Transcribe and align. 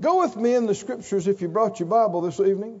Go 0.00 0.22
with 0.22 0.34
me 0.34 0.54
in 0.54 0.66
the 0.66 0.74
scriptures 0.74 1.28
if 1.28 1.40
you 1.40 1.46
brought 1.48 1.78
your 1.78 1.88
Bible 1.88 2.20
this 2.20 2.40
evening 2.40 2.80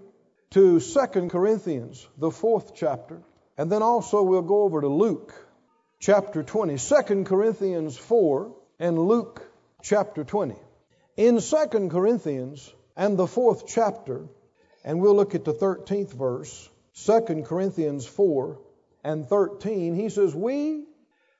to 0.50 0.80
2 0.80 1.28
Corinthians, 1.28 2.08
the 2.18 2.32
fourth 2.32 2.74
chapter. 2.74 3.22
And 3.56 3.70
then 3.70 3.82
also 3.82 4.22
we'll 4.22 4.42
go 4.42 4.62
over 4.62 4.80
to 4.80 4.88
Luke 4.88 5.32
chapter 6.00 6.42
20. 6.42 6.76
2 6.76 7.24
Corinthians 7.24 7.96
4 7.96 8.56
and 8.80 8.98
Luke 8.98 9.48
chapter 9.80 10.24
20. 10.24 10.56
In 11.16 11.40
2 11.40 11.88
Corinthians 11.88 12.74
and 12.96 13.16
the 13.16 13.28
fourth 13.28 13.68
chapter, 13.68 14.26
and 14.84 15.00
we'll 15.00 15.14
look 15.14 15.36
at 15.36 15.44
the 15.44 15.54
13th 15.54 16.12
verse, 16.12 16.68
2 17.04 17.44
Corinthians 17.46 18.06
4 18.06 18.58
and 19.04 19.24
13, 19.28 19.94
he 19.94 20.08
says, 20.08 20.34
We, 20.34 20.84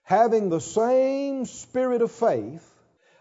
having 0.04 0.50
the 0.50 0.60
same 0.60 1.46
spirit 1.46 2.00
of 2.00 2.12
faith, 2.12 2.73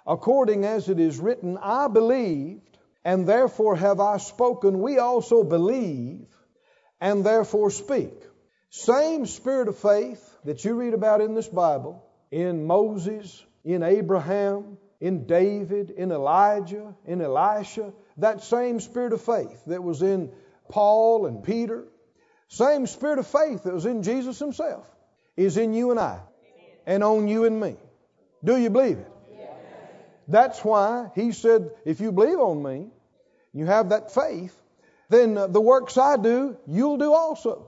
according 0.06 0.66
as 0.66 0.90
it 0.90 1.00
is 1.00 1.20
written, 1.20 1.58
I 1.58 1.88
believed, 1.88 2.78
and 3.06 3.28
therefore 3.28 3.76
have 3.76 4.00
I 4.00 4.18
spoken, 4.18 4.82
we 4.82 4.98
also 4.98 5.44
believe, 5.44 6.26
and 7.00 7.26
therefore 7.26 7.70
speak. 7.70 8.14
Same 8.70 9.26
spirit 9.26 9.68
of 9.68 9.78
faith 9.78 10.38
that 10.46 10.66
you 10.66 10.74
read 10.74 10.94
about 10.94 11.22
in 11.22 11.36
this 11.36 11.48
Bible, 11.48 12.04
in 12.32 12.66
Moses, 12.66 13.44
in 13.64 13.84
Abraham, 13.84 14.78
in 15.00 15.26
David, 15.26 15.92
in 15.92 16.12
Elijah, 16.12 16.96
in 17.06 17.22
Elisha, 17.22 17.94
that 18.18 18.44
same 18.44 18.80
spirit 18.80 19.14
of 19.14 19.22
faith 19.22 19.64
that 19.68 19.84
was 19.84 20.02
in 20.02 20.32
Paul 20.70 21.26
and 21.26 21.44
Peter, 21.44 21.86
same 22.48 22.88
spirit 22.88 23.20
of 23.20 23.28
faith 23.28 23.64
that 23.64 23.74
was 23.74 23.86
in 23.86 24.04
Jesus 24.04 24.40
himself, 24.40 24.88
is 25.36 25.58
in 25.58 25.74
you 25.74 25.92
and 25.92 26.00
I, 26.00 26.20
and 26.86 27.04
on 27.04 27.28
you 27.28 27.46
and 27.46 27.60
me. 27.60 27.76
Do 28.44 28.58
you 28.58 28.70
believe 28.70 29.00
it? 29.00 29.13
That's 30.28 30.64
why 30.64 31.10
he 31.16 31.32
said, 31.32 31.72
if 31.86 32.00
you 32.00 32.12
believe 32.12 32.40
on 32.40 32.64
me, 32.64 32.88
you 33.54 33.66
have 33.66 33.90
that 33.90 34.14
faith, 34.14 34.60
then 35.10 35.38
uh, 35.38 35.48
the 35.48 35.62
works 35.62 35.98
I 35.98 36.18
do, 36.18 36.58
you'll 36.68 36.98
do 36.98 37.14
also. 37.14 37.68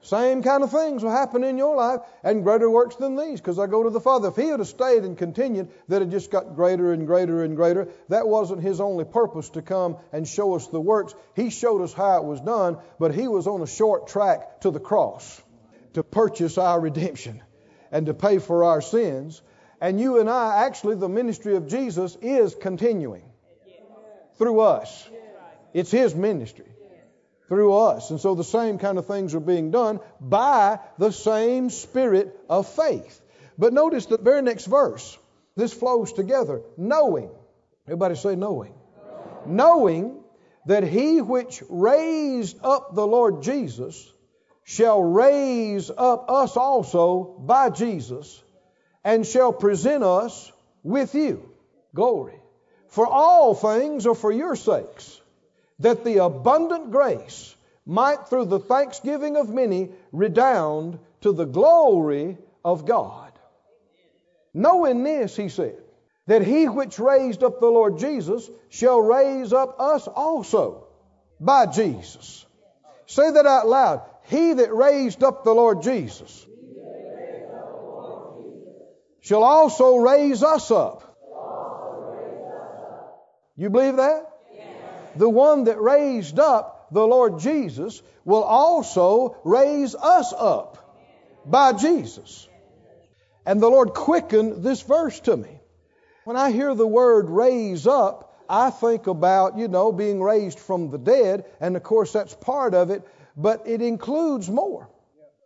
Same 0.00 0.42
kind 0.42 0.62
of 0.62 0.70
things 0.70 1.02
will 1.02 1.10
happen 1.10 1.42
in 1.42 1.58
your 1.58 1.74
life 1.76 2.00
and 2.22 2.44
greater 2.44 2.70
works 2.70 2.96
than 2.96 3.16
these 3.16 3.40
because 3.40 3.58
I 3.58 3.66
go 3.66 3.82
to 3.82 3.90
the 3.90 4.00
Father. 4.00 4.28
If 4.28 4.36
he 4.36 4.46
had 4.46 4.64
stayed 4.66 5.02
and 5.02 5.18
continued, 5.18 5.70
that 5.88 6.02
it 6.02 6.10
just 6.10 6.30
got 6.30 6.54
greater 6.54 6.92
and 6.92 7.06
greater 7.06 7.42
and 7.42 7.56
greater. 7.56 7.88
That 8.08 8.28
wasn't 8.28 8.62
his 8.62 8.80
only 8.80 9.04
purpose 9.04 9.50
to 9.50 9.62
come 9.62 9.96
and 10.12 10.26
show 10.26 10.54
us 10.54 10.68
the 10.68 10.80
works. 10.80 11.14
He 11.34 11.50
showed 11.50 11.82
us 11.82 11.92
how 11.92 12.18
it 12.18 12.24
was 12.24 12.40
done, 12.40 12.78
but 13.00 13.14
he 13.14 13.26
was 13.26 13.48
on 13.48 13.60
a 13.60 13.66
short 13.66 14.06
track 14.06 14.60
to 14.60 14.70
the 14.70 14.80
cross 14.80 15.42
to 15.94 16.04
purchase 16.04 16.58
our 16.58 16.80
redemption 16.80 17.42
and 17.90 18.06
to 18.06 18.14
pay 18.14 18.38
for 18.38 18.64
our 18.64 18.80
sins. 18.80 19.42
And 19.80 20.00
you 20.00 20.18
and 20.18 20.28
I, 20.28 20.64
actually, 20.66 20.96
the 20.96 21.08
ministry 21.08 21.56
of 21.56 21.68
Jesus 21.68 22.16
is 22.20 22.54
continuing 22.54 23.24
through 24.36 24.60
us. 24.60 25.08
It's 25.72 25.90
his 25.90 26.14
ministry 26.14 26.66
through 27.48 27.74
us. 27.74 28.10
And 28.10 28.20
so 28.20 28.34
the 28.34 28.44
same 28.44 28.78
kind 28.78 28.98
of 28.98 29.06
things 29.06 29.34
are 29.34 29.40
being 29.40 29.70
done 29.70 30.00
by 30.20 30.80
the 30.98 31.12
same 31.12 31.70
spirit 31.70 32.38
of 32.48 32.68
faith. 32.68 33.20
But 33.56 33.72
notice 33.72 34.06
the 34.06 34.18
very 34.18 34.42
next 34.42 34.66
verse. 34.66 35.18
This 35.56 35.72
flows 35.72 36.12
together. 36.12 36.62
Knowing. 36.76 37.30
Everybody 37.86 38.14
say 38.16 38.36
knowing. 38.36 38.74
Knowing, 39.46 39.56
knowing 39.56 40.24
that 40.66 40.84
he 40.84 41.20
which 41.20 41.62
raised 41.68 42.58
up 42.62 42.94
the 42.94 43.06
Lord 43.06 43.42
Jesus 43.42 44.12
shall 44.64 45.02
raise 45.02 45.90
up 45.90 46.26
us 46.30 46.56
also 46.56 47.36
by 47.40 47.70
Jesus 47.70 48.42
and 49.08 49.26
shall 49.26 49.54
present 49.54 50.04
us 50.04 50.52
with 50.82 51.14
you. 51.14 51.48
Glory. 51.94 52.38
For 52.88 53.06
all 53.06 53.54
things 53.54 54.06
are 54.06 54.14
for 54.14 54.30
your 54.30 54.54
sakes 54.54 55.18
that 55.78 56.04
the 56.04 56.18
abundant 56.18 56.90
grace 56.90 57.56
might 57.86 58.28
through 58.28 58.44
the 58.44 58.58
thanksgiving 58.58 59.36
of 59.36 59.48
many 59.48 59.88
redound 60.12 60.98
to 61.22 61.32
the 61.32 61.46
glory 61.46 62.36
of 62.62 62.84
God. 62.84 63.32
Knowing 64.52 65.02
this, 65.04 65.34
he 65.34 65.48
said, 65.48 65.78
that 66.26 66.42
he 66.42 66.68
which 66.68 66.98
raised 66.98 67.42
up 67.42 67.60
the 67.60 67.66
Lord 67.66 67.98
Jesus 67.98 68.50
shall 68.68 69.00
raise 69.00 69.54
up 69.54 69.80
us 69.80 70.06
also 70.06 70.86
by 71.40 71.64
Jesus. 71.64 72.44
Say 73.06 73.30
that 73.30 73.46
out 73.46 73.66
loud. 73.68 74.02
He 74.24 74.52
that 74.52 74.74
raised 74.74 75.24
up 75.24 75.44
the 75.44 75.54
Lord 75.54 75.82
Jesus 75.82 76.46
shall 79.20 79.42
also 79.42 79.96
raise 79.96 80.42
us 80.42 80.70
up. 80.70 81.04
You 83.56 83.70
believe 83.70 83.96
that? 83.96 84.28
the 85.18 85.28
one 85.28 85.64
that 85.64 85.80
raised 85.80 86.38
up 86.38 86.88
the 86.90 87.06
Lord 87.06 87.40
Jesus 87.40 88.00
will 88.24 88.42
also 88.42 89.36
raise 89.44 89.94
us 89.94 90.32
up 90.36 90.96
by 91.44 91.72
Jesus. 91.72 92.48
And 93.44 93.60
the 93.60 93.68
Lord 93.68 93.94
quickened 93.94 94.62
this 94.62 94.82
verse 94.82 95.18
to 95.20 95.36
me. 95.36 95.60
When 96.24 96.36
I 96.36 96.50
hear 96.50 96.74
the 96.74 96.86
word 96.86 97.30
raise 97.30 97.86
up, 97.86 98.44
I 98.48 98.70
think 98.70 99.06
about, 99.06 99.58
you 99.58 99.68
know, 99.68 99.92
being 99.92 100.22
raised 100.22 100.58
from 100.58 100.90
the 100.90 100.98
dead, 100.98 101.44
and 101.60 101.76
of 101.76 101.82
course 101.82 102.12
that's 102.12 102.34
part 102.34 102.74
of 102.74 102.90
it, 102.90 103.02
but 103.36 103.66
it 103.66 103.82
includes 103.82 104.48
more. 104.48 104.88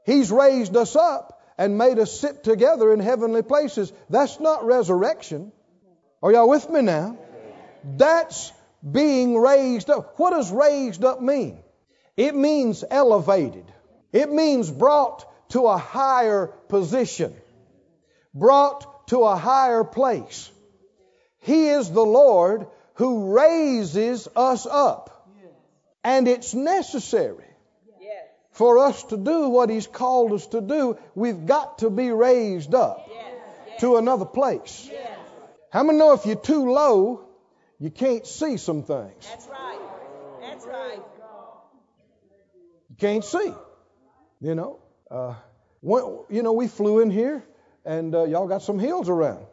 He's 0.05 0.31
raised 0.31 0.77
us 0.77 0.97
up 0.97 1.42
and 1.59 1.79
made 1.79 1.99
us 1.99 2.19
sit 2.19 2.45
together 2.45 2.93
in 2.93 3.01
heavenly 3.01 3.43
places. 3.43 3.93
That's 4.11 4.41
not 4.41 4.65
resurrection. 4.65 5.53
Are 6.23 6.33
y'all 6.33 6.49
with 6.49 6.69
me 6.71 6.83
now? 6.83 7.19
That's 7.85 8.53
being 8.89 9.37
raised 9.39 9.91
up. 9.91 10.19
What 10.19 10.31
does 10.31 10.51
raised 10.51 11.05
up 11.05 11.21
mean? 11.21 11.63
It 12.17 12.35
means 12.35 12.85
elevated. 12.89 13.65
It 14.13 14.31
means 14.31 14.71
brought 14.71 15.27
to 15.51 15.67
a 15.67 15.79
higher 15.79 16.47
position, 16.69 17.35
brought 18.35 19.09
to 19.09 19.25
a 19.25 19.37
higher 19.37 19.85
place. 19.85 20.51
He 21.41 21.69
is 21.69 21.91
the 21.91 22.05
Lord 22.05 22.67
who 22.95 23.35
raises 23.35 24.29
us 24.37 24.67
up. 24.67 25.09
And 26.05 26.27
it's 26.27 26.53
necessary 26.55 27.52
for 28.53 28.79
us 28.79 29.03
to 29.05 29.17
do 29.17 29.49
what 29.49 29.71
He's 29.71 29.87
called 29.87 30.33
us 30.33 30.47
to 30.49 30.61
do. 30.61 30.99
We've 31.15 31.47
got 31.47 31.79
to 31.79 31.91
be 31.91 32.11
raised 32.11 32.75
up 32.75 33.09
to 33.81 33.97
another 33.97 34.27
place. 34.27 34.91
How 35.71 35.83
many 35.83 35.99
know 35.99 36.13
if 36.13 36.27
you're 36.27 36.37
too 36.37 36.71
low, 36.71 37.25
you 37.79 37.91
can't 37.91 38.27
see 38.27 38.59
some 38.59 38.83
things. 38.83 39.27
That's 39.29 39.47
right. 39.47 39.81
That's 40.41 40.67
right. 40.67 41.01
You 42.91 42.97
can't 42.99 43.25
see. 43.25 43.53
You 44.41 44.55
know, 44.55 44.81
uh, 45.11 45.35
when, 45.81 46.19
you 46.29 46.43
know, 46.43 46.53
we 46.53 46.69
flew 46.69 47.01
in 47.01 47.11
here, 47.11 47.43
and 47.85 48.15
uh, 48.15 48.25
y'all 48.25 48.47
got 48.47 48.63
some 48.63 48.79
hills 48.79 49.09
around. 49.09 49.47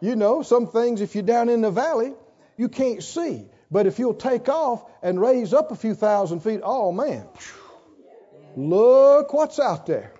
you 0.00 0.16
know, 0.16 0.42
some 0.42 0.66
things 0.68 1.00
if 1.00 1.14
you're 1.14 1.22
down 1.22 1.48
in 1.48 1.60
the 1.60 1.70
valley, 1.70 2.14
you 2.56 2.68
can't 2.68 3.02
see. 3.02 3.44
But 3.72 3.86
if 3.86 3.98
you'll 3.98 4.12
take 4.12 4.50
off 4.50 4.84
and 5.02 5.18
raise 5.18 5.54
up 5.54 5.72
a 5.72 5.76
few 5.76 5.94
thousand 5.94 6.40
feet, 6.40 6.60
oh 6.62 6.92
man, 6.92 7.26
look 8.54 9.32
what's 9.32 9.58
out 9.58 9.86
there. 9.86 10.12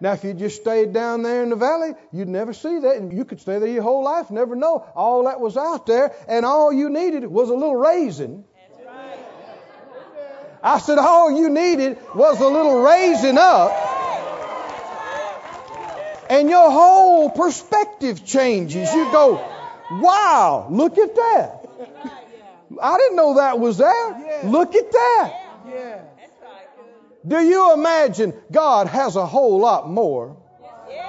Now, 0.00 0.14
if 0.14 0.24
you 0.24 0.32
just 0.32 0.60
stayed 0.60 0.92
down 0.92 1.22
there 1.22 1.42
in 1.42 1.50
the 1.50 1.56
valley, 1.56 1.92
you'd 2.10 2.26
never 2.26 2.52
see 2.52 2.80
that. 2.80 2.96
And 2.96 3.12
you 3.12 3.24
could 3.24 3.40
stay 3.40 3.58
there 3.58 3.68
your 3.68 3.82
whole 3.82 4.02
life, 4.02 4.30
never 4.30 4.56
know. 4.56 4.84
All 4.96 5.24
that 5.24 5.40
was 5.40 5.56
out 5.58 5.86
there, 5.86 6.12
and 6.26 6.44
all 6.44 6.72
you 6.72 6.88
needed 6.88 7.26
was 7.26 7.50
a 7.50 7.54
little 7.54 7.76
raising. 7.76 8.44
I 10.62 10.78
said, 10.78 10.98
all 10.98 11.30
you 11.30 11.50
needed 11.50 11.98
was 12.14 12.40
a 12.40 12.48
little 12.48 12.82
raising 12.82 13.38
up. 13.38 13.72
And 16.28 16.48
your 16.48 16.70
whole 16.70 17.30
perspective 17.30 18.24
changes. 18.24 18.92
You 18.92 19.04
go, 19.12 19.34
wow, 19.90 20.66
look 20.70 20.98
at 20.98 21.14
that. 21.14 21.56
I 22.80 22.98
didn't 22.98 23.16
know 23.16 23.34
that 23.34 23.58
was 23.58 23.78
there. 23.78 24.42
Look 24.44 24.74
at 24.74 24.92
that. 24.92 25.36
Do 27.26 27.40
you 27.40 27.74
imagine 27.74 28.34
God 28.50 28.86
has 28.86 29.16
a 29.16 29.26
whole 29.26 29.58
lot 29.58 29.88
more? 29.88 30.36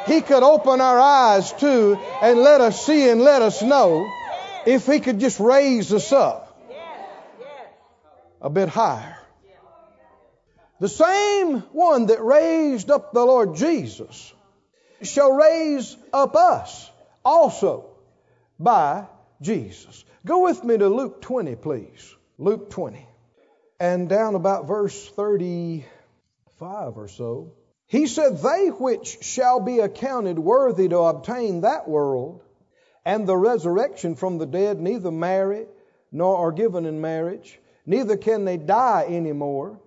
He 0.08 0.22
could 0.22 0.44
open 0.44 0.81
our 0.81 1.00
eyes 1.00 1.52
to 1.54 1.96
and 2.22 2.40
let 2.40 2.62
us 2.62 2.86
see 2.86 3.10
and 3.10 3.22
let 3.22 3.42
us 3.42 3.62
know 3.62 4.12
if 4.66 4.86
He 4.86 5.00
could 5.00 5.19
just 5.19 5.40
raise 5.40 5.94
us 5.94 6.12
up 6.12 6.48
a 8.42 8.50
bit 8.50 8.69
higher. 8.69 9.18
The 10.80 10.90
same 10.90 11.60
one 11.74 12.07
that 12.07 12.24
raised 12.24 12.90
up 12.90 13.14
the 13.14 13.24
Lord 13.24 13.56
Jesus 13.56 14.34
shall 15.04 15.31
raise 15.34 15.96
up 16.12 16.36
us 16.36 16.90
also 17.24 17.86
by 18.60 19.06
Jesus. 19.42 20.04
Go 20.25 20.44
with 20.44 20.63
me 20.63 20.77
to 20.77 20.88
Luke 20.88 21.21
20, 21.21 21.56
please. 21.56 22.15
Luke 22.38 22.69
20. 22.69 23.07
And 23.79 24.07
down 24.07 24.35
about 24.35 24.68
verse 24.68 25.09
35 25.09 26.97
or 26.97 27.07
so, 27.07 27.53
He 27.88 28.06
said, 28.06 28.38
They 28.38 28.68
which 28.68 29.23
shall 29.23 29.59
be 29.59 29.79
accounted 29.79 30.38
worthy 30.38 30.88
to 30.89 31.00
obtain 31.00 31.62
that 31.62 31.88
world 31.88 32.44
and 33.03 33.25
the 33.25 33.35
resurrection 33.35 34.15
from 34.15 34.38
the 34.38 34.45
dead 34.45 34.79
neither 34.79 35.12
marry 35.12 35.65
nor 36.12 36.38
are 36.38 36.51
given 36.51 36.85
in 36.85 37.01
marriage, 37.01 37.59
neither 37.88 38.15
can 38.15 38.45
they 38.45 38.57
die 38.57 39.06
any 39.07 39.31
more, 39.31 39.79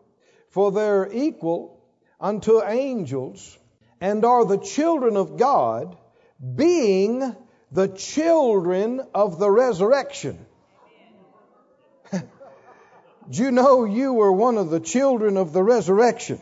for 0.51 0.73
they're 0.73 1.09
equal 1.13 1.81
unto 2.21 2.61
angels 2.63 3.57
and 4.01 4.25
are 4.25 4.45
the 4.45 4.59
children 4.59 5.17
of 5.17 5.37
God, 5.37 5.97
being 6.57 7.37
the 7.75 7.89
children 7.89 9.01
of 9.15 9.41
the 9.41 9.51
resurrection. 9.51 10.39
Do 12.13 12.23
you 13.31 13.51
know 13.51 13.85
you 13.85 14.13
were 14.13 14.31
one 14.31 14.59
of 14.59 14.71
the 14.71 14.79
children 14.79 15.37
of 15.37 15.53
the 15.53 15.63
resurrection? 15.63 16.39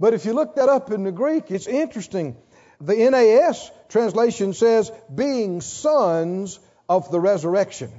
But 0.00 0.14
if 0.14 0.24
you 0.24 0.32
look 0.32 0.56
that 0.56 0.70
up 0.70 0.90
in 0.90 1.04
the 1.04 1.12
Greek, 1.12 1.50
it's 1.50 1.66
interesting. 1.66 2.36
The 2.80 2.96
NAS 3.10 3.70
translation 3.90 4.54
says, 4.54 4.90
being 5.14 5.60
sons 5.60 6.58
of 6.88 7.10
the 7.10 7.20
resurrection. 7.20 7.92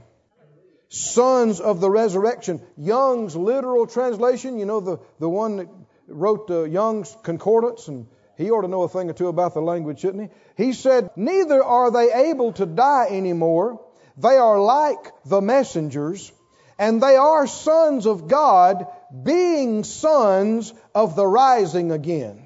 Sons 0.90 1.62
of 1.62 1.82
the 1.82 1.90
resurrection. 1.90 2.62
Young's 2.78 3.36
literal 3.36 3.86
translation, 3.86 4.58
you 4.58 4.66
know, 4.66 4.80
the, 4.80 4.98
the 5.20 5.30
one 5.30 5.58
that 5.58 5.70
wrote 6.08 6.50
uh, 6.50 6.64
Young's 6.64 7.16
Concordance, 7.22 7.88
and 7.88 8.08
he 8.38 8.52
ought 8.52 8.62
to 8.62 8.68
know 8.68 8.84
a 8.84 8.90
thing 8.90 9.10
or 9.10 9.14
two 9.14 9.28
about 9.28 9.54
the 9.54 9.62
language, 9.62 10.00
shouldn't 10.00 10.32
he? 10.58 10.66
He 10.66 10.74
said, 10.74 11.10
Neither 11.16 11.64
are 11.64 11.92
they 11.92 12.12
able 12.30 12.54
to 12.54 12.66
die 12.66 13.08
anymore. 13.10 13.82
They 14.18 14.38
are 14.38 14.60
like 14.60 15.12
the 15.26 15.42
messengers, 15.42 16.32
and 16.78 17.02
they 17.02 17.16
are 17.16 17.48
sons 17.48 18.06
of 18.06 18.28
God, 18.28 18.88
being 19.24 19.84
sons 19.84 20.74
of 20.94 21.16
the 21.16 21.26
rising 21.26 21.92
again. 21.92 22.42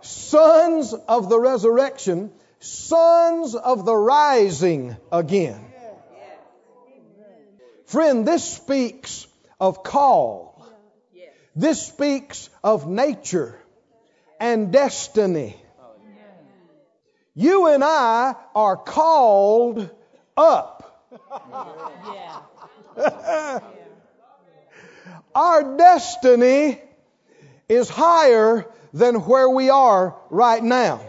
sons 0.00 0.92
of 0.92 1.28
the 1.28 1.38
resurrection, 1.38 2.30
sons 2.58 3.54
of 3.54 3.84
the 3.84 3.94
rising 3.94 4.96
again. 5.12 5.64
Friend, 7.86 8.26
this 8.26 8.44
speaks 8.44 9.26
of 9.60 9.82
call. 9.82 10.53
This 11.56 11.86
speaks 11.86 12.50
of 12.62 12.88
nature 12.88 13.58
and 14.40 14.72
destiny. 14.72 15.56
You 17.34 17.68
and 17.68 17.82
I 17.82 18.34
are 18.54 18.76
called 18.76 19.90
up. 20.36 21.10
Our 25.34 25.76
destiny 25.76 26.80
is 27.68 27.88
higher 27.88 28.66
than 28.92 29.16
where 29.16 29.48
we 29.48 29.70
are 29.70 30.16
right 30.30 30.62
now. 30.62 31.00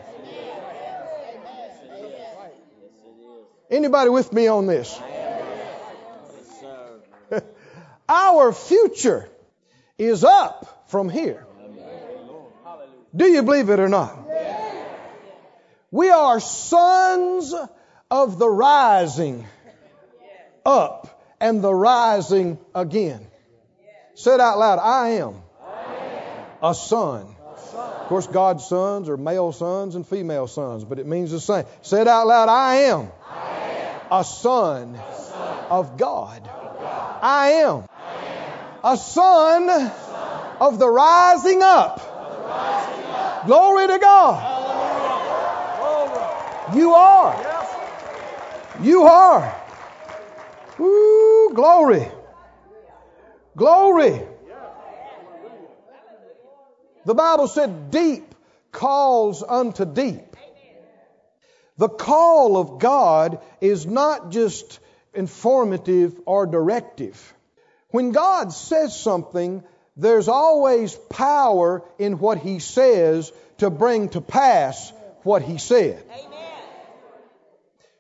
Anybody 3.70 4.10
with 4.10 4.32
me 4.32 4.48
on 4.48 4.68
this? 4.68 5.00
Our 8.10 8.52
future 8.52 9.30
is 9.98 10.24
up 10.24 10.86
from 10.88 11.10
here. 11.10 11.46
Do 13.16 13.26
you 13.26 13.44
believe 13.44 13.70
it 13.70 13.80
or 13.80 13.90
not? 13.90 14.20
We 15.92 16.10
are 16.10 16.40
sons 16.40 17.54
of 18.12 18.38
the 18.38 18.50
rising 18.50 19.48
up 20.66 21.24
and 21.40 21.62
the 21.62 21.74
rising 21.74 22.58
again. 22.74 23.26
Say 24.16 24.34
it 24.34 24.40
out 24.40 24.58
loud. 24.58 24.80
I 24.80 25.10
am 25.20 25.42
a 26.62 26.74
son. 26.74 27.36
Of 27.76 28.10
course, 28.10 28.28
God's 28.28 28.66
sons 28.66 29.10
are 29.10 29.18
male 29.18 29.52
sons 29.52 29.96
and 29.96 30.06
female 30.08 30.48
sons, 30.48 30.84
but 30.84 31.00
it 31.00 31.08
means 31.08 31.32
the 31.32 31.40
same. 31.40 31.66
Say 31.82 32.02
it 32.02 32.08
out 32.08 32.28
loud. 32.28 32.50
I 32.50 32.76
am, 32.76 33.12
a, 34.12 34.24
son 34.24 34.96
of 35.70 35.98
God. 35.98 36.48
I 37.22 37.64
am, 37.66 37.86
a 38.86 38.96
son 38.98 39.92
of 40.62 40.78
the 40.78 40.88
rising 40.88 41.64
up. 41.64 42.00
Glory 43.48 43.88
to 43.88 43.98
God. 43.98 44.52
You 46.76 46.94
are. 46.94 47.66
You 48.82 49.04
are. 49.04 49.62
Woo, 50.78 51.54
glory. 51.54 52.08
Glory. 53.58 54.22
The 57.06 57.16
Bible 57.16 57.48
said, 57.48 57.90
deep 57.90 58.36
calls 58.72 59.42
unto 59.42 59.86
deep. 59.86 60.36
The 61.78 61.90
call 61.90 62.58
of 62.58 62.80
God 62.80 63.40
is 63.62 63.86
not 63.88 64.32
just 64.32 64.80
informative 65.14 66.20
or 66.26 66.46
directive. 66.46 67.34
When 67.96 68.12
God 68.12 68.52
says 68.52 68.94
something, 69.00 69.64
there's 69.96 70.28
always 70.28 70.94
power 71.10 71.82
in 71.98 72.20
what 72.20 72.40
He 72.40 72.60
says 72.60 73.32
to 73.60 73.70
bring 73.70 74.10
to 74.10 74.20
pass 74.20 74.92
what 75.24 75.44
He 75.44 75.58
said. 75.58 76.04
Amen. 76.12 76.60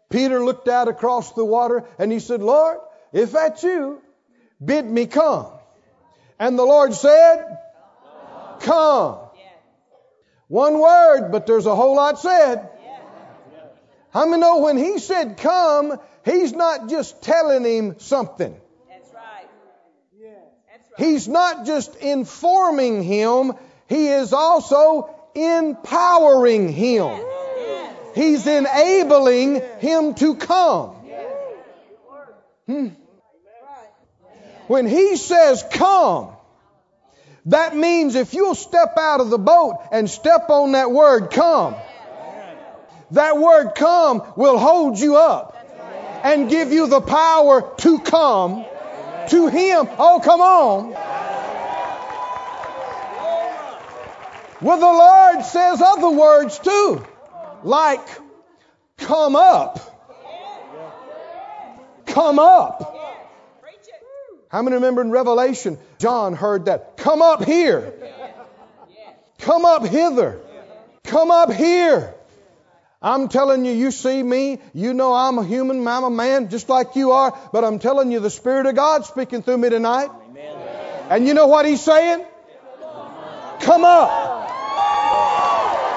Peter 0.09 0.43
looked 0.43 0.67
out 0.67 0.89
across 0.89 1.31
the 1.31 1.45
water 1.45 1.85
and 1.97 2.11
he 2.11 2.19
said, 2.19 2.41
Lord, 2.41 2.79
if 3.13 3.31
that's 3.31 3.63
you, 3.63 4.01
bid 4.63 4.85
me 4.85 5.05
come. 5.05 5.47
And 6.39 6.59
the 6.59 6.65
Lord 6.65 6.93
said, 6.93 7.57
Come. 8.59 9.19
One 10.49 10.77
word, 10.77 11.29
but 11.31 11.47
there's 11.47 11.67
a 11.67 11.75
whole 11.75 11.95
lot 11.95 12.19
said. 12.19 12.67
How 14.11 14.25
many 14.25 14.41
know 14.41 14.59
when 14.59 14.75
he 14.75 14.99
said 14.99 15.37
come, 15.37 15.97
he's 16.25 16.51
not 16.51 16.89
just 16.89 17.21
telling 17.21 17.63
him 17.63 17.95
something. 17.99 18.59
He's 20.97 21.27
not 21.27 21.65
just 21.65 21.95
informing 21.97 23.03
him, 23.03 23.53
he 23.87 24.07
is 24.07 24.33
also 24.33 25.13
empowering 25.35 26.69
him. 26.69 27.19
He's 28.15 28.47
enabling 28.47 29.61
him 29.79 30.13
to 30.15 30.35
come. 30.35 30.95
Hmm. 32.65 32.87
When 34.67 34.87
he 34.87 35.17
says 35.17 35.63
come, 35.71 36.29
that 37.47 37.75
means 37.75 38.15
if 38.15 38.33
you'll 38.33 38.55
step 38.55 38.97
out 38.97 39.19
of 39.21 39.29
the 39.29 39.37
boat 39.37 39.79
and 39.91 40.09
step 40.09 40.49
on 40.49 40.71
that 40.71 40.89
word 40.89 41.29
come, 41.29 41.75
that 43.11 43.37
word 43.37 43.73
come 43.75 44.23
will 44.35 44.57
hold 44.57 44.97
you 44.97 45.17
up 45.17 45.55
and 46.23 46.49
give 46.49 46.71
you 46.71 46.87
the 46.87 47.01
power 47.01 47.71
to 47.77 47.99
come 47.99 48.65
to 49.29 49.47
Him. 49.47 49.87
Oh, 49.97 50.21
come 50.23 50.41
on. 50.41 50.91
Well, 54.61 54.79
the 54.79 54.85
Lord 54.85 55.45
says 55.45 55.81
other 55.81 56.09
words 56.09 56.57
too, 56.59 57.05
like 57.63 58.07
come 58.97 59.35
up. 59.35 59.91
Come 62.07 62.39
up. 62.39 62.93
How 64.49 64.61
many 64.61 64.75
remember 64.75 65.01
in 65.01 65.11
Revelation, 65.11 65.77
John 65.99 66.33
heard 66.33 66.65
that? 66.65 66.95
Come 66.95 67.21
up 67.21 67.43
here. 67.43 67.93
Come 69.39 69.65
up 69.65 69.85
hither. 69.85 70.39
Come 71.03 71.29
up 71.29 71.51
here. 71.51 72.14
I'm 73.01 73.27
telling 73.27 73.65
you, 73.65 73.71
you 73.71 73.91
see 73.91 74.23
me, 74.23 74.59
you 74.73 74.93
know 74.93 75.13
I'm 75.13 75.37
a 75.37 75.43
human, 75.45 75.87
I'm 75.87 76.03
a 76.03 76.09
man 76.09 76.49
just 76.49 76.69
like 76.69 76.95
you 76.95 77.11
are, 77.11 77.37
but 77.51 77.63
I'm 77.63 77.79
telling 77.79 78.11
you 78.11 78.19
the 78.19 78.29
Spirit 78.29 78.65
of 78.65 78.75
God 78.75 79.05
speaking 79.05 79.43
through 79.43 79.57
me 79.57 79.69
tonight. 79.69 80.09
Amen. 80.29 80.57
And 81.09 81.27
you 81.27 81.33
know 81.33 81.47
what 81.47 81.65
He's 81.65 81.81
saying? 81.81 82.25
Come 83.59 83.83
up. 83.83 84.49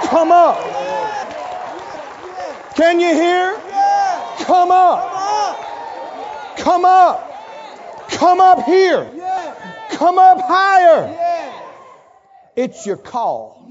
Come 0.05 0.33
up. 0.33 0.59
Can 2.75 3.01
you 3.01 3.15
hear? 3.15 3.61
Come 4.45 4.71
up. 4.71 6.57
Come 6.59 6.85
up. 6.85 8.09
Come 8.11 8.41
up 8.41 8.65
here. 8.65 9.11
Come 9.91 10.19
up 10.19 10.41
higher. 10.41 11.15
It's 12.57 12.87
your 12.87 12.97
call. 12.97 13.67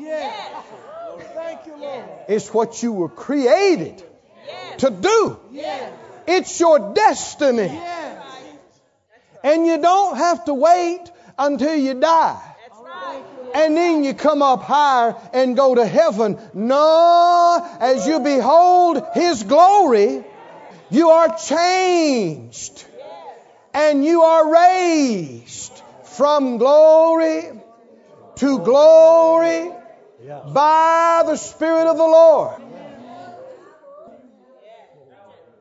It's 2.27 2.53
what 2.53 2.83
you 2.83 2.93
were 2.93 3.09
created 3.09 4.03
to 4.77 4.89
do. 4.89 5.39
It's 6.27 6.59
your 6.59 6.93
destiny. 6.93 7.79
And 9.43 9.65
you 9.65 9.81
don't 9.81 10.17
have 10.17 10.45
to 10.45 10.53
wait 10.53 11.11
until 11.37 11.75
you 11.75 11.93
die. 11.93 12.41
And 13.53 13.77
then 13.77 14.03
you 14.03 14.13
come 14.13 14.41
up 14.41 14.61
higher 14.61 15.15
and 15.33 15.55
go 15.55 15.75
to 15.75 15.85
heaven. 15.85 16.37
No, 16.53 17.65
as 17.79 18.05
you 18.05 18.19
behold 18.19 19.03
His 19.13 19.43
glory, 19.43 20.23
you 20.89 21.09
are 21.09 21.37
changed 21.37 22.85
and 23.73 24.03
you 24.03 24.21
are 24.21 24.51
raised 24.51 25.81
from 26.03 26.57
glory 26.57 27.43
to 28.35 28.59
glory 28.59 29.71
by 30.53 31.23
the 31.25 31.35
Spirit 31.35 31.87
of 31.87 31.97
the 31.97 32.03
Lord. 32.03 32.61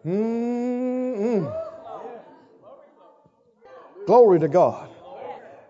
Mm-mm. 0.07 1.63
Glory 4.07 4.41
to 4.41 4.49
God. 4.49 4.89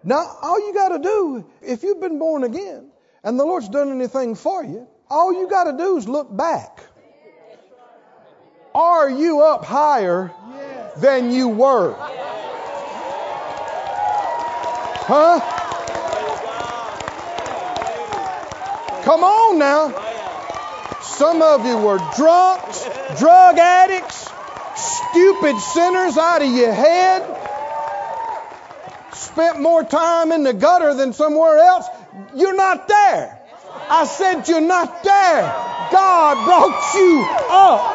Now, 0.04 0.36
all 0.42 0.60
you 0.60 0.74
got 0.74 0.90
to 0.90 0.98
do, 0.98 1.44
if 1.62 1.82
you've 1.82 2.00
been 2.00 2.18
born 2.18 2.44
again 2.44 2.90
and 3.24 3.40
the 3.40 3.44
Lord's 3.44 3.68
done 3.68 3.90
anything 3.90 4.34
for 4.34 4.62
you, 4.62 4.86
all 5.08 5.32
you 5.32 5.48
got 5.48 5.64
to 5.64 5.76
do 5.76 5.96
is 5.96 6.06
look 6.06 6.34
back. 6.36 6.80
Are 8.74 9.08
you 9.08 9.40
up 9.40 9.64
higher 9.64 10.30
than 10.98 11.30
you 11.30 11.48
were? 11.48 11.94
Huh? 15.08 15.65
Come 19.06 19.22
on 19.22 19.58
now. 19.60 19.94
Some 21.00 21.40
of 21.40 21.64
you 21.64 21.78
were 21.78 21.98
drunks, 22.16 22.82
drug 23.20 23.56
addicts, 23.56 24.28
stupid 24.74 25.56
sinners 25.60 26.18
out 26.18 26.42
of 26.42 26.50
your 26.50 26.72
head, 26.72 27.22
spent 29.14 29.60
more 29.60 29.84
time 29.84 30.32
in 30.32 30.42
the 30.42 30.52
gutter 30.52 30.92
than 30.94 31.12
somewhere 31.12 31.56
else. 31.56 31.86
You're 32.34 32.56
not 32.56 32.88
there. 32.88 33.38
I 33.88 34.06
said 34.06 34.48
you're 34.48 34.60
not 34.60 35.04
there. 35.04 35.42
God 35.92 36.44
brought 36.44 36.94
you 36.96 37.24
up. 37.48 37.94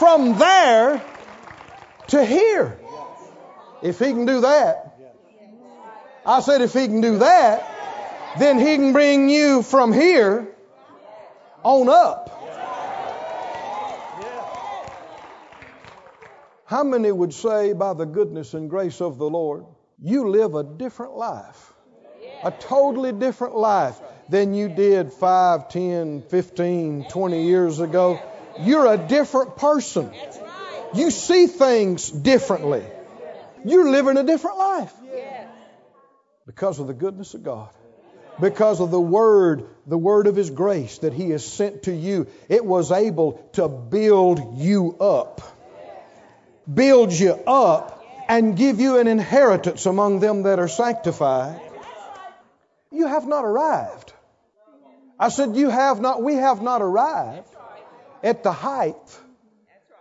From 0.00 0.38
there 0.38 1.04
to 2.08 2.24
here. 2.24 2.76
If 3.80 4.00
he 4.00 4.06
can 4.06 4.26
do 4.26 4.40
that, 4.40 4.89
I 6.24 6.40
said 6.40 6.60
if 6.60 6.74
he 6.74 6.86
can 6.86 7.00
do 7.00 7.18
that, 7.18 8.38
then 8.38 8.58
he 8.58 8.76
can 8.76 8.92
bring 8.92 9.28
you 9.28 9.62
from 9.62 9.92
here 9.92 10.48
on 11.62 11.88
up. 11.88 12.28
How 16.66 16.84
many 16.84 17.10
would 17.10 17.34
say, 17.34 17.72
by 17.72 17.94
the 17.94 18.04
goodness 18.06 18.54
and 18.54 18.70
grace 18.70 19.00
of 19.00 19.18
the 19.18 19.28
Lord, 19.28 19.64
you 20.00 20.28
live 20.28 20.54
a 20.54 20.62
different 20.62 21.16
life? 21.16 21.72
A 22.44 22.52
totally 22.52 23.12
different 23.12 23.56
life 23.56 23.98
than 24.28 24.54
you 24.54 24.68
did 24.68 25.12
5, 25.12 25.68
10, 25.68 26.22
15, 26.22 27.04
20 27.04 27.42
years 27.42 27.80
ago. 27.80 28.22
You're 28.60 28.86
a 28.86 28.96
different 28.96 29.56
person. 29.56 30.12
You 30.94 31.10
see 31.10 31.48
things 31.48 32.08
differently. 32.08 32.84
You're 33.64 33.90
living 33.90 34.16
a 34.16 34.22
different 34.22 34.58
life 34.58 34.92
because 36.50 36.80
of 36.80 36.88
the 36.88 36.94
goodness 36.94 37.34
of 37.34 37.44
God 37.44 37.70
because 38.40 38.80
of 38.80 38.90
the 38.90 39.00
word, 39.00 39.68
the 39.86 39.98
word 39.98 40.26
of 40.26 40.34
his 40.34 40.50
grace 40.50 40.98
that 40.98 41.12
he 41.12 41.30
has 41.30 41.44
sent 41.44 41.84
to 41.84 41.94
you. 41.94 42.26
It 42.48 42.64
was 42.64 42.90
able 42.90 43.32
to 43.52 43.68
build 43.68 44.58
you 44.58 44.96
up. 44.98 45.42
Build 46.72 47.12
you 47.12 47.32
up 47.32 48.04
and 48.28 48.56
give 48.56 48.80
you 48.80 48.98
an 48.98 49.06
inheritance 49.06 49.86
among 49.86 50.20
them 50.20 50.44
that 50.44 50.58
are 50.58 50.68
sanctified. 50.68 51.60
You 52.90 53.06
have 53.06 53.28
not 53.28 53.44
arrived. 53.44 54.12
I 55.18 55.28
said, 55.28 55.54
You 55.54 55.68
have 55.68 56.00
not, 56.00 56.22
we 56.22 56.34
have 56.34 56.62
not 56.62 56.82
arrived 56.82 57.46
at 58.22 58.42
the 58.42 58.52
height 58.52 59.20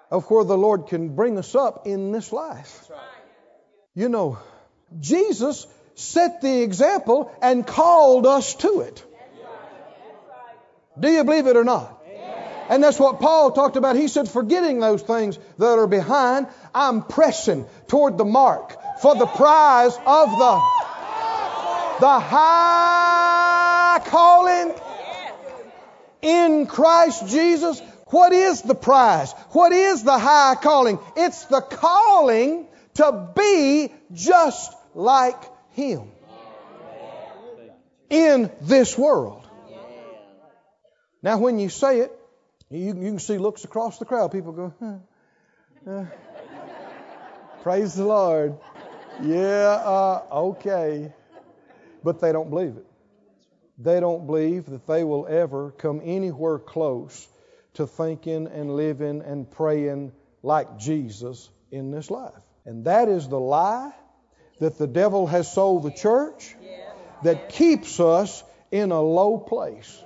of 0.10 0.30
where 0.32 0.46
the 0.46 0.58
Lord 0.58 0.88
can 0.88 1.16
bring 1.16 1.38
us 1.38 1.54
up 1.56 1.86
in 1.86 2.12
this 2.12 2.32
life. 2.32 2.90
You 3.94 4.10
know, 4.10 4.40
Jesus 5.00 5.68
set 6.00 6.42
the 6.42 6.62
example 6.62 7.32
and 7.42 7.68
called 7.68 8.26
us 8.26 8.56
to 8.56 8.82
it. 8.82 9.06
Do 11.00 11.10
you 11.10 11.24
believe 11.24 11.48
it 11.48 11.58
or 11.58 11.64
not? 11.64 11.98
And 12.70 12.84
that's 12.84 13.00
what 13.00 13.20
Paul 13.20 13.52
talked 13.52 13.78
about. 13.78 13.96
He 13.96 14.08
said, 14.08 14.30
forgetting 14.30 14.80
those 14.80 15.02
things 15.02 15.40
that 15.58 15.80
are 15.80 15.88
behind, 15.88 16.48
I'm 16.74 17.04
pressing 17.04 17.66
toward 17.88 18.18
the 18.18 18.26
mark 18.26 18.78
for 19.02 19.16
the 19.16 19.26
prize 19.26 19.96
of 20.06 20.30
the, 20.30 20.62
the 22.00 22.20
high 22.20 24.00
calling 24.06 24.76
in 26.22 26.68
Christ 26.68 27.28
Jesus. 27.28 27.82
What 28.08 28.34
is 28.34 28.62
the 28.62 28.76
prize? 28.76 29.34
What 29.52 29.72
is 29.72 30.04
the 30.04 30.18
high 30.18 30.56
calling? 30.62 31.00
It's 31.18 31.46
the 31.46 31.62
calling 31.62 32.68
to 32.96 33.30
be 33.36 33.92
just 34.14 34.74
like 34.94 35.42
him 35.80 36.12
in 38.10 38.52
this 38.62 38.98
world. 38.98 39.48
Now, 41.22 41.38
when 41.38 41.60
you 41.60 41.70
say 41.70 42.00
it, 42.00 42.12
you, 42.70 42.88
you 42.88 42.94
can 42.94 43.20
see 43.20 43.38
looks 43.38 43.64
across 43.64 44.00
the 44.00 44.06
crowd. 44.06 44.32
People 44.32 44.52
go, 44.54 44.74
huh, 44.80 45.92
uh, 45.92 46.06
praise 47.64 47.94
the 47.94 48.06
Lord. 48.06 48.58
Yeah, 49.22 49.82
uh, 49.84 50.24
okay. 50.32 51.14
But 52.04 52.22
they 52.22 52.32
don't 52.32 52.50
believe 52.50 52.78
it. 52.78 52.86
They 53.78 54.00
don't 54.00 54.26
believe 54.26 54.66
that 54.68 54.88
they 54.88 55.04
will 55.04 55.28
ever 55.28 55.72
come 55.72 56.02
anywhere 56.04 56.60
close 56.60 57.28
to 57.76 57.88
thinking 57.88 58.48
and 58.48 58.76
living 58.76 59.22
and 59.22 59.50
praying 59.50 60.12
like 60.44 60.78
Jesus 60.78 61.50
in 61.72 61.92
this 61.92 62.10
life. 62.10 62.44
And 62.66 62.86
that 62.86 63.10
is 63.10 63.28
the 63.28 63.40
lie 63.40 63.94
that 64.60 64.78
the 64.78 64.88
devil 64.88 65.28
has 65.28 65.52
sold 65.52 65.84
the 65.84 65.92
church 65.92 66.56
that 67.24 67.50
keeps 67.50 68.00
us 68.00 68.44
in 68.72 68.92
a 68.92 69.02
low 69.02 69.38
place. 69.38 70.04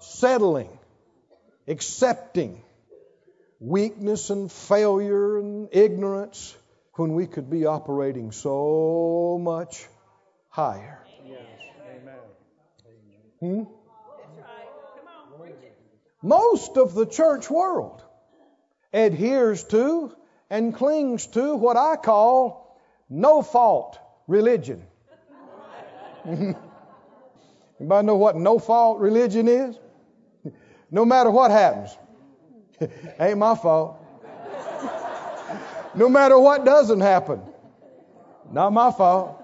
Settling, 0.00 0.70
accepting 1.66 2.62
weakness 3.60 4.30
and 4.30 4.50
failure 4.50 5.38
and 5.38 5.68
ignorance 5.72 6.56
when 6.94 7.14
we 7.14 7.26
could 7.26 7.50
be 7.50 7.66
operating 7.66 8.32
so 8.32 9.38
much 9.40 9.86
higher. 10.48 10.98
Hmm? 13.40 13.62
Most 16.22 16.76
of 16.76 16.94
the 16.94 17.06
church 17.06 17.48
world 17.48 18.02
adheres 18.92 19.62
to 19.64 20.12
and 20.50 20.74
clings 20.74 21.26
to 21.28 21.54
what 21.54 21.76
I 21.76 21.96
call 21.96 22.67
no 23.08 23.42
fault 23.42 23.98
religion. 24.26 24.84
Anybody 26.26 28.06
know 28.06 28.16
what 28.16 28.36
no 28.36 28.58
fault 28.58 28.98
religion 28.98 29.48
is? 29.48 29.78
no 30.90 31.04
matter 31.04 31.30
what 31.30 31.50
happens, 31.50 31.96
ain't 33.20 33.38
my 33.38 33.54
fault. 33.54 33.96
no 35.94 36.08
matter 36.08 36.38
what 36.38 36.64
doesn't 36.64 37.00
happen, 37.00 37.40
not 38.50 38.72
my 38.72 38.90
fault. 38.90 39.34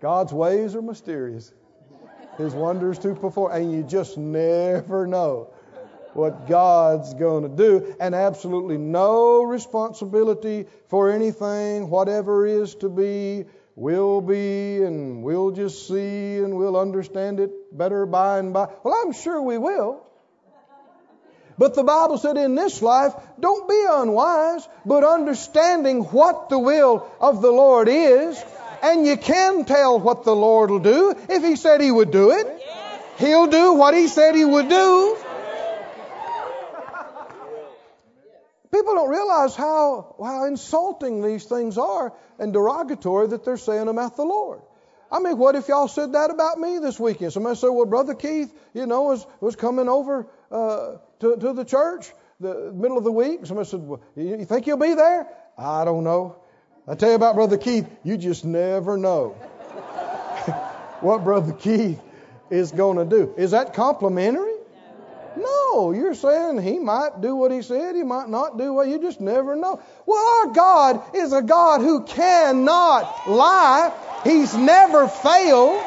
God's 0.00 0.32
ways 0.32 0.74
are 0.74 0.82
mysterious. 0.82 1.52
His 2.38 2.54
wonders 2.54 2.98
to 3.00 3.14
perform, 3.14 3.52
and 3.52 3.70
you 3.70 3.82
just 3.82 4.16
never 4.16 5.06
know 5.06 5.52
what 6.14 6.48
God's 6.48 7.14
going 7.14 7.42
to 7.42 7.48
do, 7.48 7.94
and 8.00 8.14
absolutely 8.14 8.78
no 8.78 9.42
responsibility 9.42 10.66
for 10.88 11.10
anything, 11.10 11.90
whatever 11.90 12.46
is 12.46 12.74
to 12.76 12.88
be, 12.88 13.44
will 13.76 14.20
be, 14.20 14.82
and 14.82 15.22
we'll 15.22 15.52
just 15.52 15.88
see 15.88 16.36
and 16.38 16.56
we'll 16.56 16.76
understand 16.76 17.40
it 17.40 17.50
better 17.76 18.06
by 18.06 18.38
and 18.38 18.52
by. 18.52 18.68
Well, 18.82 18.94
I'm 19.04 19.12
sure 19.12 19.40
we 19.40 19.58
will. 19.58 20.06
But 21.56 21.74
the 21.74 21.84
Bible 21.84 22.16
said 22.16 22.38
in 22.38 22.54
this 22.54 22.80
life, 22.80 23.12
don't 23.38 23.68
be 23.68 23.84
unwise, 23.86 24.66
but 24.86 25.04
understanding 25.04 26.04
what 26.04 26.48
the 26.48 26.58
will 26.58 27.06
of 27.20 27.42
the 27.42 27.50
Lord 27.50 27.86
is. 27.88 28.42
And 28.82 29.06
you 29.06 29.18
can 29.18 29.66
tell 29.66 30.00
what 30.00 30.24
the 30.24 30.34
Lord 30.34 30.70
will 30.70 30.78
do. 30.78 31.14
If 31.28 31.44
He 31.44 31.56
said 31.56 31.82
He 31.82 31.90
would 31.90 32.10
do 32.10 32.30
it, 32.30 32.46
He'll 33.18 33.46
do 33.46 33.74
what 33.74 33.92
He 33.92 34.08
said 34.08 34.34
He 34.34 34.44
would 34.44 34.70
do. 34.70 35.18
People 38.72 38.94
don't 38.94 39.10
realize 39.10 39.56
how, 39.56 40.14
how 40.22 40.46
insulting 40.46 41.22
these 41.22 41.44
things 41.44 41.76
are 41.76 42.12
and 42.38 42.52
derogatory 42.52 43.28
that 43.28 43.44
they're 43.44 43.56
saying 43.56 43.88
about 43.88 44.16
the 44.16 44.24
Lord. 44.24 44.60
I 45.12 45.18
mean, 45.18 45.38
what 45.38 45.56
if 45.56 45.66
y'all 45.66 45.88
said 45.88 46.12
that 46.12 46.30
about 46.30 46.58
me 46.58 46.78
this 46.78 46.98
weekend? 47.00 47.32
Somebody 47.32 47.56
said, 47.56 47.68
well, 47.68 47.86
Brother 47.86 48.14
Keith, 48.14 48.52
you 48.72 48.86
know, 48.86 49.02
was, 49.02 49.26
was 49.40 49.56
coming 49.56 49.88
over 49.88 50.28
uh, 50.52 50.96
to, 51.18 51.36
to 51.36 51.52
the 51.52 51.64
church 51.64 52.12
the 52.40 52.72
middle 52.72 52.96
of 52.96 53.04
the 53.04 53.12
week. 53.12 53.44
Somebody 53.44 53.68
said, 53.68 53.80
well, 53.80 54.00
you 54.16 54.44
think 54.44 54.66
you'll 54.66 54.78
be 54.78 54.94
there? 54.94 55.26
I 55.58 55.84
don't 55.84 56.04
know. 56.04 56.36
I 56.88 56.94
tell 56.94 57.10
you 57.10 57.14
about 57.14 57.34
Brother 57.34 57.58
Keith, 57.58 57.88
you 58.02 58.16
just 58.16 58.44
never 58.44 58.96
know 58.96 59.30
what 61.00 61.22
Brother 61.22 61.52
Keith 61.52 62.00
is 62.48 62.72
going 62.72 62.96
to 62.96 63.04
do. 63.04 63.34
Is 63.36 63.50
that 63.50 63.74
complimentary? 63.74 64.49
No. 65.40 65.92
You're 65.92 66.14
saying 66.14 66.60
he 66.62 66.78
might 66.78 67.20
do 67.20 67.34
what 67.34 67.50
he 67.50 67.62
said, 67.62 67.96
he 67.96 68.02
might 68.02 68.28
not 68.28 68.58
do 68.58 68.72
what 68.72 68.88
you 68.88 69.00
just 69.00 69.20
never 69.20 69.56
know. 69.56 69.80
Well, 70.06 70.26
our 70.38 70.52
God 70.52 71.14
is 71.14 71.32
a 71.32 71.42
God 71.42 71.80
who 71.80 72.02
cannot 72.02 73.28
lie. 73.28 73.92
He's 74.24 74.54
never 74.54 75.08
failed. 75.08 75.82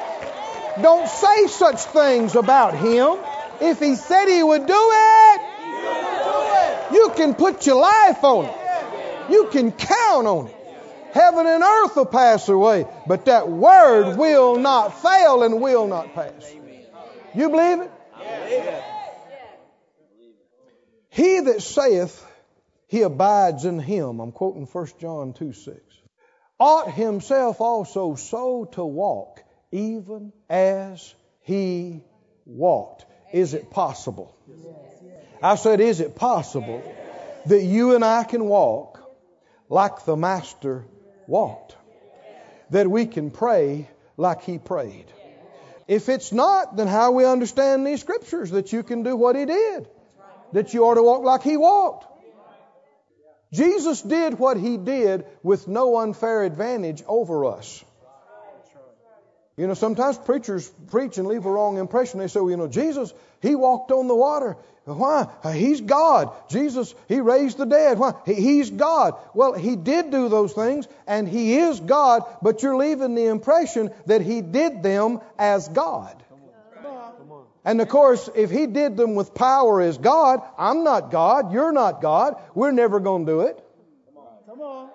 Don't 0.82 1.08
say 1.08 1.48
such 1.48 1.82
things 1.82 2.36
about 2.36 2.76
him. 2.76 3.18
If 3.62 3.80
he 3.80 3.96
said 3.96 4.28
he 4.28 4.42
would 4.42 4.66
do 4.66 4.74
it, 4.74 5.42
you 6.94 7.12
can 7.16 7.36
put 7.36 7.66
your 7.66 7.80
life 7.80 8.24
on 8.24 8.46
it. 8.46 9.32
You 9.32 9.48
can 9.52 9.72
count 9.72 10.28
on 10.28 10.48
it. 10.48 10.56
Heaven 11.14 11.46
and 11.46 11.64
earth 11.64 11.96
will 11.96 12.06
pass 12.06 12.50
away, 12.50 12.88
but 13.06 13.26
that 13.26 13.48
word 13.48 14.18
will 14.18 14.58
not 14.58 15.00
fail 15.02 15.44
and 15.44 15.62
will 15.62 15.88
not 15.88 16.16
pass. 16.16 16.56
You 17.36 17.50
believe 17.50 17.82
it? 17.82 17.92
He 21.13 21.41
that 21.41 21.62
saith 21.62 22.25
he 22.88 23.03
abides 23.03 23.65
in 23.65 23.77
him, 23.77 24.20
I'm 24.20 24.32
quoting 24.32 24.65
1 24.65 24.88
John 25.00 25.34
2 25.34 25.53
6, 25.53 25.77
ought 26.60 26.91
himself 26.91 27.62
also 27.62 28.15
so 28.15 28.65
to 28.72 28.84
walk, 28.84 29.43
even 29.72 30.34
as 30.50 31.13
he 31.41 32.01
walked. 32.48 33.05
Is 33.32 33.53
it 33.53 33.70
possible? 33.70 34.36
I 35.43 35.53
said, 35.53 35.82
is 35.82 36.00
it 36.00 36.15
possible 36.15 36.82
that 37.46 37.62
you 37.62 37.93
and 37.93 38.03
I 38.03 38.24
can 38.24 38.46
walk 38.46 39.00
like 39.70 40.05
the 40.05 40.15
Master 40.15 40.84
walked? 41.27 41.75
That 42.72 42.89
we 42.89 43.05
can 43.05 43.29
pray 43.29 43.88
like 44.17 44.41
he 44.41 44.58
prayed? 44.58 45.05
If 45.88 46.10
it's 46.10 46.32
not, 46.32 46.75
then 46.75 46.88
how 46.88 47.12
we 47.12 47.24
understand 47.24 47.86
these 47.86 48.01
scriptures 48.01 48.50
that 48.50 48.74
you 48.74 48.82
can 48.82 49.03
do 49.03 49.15
what 49.15 49.36
he 49.36 49.46
did? 49.46 49.88
That 50.54 50.74
you 50.74 50.86
ought 50.86 50.96
to 50.96 51.04
walk 51.04 51.24
like 51.24 51.44
he 51.44 51.58
walked. 51.58 52.08
Jesus 53.52 54.02
did 54.02 54.40
what 54.40 54.58
he 54.58 54.78
did 54.78 55.26
with 55.44 55.68
no 55.68 55.98
unfair 55.98 56.44
advantage 56.44 57.04
over 57.08 57.46
us. 57.46 57.84
You 59.56 59.68
know, 59.68 59.76
sometimes 59.76 60.18
preachers 60.18 60.68
preach 60.88 61.20
and 61.20 61.28
leave 61.28 61.46
a 61.46 61.52
wrong 61.52 61.78
impression. 61.78 62.20
They 62.20 62.28
say, 62.28 62.40
well, 62.40 62.50
you 62.50 62.58
know, 62.58 62.68
Jesus, 62.68 63.14
he 63.42 63.54
walked 63.54 63.92
on 63.92 64.08
the 64.08 64.16
water. 64.16 64.58
Why? 64.86 65.28
He's 65.54 65.82
God. 65.82 66.32
Jesus, 66.50 66.96
he 67.08 67.20
raised 67.20 67.58
the 67.60 67.66
dead. 67.66 68.00
Why? 68.00 68.14
He's 68.26 68.72
God. 68.72 69.16
Well, 69.36 69.54
he 69.54 69.76
did 69.76 70.10
do 70.10 70.28
those 70.28 70.54
things, 70.54 70.88
and 71.06 71.28
he 71.28 71.58
is 71.58 71.80
God, 71.80 72.24
but 72.42 72.64
you're 72.64 72.76
leaving 72.76 73.14
the 73.14 73.28
impression 73.28 73.92
that 74.08 74.22
he 74.22 74.42
did 74.42 74.82
them 74.82 75.22
as 75.38 75.68
God. 75.68 76.23
And 77.65 77.79
of 77.82 77.88
course, 77.88 78.29
if 78.36 78.51
he 78.51 78.67
did 78.67 78.98
them 78.98 79.15
with 79.15 79.34
power 79.34 79.82
as 79.82 79.98
God, 79.98 80.41
I'm 80.58 80.84
not 80.84 81.12
God, 81.12 81.53
you're 81.53 81.72
not 81.72 82.01
God, 82.01 82.36
we're 82.53 82.72
never 82.72 83.00
going 83.00 83.25
to 83.25 83.32
do 83.32 83.41
it. 83.41 83.63
Come 84.48 84.62
on 84.62 84.89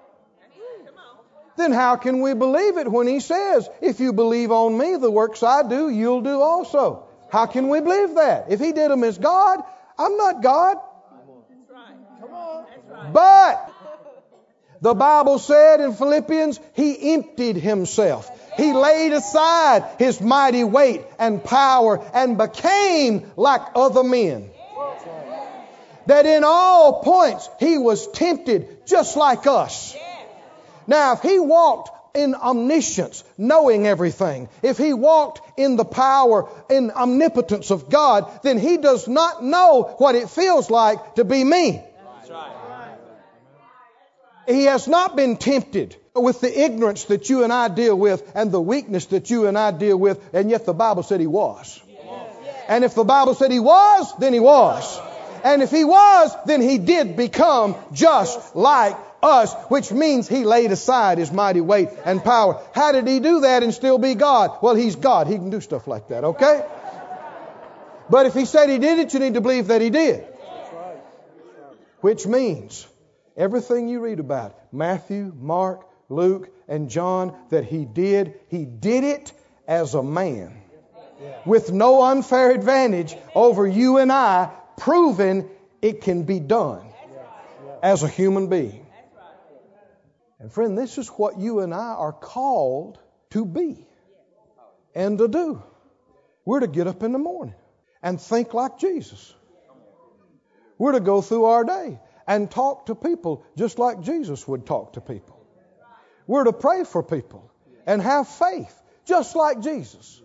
then 1.58 1.72
how 1.72 1.96
can 1.96 2.20
we 2.20 2.32
believe 2.34 2.78
it 2.78 2.90
when 2.90 3.06
he 3.06 3.20
says, 3.20 3.68
if 3.82 4.00
you 4.00 4.12
believe 4.12 4.50
on 4.50 4.78
me, 4.78 4.96
the 4.96 5.10
works 5.10 5.42
I 5.42 5.68
do, 5.68 5.90
you'll 5.90 6.22
do 6.22 6.40
also? 6.40 7.08
How 7.30 7.46
can 7.46 7.68
we 7.68 7.80
believe 7.80 8.14
that? 8.14 8.46
If 8.48 8.60
he 8.60 8.72
did 8.72 8.90
them 8.90 9.04
as 9.04 9.18
God, 9.18 9.62
I'm 9.98 10.16
not 10.16 10.42
God. 10.42 10.76
But 13.12 13.72
the 14.80 14.94
Bible 14.94 15.38
said 15.38 15.80
in 15.80 15.94
Philippians, 15.94 16.60
he 16.74 17.12
emptied 17.12 17.56
himself. 17.56 18.30
He 18.58 18.74
laid 18.74 19.12
aside 19.12 19.84
his 19.98 20.20
mighty 20.20 20.64
weight 20.64 21.06
and 21.18 21.42
power 21.42 22.04
and 22.12 22.36
became 22.36 23.30
like 23.36 23.62
other 23.74 24.04
men. 24.04 24.50
That 26.04 26.26
in 26.26 26.44
all 26.44 27.00
points 27.02 27.48
he 27.58 27.78
was 27.78 28.06
tempted 28.08 28.86
just 28.86 29.16
like 29.16 29.46
us 29.46 29.96
now, 30.88 31.12
if 31.12 31.20
he 31.20 31.38
walked 31.38 32.16
in 32.16 32.34
omniscience, 32.34 33.22
knowing 33.36 33.86
everything, 33.86 34.48
if 34.62 34.78
he 34.78 34.94
walked 34.94 35.60
in 35.60 35.76
the 35.76 35.84
power 35.84 36.48
and 36.70 36.90
omnipotence 36.90 37.70
of 37.70 37.90
God, 37.90 38.40
then 38.42 38.58
he 38.58 38.78
does 38.78 39.06
not 39.06 39.44
know 39.44 39.94
what 39.98 40.14
it 40.14 40.30
feels 40.30 40.70
like 40.70 41.16
to 41.16 41.24
be 41.24 41.44
me. 41.44 41.84
He 44.48 44.64
has 44.64 44.88
not 44.88 45.14
been 45.14 45.36
tempted 45.36 45.94
with 46.14 46.40
the 46.40 46.64
ignorance 46.64 47.04
that 47.04 47.28
you 47.28 47.44
and 47.44 47.52
I 47.52 47.68
deal 47.68 47.94
with 47.94 48.32
and 48.34 48.50
the 48.50 48.60
weakness 48.60 49.04
that 49.06 49.28
you 49.28 49.46
and 49.46 49.58
I 49.58 49.72
deal 49.72 49.98
with, 49.98 50.18
and 50.32 50.50
yet 50.50 50.64
the 50.64 50.72
Bible 50.72 51.02
said 51.02 51.20
he 51.20 51.26
was. 51.26 51.78
And 52.66 52.82
if 52.82 52.94
the 52.94 53.04
Bible 53.04 53.34
said 53.34 53.50
he 53.50 53.60
was, 53.60 54.10
then 54.18 54.32
he 54.32 54.40
was. 54.40 55.00
And 55.44 55.62
if 55.62 55.70
he 55.70 55.84
was, 55.84 56.34
then 56.46 56.62
he 56.62 56.78
did 56.78 57.14
become 57.14 57.76
just 57.92 58.56
like 58.56 58.96
us, 59.22 59.54
which 59.68 59.92
means 59.92 60.26
he 60.26 60.44
laid 60.44 60.72
aside 60.72 61.18
his 61.18 61.30
mighty 61.30 61.60
weight 61.60 61.90
and 62.06 62.24
power. 62.24 62.58
How 62.74 62.92
did 62.92 63.06
he 63.06 63.20
do 63.20 63.40
that 63.40 63.62
and 63.62 63.74
still 63.74 63.98
be 63.98 64.14
God? 64.14 64.58
Well, 64.62 64.74
he's 64.74 64.96
God. 64.96 65.26
He 65.26 65.34
can 65.34 65.50
do 65.50 65.60
stuff 65.60 65.86
like 65.86 66.08
that, 66.08 66.24
okay? 66.24 66.64
But 68.08 68.24
if 68.24 68.32
he 68.32 68.46
said 68.46 68.70
he 68.70 68.78
did 68.78 68.98
it, 68.98 69.12
you 69.12 69.20
need 69.20 69.34
to 69.34 69.42
believe 69.42 69.66
that 69.66 69.82
he 69.82 69.90
did. 69.90 70.26
Which 72.00 72.26
means 72.26 72.86
everything 73.38 73.88
you 73.88 74.00
read 74.00 74.18
about, 74.18 74.58
Matthew, 74.72 75.32
Mark, 75.34 75.86
Luke, 76.10 76.50
and 76.66 76.90
John, 76.90 77.34
that 77.50 77.64
he 77.64 77.84
did, 77.86 78.34
he 78.48 78.64
did 78.66 79.04
it 79.04 79.32
as 79.66 79.94
a 79.94 80.02
man. 80.02 80.60
With 81.46 81.72
no 81.72 82.02
unfair 82.02 82.50
advantage 82.50 83.16
over 83.34 83.66
you 83.66 83.98
and 83.98 84.12
I, 84.12 84.50
proving 84.76 85.48
it 85.80 86.02
can 86.02 86.24
be 86.24 86.40
done 86.40 86.86
as 87.82 88.02
a 88.02 88.08
human 88.08 88.48
being. 88.48 88.86
And 90.40 90.52
friend, 90.52 90.76
this 90.76 90.98
is 90.98 91.08
what 91.08 91.38
you 91.38 91.60
and 91.60 91.72
I 91.72 91.94
are 91.94 92.12
called 92.12 92.98
to 93.30 93.44
be 93.44 93.86
and 94.94 95.18
to 95.18 95.28
do. 95.28 95.62
We're 96.44 96.60
to 96.60 96.68
get 96.68 96.86
up 96.86 97.02
in 97.02 97.12
the 97.12 97.18
morning 97.18 97.54
and 98.02 98.20
think 98.20 98.54
like 98.54 98.78
Jesus. 98.78 99.34
We're 100.78 100.92
to 100.92 101.00
go 101.00 101.20
through 101.20 101.46
our 101.46 101.64
day 101.64 101.98
and 102.28 102.50
talk 102.50 102.86
to 102.86 102.94
people 102.94 103.42
just 103.56 103.78
like 103.78 104.02
Jesus 104.02 104.46
would 104.46 104.66
talk 104.66 104.92
to 104.92 105.00
people. 105.00 105.44
We're 106.26 106.44
to 106.44 106.52
pray 106.52 106.84
for 106.84 107.02
people 107.02 107.50
and 107.86 108.02
have 108.02 108.28
faith 108.28 108.74
just 109.06 109.34
like 109.34 109.60
Jesus. 109.60 110.20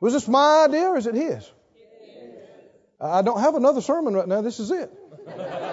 Was 0.00 0.12
this 0.12 0.26
my 0.26 0.64
idea 0.64 0.88
or 0.88 0.96
is 0.98 1.06
it 1.06 1.14
his? 1.14 1.50
I 3.00 3.22
don't 3.22 3.40
have 3.40 3.54
another 3.54 3.80
sermon 3.80 4.14
right 4.14 4.26
now. 4.26 4.42
This 4.42 4.60
is 4.60 4.70
it. 4.70 4.92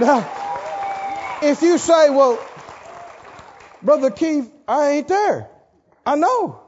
Now, 0.00 1.38
if 1.42 1.60
you 1.60 1.76
say, 1.76 2.08
well, 2.08 2.42
Brother 3.82 4.10
Keith, 4.10 4.50
I 4.66 4.92
ain't 4.92 5.08
there. 5.08 5.50
I 6.06 6.16
know. 6.16 6.59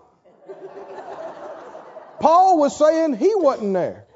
Paul 2.23 2.59
was 2.59 2.75
saying 2.77 3.15
he 3.17 3.35
wasn't 3.35 3.75
there. 3.75 4.07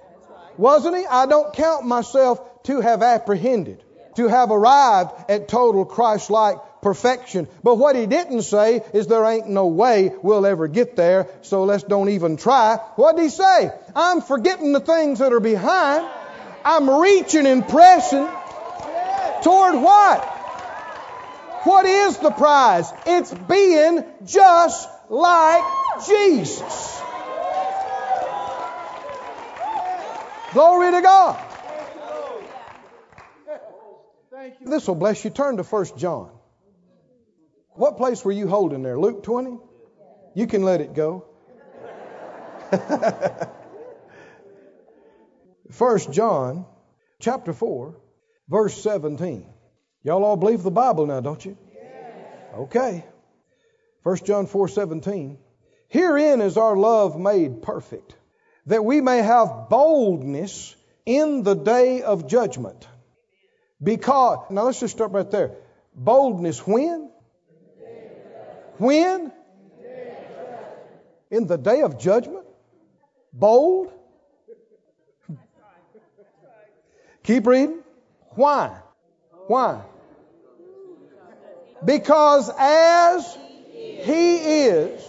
Wasn't 0.56 0.96
he? 0.96 1.04
I 1.04 1.26
don't 1.26 1.52
count 1.52 1.84
myself 1.84 2.62
to 2.62 2.80
have 2.80 3.02
apprehended, 3.02 3.82
to 4.14 4.28
have 4.28 4.50
arrived 4.50 5.10
at 5.28 5.48
total 5.48 5.84
Christ 5.84 6.30
like 6.30 6.56
perfection. 6.80 7.48
But 7.62 7.74
what 7.74 7.96
he 7.96 8.06
didn't 8.06 8.42
say 8.42 8.82
is 8.94 9.08
there 9.08 9.24
ain't 9.26 9.48
no 9.48 9.66
way 9.66 10.12
we'll 10.22 10.46
ever 10.46 10.68
get 10.68 10.96
there, 10.96 11.26
so 11.42 11.64
let's 11.64 11.82
don't 11.82 12.08
even 12.08 12.38
try. 12.38 12.76
What 12.94 13.16
did 13.16 13.24
he 13.24 13.28
say? 13.28 13.70
I'm 13.94 14.22
forgetting 14.22 14.72
the 14.72 14.80
things 14.80 15.18
that 15.18 15.32
are 15.32 15.40
behind. 15.40 16.08
I'm 16.64 16.88
reaching 16.88 17.46
and 17.46 17.68
pressing 17.68 18.28
Toward 19.42 19.74
what? 19.76 20.24
What 21.64 21.86
is 21.86 22.16
the 22.18 22.30
prize? 22.30 22.92
It's 23.06 23.32
being 23.32 24.04
just 24.24 24.88
like 25.08 25.62
Jesus. 26.06 27.02
Glory 30.56 30.90
to 30.90 31.02
God. 31.02 31.38
This 34.64 34.88
will 34.88 34.94
bless 34.94 35.22
you. 35.22 35.28
Turn 35.28 35.58
to 35.58 35.62
1 35.62 35.98
John. 35.98 36.30
What 37.72 37.98
place 37.98 38.24
were 38.24 38.32
you 38.32 38.48
holding 38.48 38.82
there? 38.82 38.98
Luke 38.98 39.22
20? 39.22 39.58
You 40.34 40.46
can 40.46 40.62
let 40.62 40.80
it 40.80 40.94
go. 40.94 41.26
First 45.72 46.10
John 46.10 46.64
chapter 47.20 47.52
4 47.52 47.94
verse 48.48 48.82
17. 48.82 49.44
Y'all 50.04 50.24
all 50.24 50.38
believe 50.38 50.62
the 50.62 50.70
Bible 50.70 51.04
now, 51.04 51.20
don't 51.20 51.44
you? 51.44 51.58
Okay. 52.54 53.04
1 54.04 54.16
John 54.24 54.46
4 54.46 54.68
17. 54.68 55.36
Herein 55.88 56.40
is 56.40 56.56
our 56.56 56.78
love 56.78 57.20
made 57.20 57.60
perfect, 57.60 58.15
that 58.66 58.84
we 58.84 59.00
may 59.00 59.18
have 59.18 59.68
boldness 59.68 60.74
in 61.04 61.42
the 61.42 61.54
day 61.54 62.02
of 62.02 62.26
judgment. 62.26 62.86
Because, 63.82 64.38
now 64.50 64.64
let's 64.64 64.80
just 64.80 64.94
start 64.94 65.12
right 65.12 65.30
there. 65.30 65.52
Boldness 65.94 66.66
when? 66.66 67.10
When? 68.78 69.32
In 71.30 71.46
the 71.46 71.56
day 71.56 71.82
of 71.82 71.98
judgment? 71.98 72.44
Bold? 73.32 73.92
Keep 77.22 77.46
reading. 77.46 77.80
Why? 78.30 78.78
Why? 79.46 79.82
Because 81.84 82.50
as 82.58 83.38
He 83.72 84.36
is, 84.36 85.02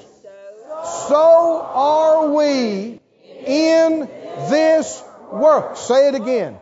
so 1.07 1.61
are 1.73 2.29
we 2.29 2.99
in 3.47 4.09
this 4.49 5.03
work. 5.31 5.77
Say 5.77 6.09
it 6.09 6.15
again. 6.15 6.59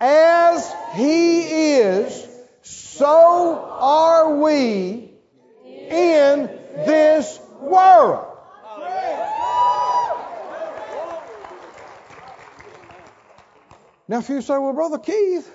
As 0.00 0.72
He 0.94 1.76
is, 1.76 2.28
so 2.62 3.58
are 3.80 4.36
we 4.36 5.10
in 5.64 6.50
this 6.86 7.40
world. 7.60 8.24
Now, 14.10 14.20
if 14.20 14.28
you 14.30 14.40
say, 14.40 14.56
well, 14.56 14.72
Brother 14.72 14.98
Keith, 14.98 15.54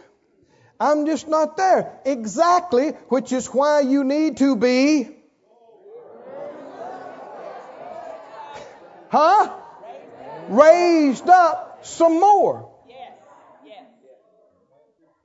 I'm 0.80 1.08
just 1.08 1.28
not 1.28 1.58
there. 1.58 2.00
Exactly, 2.06 2.90
which 3.10 3.32
is 3.32 3.48
why 3.48 3.80
you 3.80 4.04
need 4.04 4.38
to 4.38 4.56
be. 4.56 5.10
Huh? 9.10 9.63
Raised 10.50 11.30
up 11.30 11.86
some 11.86 12.20
more. 12.20 12.70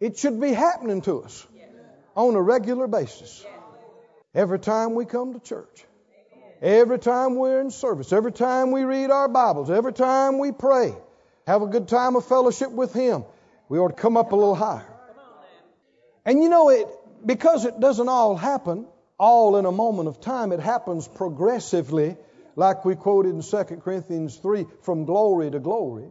It 0.01 0.17
should 0.17 0.41
be 0.41 0.53
happening 0.53 1.01
to 1.03 1.23
us 1.23 1.47
on 2.15 2.35
a 2.35 2.43
regular 2.43 2.87
basis. 2.87 3.45
Every 4.35 4.59
time 4.61 4.95
we 4.95 5.05
come 5.05 5.33
to 5.35 5.41
church, 5.41 5.85
every 6.63 6.99
time 6.99 7.35
we're 7.35 7.61
in 7.61 7.71
service, 7.71 8.13
every 8.13 8.33
time 8.33 8.71
we 8.71 8.83
read 8.83 9.11
our 9.11 9.29
Bibles, 9.29 9.71
every 9.71 9.93
time 9.93 10.39
we 10.39 10.53
pray, 10.53 10.95
have 11.47 11.63
a 11.63 11.67
good 11.67 11.89
time 11.89 12.15
of 12.15 12.25
fellowship 12.27 12.71
with 12.71 12.93
Him, 12.93 13.25
we 13.69 13.79
ought 13.79 13.89
to 13.89 13.95
come 13.95 14.17
up 14.17 14.33
a 14.33 14.37
little 14.37 14.55
higher. 14.55 14.87
And 16.25 16.43
you 16.43 16.49
know, 16.49 16.69
it 16.69 16.87
because 17.25 17.65
it 17.65 17.81
doesn't 17.81 18.09
all 18.09 18.37
happen 18.37 18.87
all 19.19 19.57
in 19.57 19.67
a 19.67 19.73
moment 19.73 20.09
of 20.09 20.21
time, 20.21 20.53
it 20.53 20.61
happens 20.61 21.09
progressively, 21.09 22.17
like 22.59 22.85
we 22.85 22.97
quoted 22.97 23.29
in 23.29 23.41
2 23.41 23.65
Corinthians 23.77 24.37
3, 24.37 24.67
from 24.83 25.05
glory 25.05 25.49
to 25.49 25.61
glory. 25.61 26.09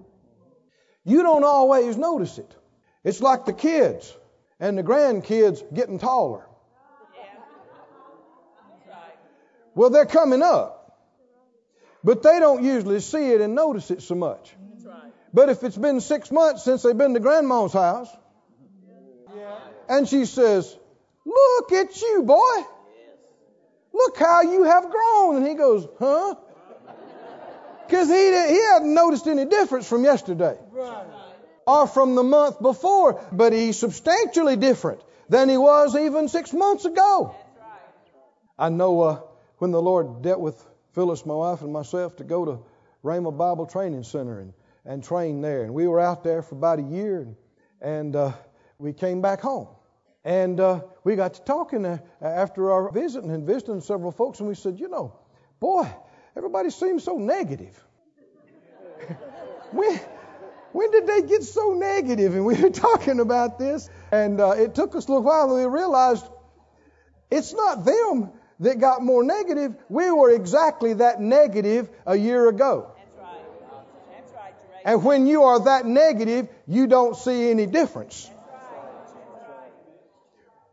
You 1.03 1.21
don't 1.21 1.43
always 1.43 1.97
notice 1.97 2.37
it. 2.37 2.55
It's 3.03 3.21
like 3.21 3.45
the 3.45 3.51
kids 3.51 4.15
and 4.57 4.77
the 4.77 4.83
grandkids 4.83 5.61
getting 5.73 5.99
taller. 5.99 6.45
Well, 9.75 9.89
they're 9.89 10.05
coming 10.05 10.41
up, 10.41 10.97
but 12.01 12.23
they 12.23 12.39
don't 12.39 12.63
usually 12.63 13.01
see 13.01 13.31
it 13.33 13.41
and 13.41 13.53
notice 13.53 13.91
it 13.91 14.01
so 14.01 14.15
much. 14.15 14.55
But 15.33 15.49
if 15.49 15.63
it's 15.63 15.77
been 15.77 15.99
six 15.99 16.31
months 16.31 16.63
since 16.63 16.81
they've 16.81 16.97
been 16.97 17.13
to 17.13 17.19
grandma's 17.19 17.73
house, 17.73 18.09
and 19.89 20.07
she 20.07 20.23
says, 20.25 20.75
Look 21.25 21.73
at 21.73 22.01
you, 22.01 22.23
boy. 22.23 22.63
Look 23.97 24.17
how 24.17 24.41
you 24.41 24.63
have 24.63 24.89
grown. 24.89 25.37
And 25.37 25.47
he 25.47 25.55
goes, 25.55 25.87
Huh? 25.99 26.35
Because 27.87 28.09
he, 28.09 28.15
he 28.15 28.61
hadn't 28.73 28.93
noticed 28.93 29.27
any 29.27 29.45
difference 29.45 29.87
from 29.87 30.03
yesterday 30.03 30.57
or 31.65 31.87
from 31.87 32.15
the 32.15 32.23
month 32.23 32.61
before, 32.61 33.21
but 33.31 33.53
he's 33.53 33.79
substantially 33.79 34.57
different 34.57 35.01
than 35.29 35.49
he 35.49 35.57
was 35.57 35.95
even 35.95 36.27
six 36.27 36.51
months 36.53 36.85
ago. 36.85 37.35
I 38.59 38.69
know 38.69 39.01
uh, 39.01 39.21
when 39.59 39.71
the 39.71 39.81
Lord 39.81 40.21
dealt 40.21 40.39
with 40.39 40.61
Phyllis, 40.93 41.25
my 41.25 41.35
wife, 41.35 41.61
and 41.61 41.71
myself 41.71 42.17
to 42.17 42.23
go 42.23 42.45
to 42.45 42.59
Rhema 43.03 43.37
Bible 43.37 43.67
Training 43.67 44.03
Center 44.03 44.39
and, 44.39 44.53
and 44.83 45.03
train 45.03 45.41
there. 45.41 45.63
And 45.63 45.73
we 45.73 45.87
were 45.87 45.99
out 45.99 46.23
there 46.23 46.41
for 46.41 46.55
about 46.55 46.79
a 46.79 46.83
year, 46.83 47.19
and, 47.21 47.35
and 47.81 48.15
uh, 48.15 48.31
we 48.79 48.93
came 48.93 49.21
back 49.21 49.41
home. 49.41 49.67
And 50.27 50.59
uh, 50.59 50.81
we 51.05 51.15
got 51.15 51.35
to 51.35 51.41
talking 51.43 51.85
uh, 51.85 51.99
after 52.21 52.69
our 52.69 52.91
visit 52.91 53.23
and 53.23 53.47
visiting 53.47 53.79
several 53.79 54.11
folks, 54.11 54.41
and 54.41 54.49
we 54.49 54.55
said, 54.55 54.77
you 54.77 54.89
know, 54.89 55.13
boy, 55.61 55.89
everybody 56.35 56.69
seems 56.69 57.05
so 57.05 57.17
negative. 57.17 57.81
when, 59.71 59.97
when 60.73 60.91
did 60.91 61.07
they 61.07 61.21
get 61.21 61.43
so 61.43 61.75
negative? 61.75 62.35
And 62.35 62.45
we 62.45 62.61
were 62.61 62.69
talking 62.89 63.21
about 63.21 63.57
this, 63.57 63.89
and 64.11 64.41
uh, 64.41 64.49
it 64.49 64.75
took 64.75 64.97
us 64.97 65.07
a 65.07 65.11
little 65.13 65.23
while, 65.23 65.55
and 65.55 65.71
we 65.71 65.79
realized 65.79 66.25
it's 67.31 67.53
not 67.53 67.85
them 67.85 68.29
that 68.59 68.79
got 68.79 69.01
more 69.01 69.23
negative. 69.23 69.77
We 69.87 70.11
were 70.11 70.31
exactly 70.31 70.95
that 70.95 71.21
negative 71.21 71.89
a 72.05 72.17
year 72.17 72.49
ago. 72.49 72.91
That's 72.97 73.17
right. 73.17 73.41
That's 74.11 74.33
right, 74.33 74.53
And 74.83 75.05
when 75.05 75.25
you 75.25 75.43
are 75.43 75.63
that 75.63 75.85
negative, 75.85 76.49
you 76.67 76.87
don't 76.87 77.15
see 77.15 77.49
any 77.49 77.65
difference. 77.65 78.29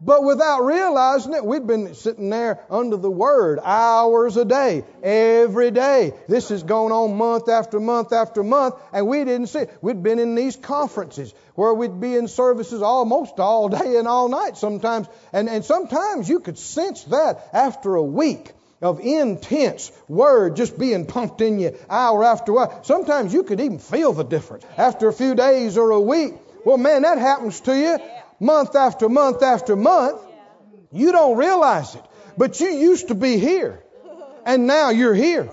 But 0.05 0.23
without 0.23 0.65
realizing 0.65 1.33
it, 1.33 1.47
we'd 1.47 1.67
been 1.67 1.95
sitting 1.95 2.29
there 2.29 2.61
under 2.69 2.99
the 2.99 3.11
Word 3.11 3.59
hours 3.63 4.37
a 4.37 4.45
day, 4.45 4.85
every 5.03 5.71
day. 5.71 6.13
This 6.29 6.51
has 6.51 6.63
gone 6.63 6.93
on 6.93 7.17
month 7.17 7.49
after 7.49 7.81
month 7.81 8.13
after 8.13 8.43
month, 8.43 8.75
and 8.93 9.09
we 9.09 9.25
didn't 9.25 9.47
see 9.47 9.61
it. 9.61 9.79
We'd 9.81 10.03
been 10.03 10.19
in 10.19 10.35
these 10.35 10.57
conferences 10.57 11.33
where 11.55 11.73
we'd 11.73 12.01
be 12.01 12.17
in 12.17 12.29
services 12.29 12.83
almost 12.83 13.41
all 13.41 13.71
day 13.71 13.97
and 13.97 14.07
all 14.07 14.29
night 14.29 14.59
sometimes. 14.59 15.07
And, 15.33 15.49
and 15.49 15.65
sometimes 15.65 16.29
you 16.29 16.41
could 16.41 16.59
sense 16.59 17.05
that 17.05 17.49
after 17.55 17.95
a 17.95 18.03
week 18.03 18.53
of 18.83 19.01
intense 19.01 19.91
word 20.09 20.57
just 20.57 20.79
being 20.79 21.07
pumped 21.07 21.41
in 21.41 21.59
you 21.59 21.79
hour 21.89 22.23
after 22.25 22.59
hour. 22.59 22.81
Sometimes 22.83 23.33
you 23.33 23.43
could 23.43 23.61
even 23.61 23.79
feel 23.79 24.13
the 24.13 24.25
difference 24.25 24.67
after 24.77 25.09
a 25.09 25.13
few 25.15 25.35
days 25.35 25.79
or 25.79 25.93
a 25.93 26.01
week. 26.01 26.35
Well, 26.67 26.77
man, 26.77 27.03
that 27.03 27.17
happens 27.17 27.61
to 27.63 27.75
you 27.75 27.99
month 28.41 28.77
after 28.77 29.09
month 29.09 29.43
after 29.43 29.77
month. 29.77 30.21
You 30.93 31.13
don't 31.13 31.37
realize 31.37 31.95
it. 31.95 32.05
But 32.37 32.61
you 32.61 32.69
used 32.69 33.09
to 33.09 33.15
be 33.15 33.39
here. 33.39 33.83
And 34.47 34.67
now 34.67 34.91
you're 34.91 35.15
here. 35.15 35.49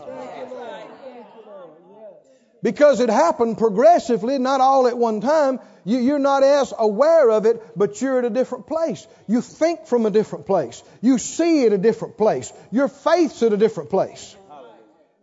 Because 2.63 2.99
it 2.99 3.09
happened 3.09 3.57
progressively, 3.57 4.37
not 4.37 4.61
all 4.61 4.87
at 4.87 4.97
one 4.97 5.21
time. 5.21 5.59
You, 5.83 6.13
are 6.15 6.19
not 6.19 6.43
as 6.43 6.71
aware 6.77 7.31
of 7.31 7.47
it, 7.47 7.59
but 7.75 7.99
you're 8.01 8.19
at 8.19 8.25
a 8.25 8.29
different 8.29 8.67
place. 8.67 9.07
You 9.27 9.41
think 9.41 9.87
from 9.87 10.05
a 10.05 10.11
different 10.11 10.45
place. 10.45 10.83
You 11.01 11.17
see 11.17 11.65
at 11.65 11.73
a 11.73 11.77
different 11.77 12.17
place. 12.17 12.53
Your 12.71 12.87
faith's 12.87 13.41
at 13.41 13.51
a 13.51 13.57
different 13.57 13.89
place. 13.89 14.35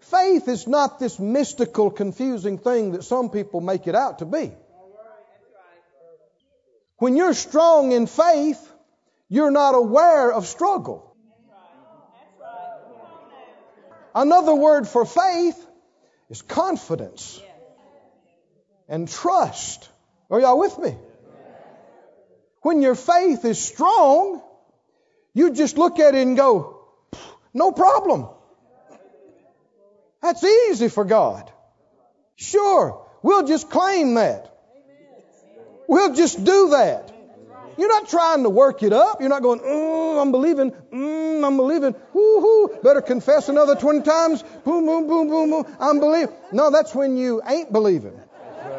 Faith 0.01 0.49
is 0.49 0.67
not 0.67 0.99
this 0.99 1.19
mystical, 1.19 1.91
confusing 1.91 2.59
thing 2.59 2.93
that 2.93 3.05
some 3.05 3.31
people 3.31 3.61
make 3.61 3.87
it 3.87 3.95
out 3.95 4.19
to 4.21 4.25
be. 4.25 4.53
When 6.99 7.17
you're 7.17 7.35
strong 7.35 7.93
in 7.93 8.07
faith, 8.07 8.61
you're 9.29 9.51
not 9.51 9.75
aware 9.75 10.33
of 10.33 10.47
struggle. 10.47 11.17
Another 14.15 14.55
word 14.55 14.89
for 14.89 15.05
faith 15.05 15.65
is 16.29 16.43
confidence 16.43 17.41
and 18.89 19.09
trust. 19.09 19.89
Are 20.31 20.41
y'all 20.41 20.59
with 20.59 20.79
me? 20.79 20.97
When 22.63 22.83
your 22.83 22.97
faith 22.97 23.45
is 23.45 23.61
strong, 23.61 24.43
you 25.35 25.53
just 25.53 25.79
look 25.79 26.01
at 26.01 26.17
it 26.17 26.27
and 26.27 26.37
go, 26.37 26.81
no 27.55 27.71
problem. 27.71 28.29
That's 30.21 30.43
easy 30.43 30.89
for 30.89 31.05
God. 31.05 31.51
Sure, 32.35 33.07
we'll 33.23 33.47
just 33.47 33.71
claim 33.71 34.15
that. 34.15 34.58
We'll 35.89 36.15
just 36.15 36.45
do 36.45 36.71
that. 36.71 37.13
You're 37.79 37.89
not 37.89 38.09
trying 38.09 38.43
to 38.43 38.51
work 38.51 38.83
it 38.83 38.93
up. 38.93 39.21
You're 39.21 39.31
not 39.31 39.43
going, 39.43 39.61
mm, 39.61 40.21
I'm 40.21 40.33
believing, 40.33 40.73
mm, 40.73 41.47
I'm 41.47 41.57
believing, 41.57 41.95
whoo 42.13 42.41
hoo, 42.41 42.79
better 42.83 43.01
confess 43.01 43.49
another 43.49 43.75
20 43.75 44.03
times, 44.03 44.43
boom, 44.65 44.85
boom, 44.85 45.07
boom, 45.07 45.29
boom, 45.29 45.51
boom, 45.51 45.77
I'm 45.81 46.01
believing. 46.01 46.35
No, 46.53 46.71
that's 46.71 46.95
when 46.95 47.17
you 47.17 47.41
ain't 47.47 47.73
believing. 47.73 48.21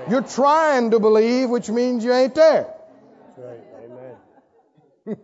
You're 0.10 0.22
trying 0.22 0.92
to 0.92 1.00
believe, 1.00 1.50
which 1.50 1.70
means 1.70 2.04
you 2.04 2.14
ain't 2.14 2.36
there. 2.36 2.74
Amen. 5.06 5.18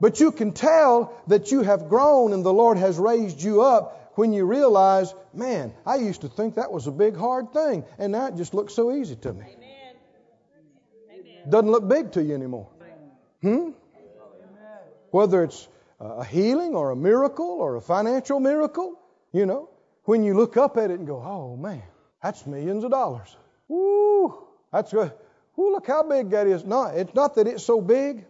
but 0.00 0.18
you 0.18 0.32
can 0.32 0.52
tell 0.52 1.12
that 1.28 1.52
you 1.52 1.62
have 1.62 1.88
grown 1.88 2.32
and 2.32 2.44
the 2.44 2.52
Lord 2.52 2.78
has 2.78 2.98
raised 2.98 3.42
you 3.42 3.62
up 3.62 4.12
when 4.14 4.32
you 4.32 4.46
realize, 4.46 5.14
man, 5.34 5.74
I 5.86 5.96
used 5.96 6.22
to 6.22 6.28
think 6.28 6.54
that 6.54 6.72
was 6.72 6.86
a 6.86 6.92
big, 6.92 7.16
hard 7.16 7.52
thing, 7.52 7.84
and 7.98 8.12
now 8.12 8.28
it 8.28 8.36
just 8.36 8.54
looks 8.54 8.74
so 8.74 8.92
easy 8.92 9.14
to 9.16 9.32
me. 9.32 9.44
Doesn't 11.48 11.70
look 11.70 11.88
big 11.88 12.12
to 12.12 12.22
you 12.22 12.34
anymore. 12.34 12.68
Hmm? 13.42 13.70
Whether 15.10 15.44
it's 15.44 15.68
a 16.00 16.24
healing 16.24 16.74
or 16.74 16.90
a 16.90 16.96
miracle 16.96 17.58
or 17.60 17.76
a 17.76 17.80
financial 17.80 18.40
miracle, 18.40 18.98
you 19.32 19.46
know, 19.46 19.70
when 20.04 20.22
you 20.22 20.34
look 20.34 20.56
up 20.56 20.76
at 20.76 20.90
it 20.90 20.98
and 20.98 21.06
go, 21.06 21.16
oh 21.16 21.56
man, 21.56 21.82
that's 22.22 22.46
millions 22.46 22.84
of 22.84 22.90
dollars. 22.90 23.34
Woo, 23.68 24.46
that's 24.72 24.92
good. 24.92 25.12
Woo, 25.56 25.72
look 25.72 25.86
how 25.86 26.02
big 26.02 26.30
that 26.30 26.46
is. 26.46 26.64
No, 26.64 26.86
it's 26.86 27.14
not 27.14 27.34
that 27.36 27.46
it's 27.46 27.64
so 27.64 27.80
big, 27.80 28.24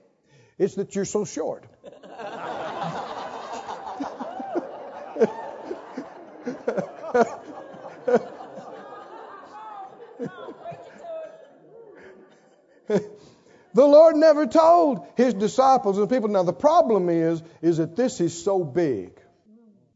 it's 0.58 0.74
that 0.76 0.94
you're 0.94 1.04
so 1.04 1.24
short. 1.24 1.64
The 13.74 13.84
Lord 13.84 14.16
never 14.16 14.46
told 14.46 15.06
his 15.16 15.34
disciples 15.34 15.98
and 15.98 16.08
people. 16.08 16.28
Now 16.28 16.42
the 16.42 16.52
problem 16.52 17.08
is, 17.08 17.42
is 17.62 17.76
that 17.76 17.96
this 17.96 18.20
is 18.20 18.42
so 18.42 18.64
big. 18.64 19.12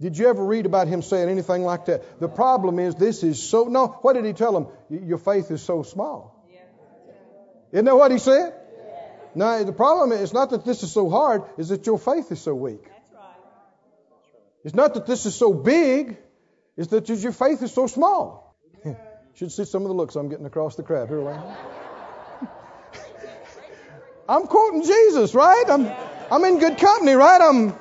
Did 0.00 0.18
you 0.18 0.28
ever 0.28 0.44
read 0.44 0.66
about 0.66 0.88
him 0.88 1.00
saying 1.00 1.28
anything 1.28 1.62
like 1.62 1.86
that? 1.86 2.20
The 2.20 2.28
problem 2.28 2.78
is 2.78 2.96
this 2.96 3.22
is 3.22 3.42
so. 3.42 3.64
No, 3.64 3.86
what 4.02 4.14
did 4.14 4.24
he 4.24 4.32
tell 4.32 4.52
them? 4.52 4.66
Your 4.90 5.18
faith 5.18 5.50
is 5.50 5.62
so 5.62 5.84
small. 5.84 6.44
Isn't 7.72 7.86
that 7.86 7.96
what 7.96 8.10
he 8.10 8.18
said? 8.18 8.52
No, 9.34 9.64
the 9.64 9.72
problem 9.72 10.12
is 10.12 10.32
not 10.32 10.50
that 10.50 10.64
this 10.64 10.82
is 10.82 10.92
so 10.92 11.08
hard, 11.08 11.44
is 11.56 11.70
that 11.70 11.86
your 11.86 11.98
faith 11.98 12.30
is 12.30 12.40
so 12.40 12.54
weak. 12.54 12.84
Right. 12.84 13.22
It's 14.64 14.74
not 14.74 14.94
that 14.94 15.06
this 15.06 15.24
is 15.24 15.34
so 15.34 15.54
big, 15.54 16.18
it's 16.76 16.88
that 16.88 17.08
your 17.08 17.32
faith 17.32 17.62
is 17.62 17.72
so 17.72 17.86
small. 17.86 18.56
Should 19.34 19.52
see 19.52 19.64
some 19.64 19.82
of 19.82 19.88
the 19.88 19.94
looks 19.94 20.16
I'm 20.16 20.28
getting 20.28 20.44
across 20.44 20.76
the 20.76 20.82
crowd 20.82 21.08
here, 21.08 21.20
Lane. 21.20 21.40
I'm 24.28 24.46
quoting 24.46 24.82
Jesus, 24.82 25.34
right? 25.34 25.64
I'm, 25.68 25.90
I'm 26.30 26.44
in 26.44 26.58
good 26.58 26.78
company, 26.78 27.12
right? 27.12 27.40
I'm. 27.40 27.74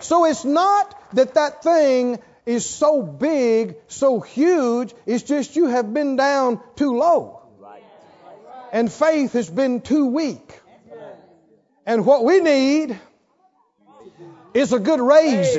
So 0.00 0.26
it's 0.26 0.44
not 0.44 1.14
that 1.14 1.34
that 1.34 1.62
thing 1.62 2.18
is 2.44 2.68
so 2.68 3.02
big, 3.02 3.76
so 3.88 4.20
huge. 4.20 4.92
It's 5.06 5.22
just 5.22 5.56
you 5.56 5.66
have 5.66 5.94
been 5.94 6.16
down 6.16 6.60
too 6.76 6.96
low. 6.96 7.40
And 8.72 8.92
faith 8.92 9.32
has 9.32 9.48
been 9.48 9.80
too 9.80 10.06
weak. 10.06 10.60
And 11.86 12.04
what 12.04 12.24
we 12.24 12.40
need 12.40 12.98
is 14.52 14.72
a 14.72 14.78
good 14.78 15.00
raise. 15.00 15.58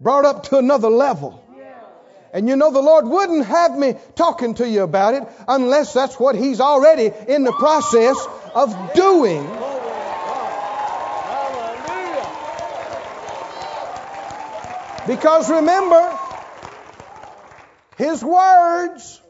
Brought 0.00 0.26
up 0.26 0.44
to 0.44 0.58
another 0.58 0.90
level. 0.90 1.45
And 2.36 2.50
you 2.50 2.56
know, 2.56 2.70
the 2.70 2.82
Lord 2.82 3.06
wouldn't 3.06 3.46
have 3.46 3.78
me 3.78 3.94
talking 4.14 4.56
to 4.56 4.68
you 4.68 4.82
about 4.82 5.14
it 5.14 5.26
unless 5.48 5.94
that's 5.94 6.20
what 6.20 6.34
He's 6.34 6.60
already 6.60 7.10
in 7.28 7.44
the 7.44 7.52
process 7.52 8.14
of 8.54 8.92
doing. 8.92 9.42
Because 15.06 15.50
remember, 15.50 16.18
His 17.96 18.22
words, 18.22 19.22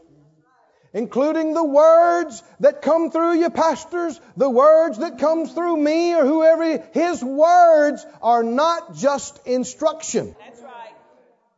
including 0.92 1.54
the 1.54 1.62
words 1.62 2.42
that 2.58 2.82
come 2.82 3.12
through 3.12 3.34
you 3.34 3.50
pastors, 3.50 4.20
the 4.36 4.50
words 4.50 4.98
that 4.98 5.20
comes 5.20 5.52
through 5.52 5.76
me 5.76 6.12
or 6.16 6.24
whoever, 6.24 6.84
His 6.92 7.22
words 7.22 8.04
are 8.20 8.42
not 8.42 8.96
just 8.96 9.46
instruction. 9.46 10.34
That's 10.40 10.60
right. 10.60 10.94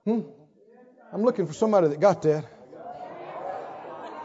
Hmm? 0.05 0.21
I'm 1.13 1.23
looking 1.23 1.47
for 1.47 1.55
somebody 1.55 1.89
that 1.89 2.01
got 2.01 2.23
that. 2.23 2.45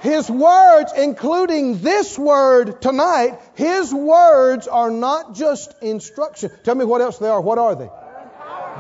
His 0.01 0.29
words, 0.29 0.91
including 0.97 1.79
this 1.79 2.19
word 2.19 2.81
tonight, 2.81 3.39
His 3.55 3.93
words 3.93 4.67
are 4.67 4.91
not 4.91 5.33
just 5.33 5.73
instruction. 5.81 6.51
Tell 6.63 6.75
me 6.75 6.83
what 6.83 6.99
else 6.99 7.19
they 7.19 7.29
are. 7.29 7.39
What 7.39 7.57
are 7.57 7.75
they? 7.75 7.89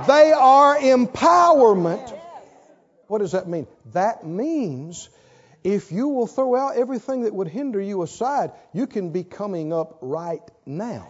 They 0.07 0.33
are 0.33 0.77
empowerment. 0.77 2.19
What 3.07 3.19
does 3.19 3.31
that 3.31 3.47
mean? 3.47 3.67
That 3.93 4.25
means 4.25 5.07
if 5.63 5.93
you 5.93 6.09
will 6.09 6.27
throw 6.27 6.57
out 6.57 6.75
everything 6.75 7.21
that 7.21 7.33
would 7.33 7.47
hinder 7.47 7.79
you 7.79 8.01
aside, 8.01 8.51
you 8.73 8.85
can 8.85 9.11
be 9.11 9.23
coming 9.23 9.71
up 9.71 9.99
right 10.01 10.41
now. 10.65 11.07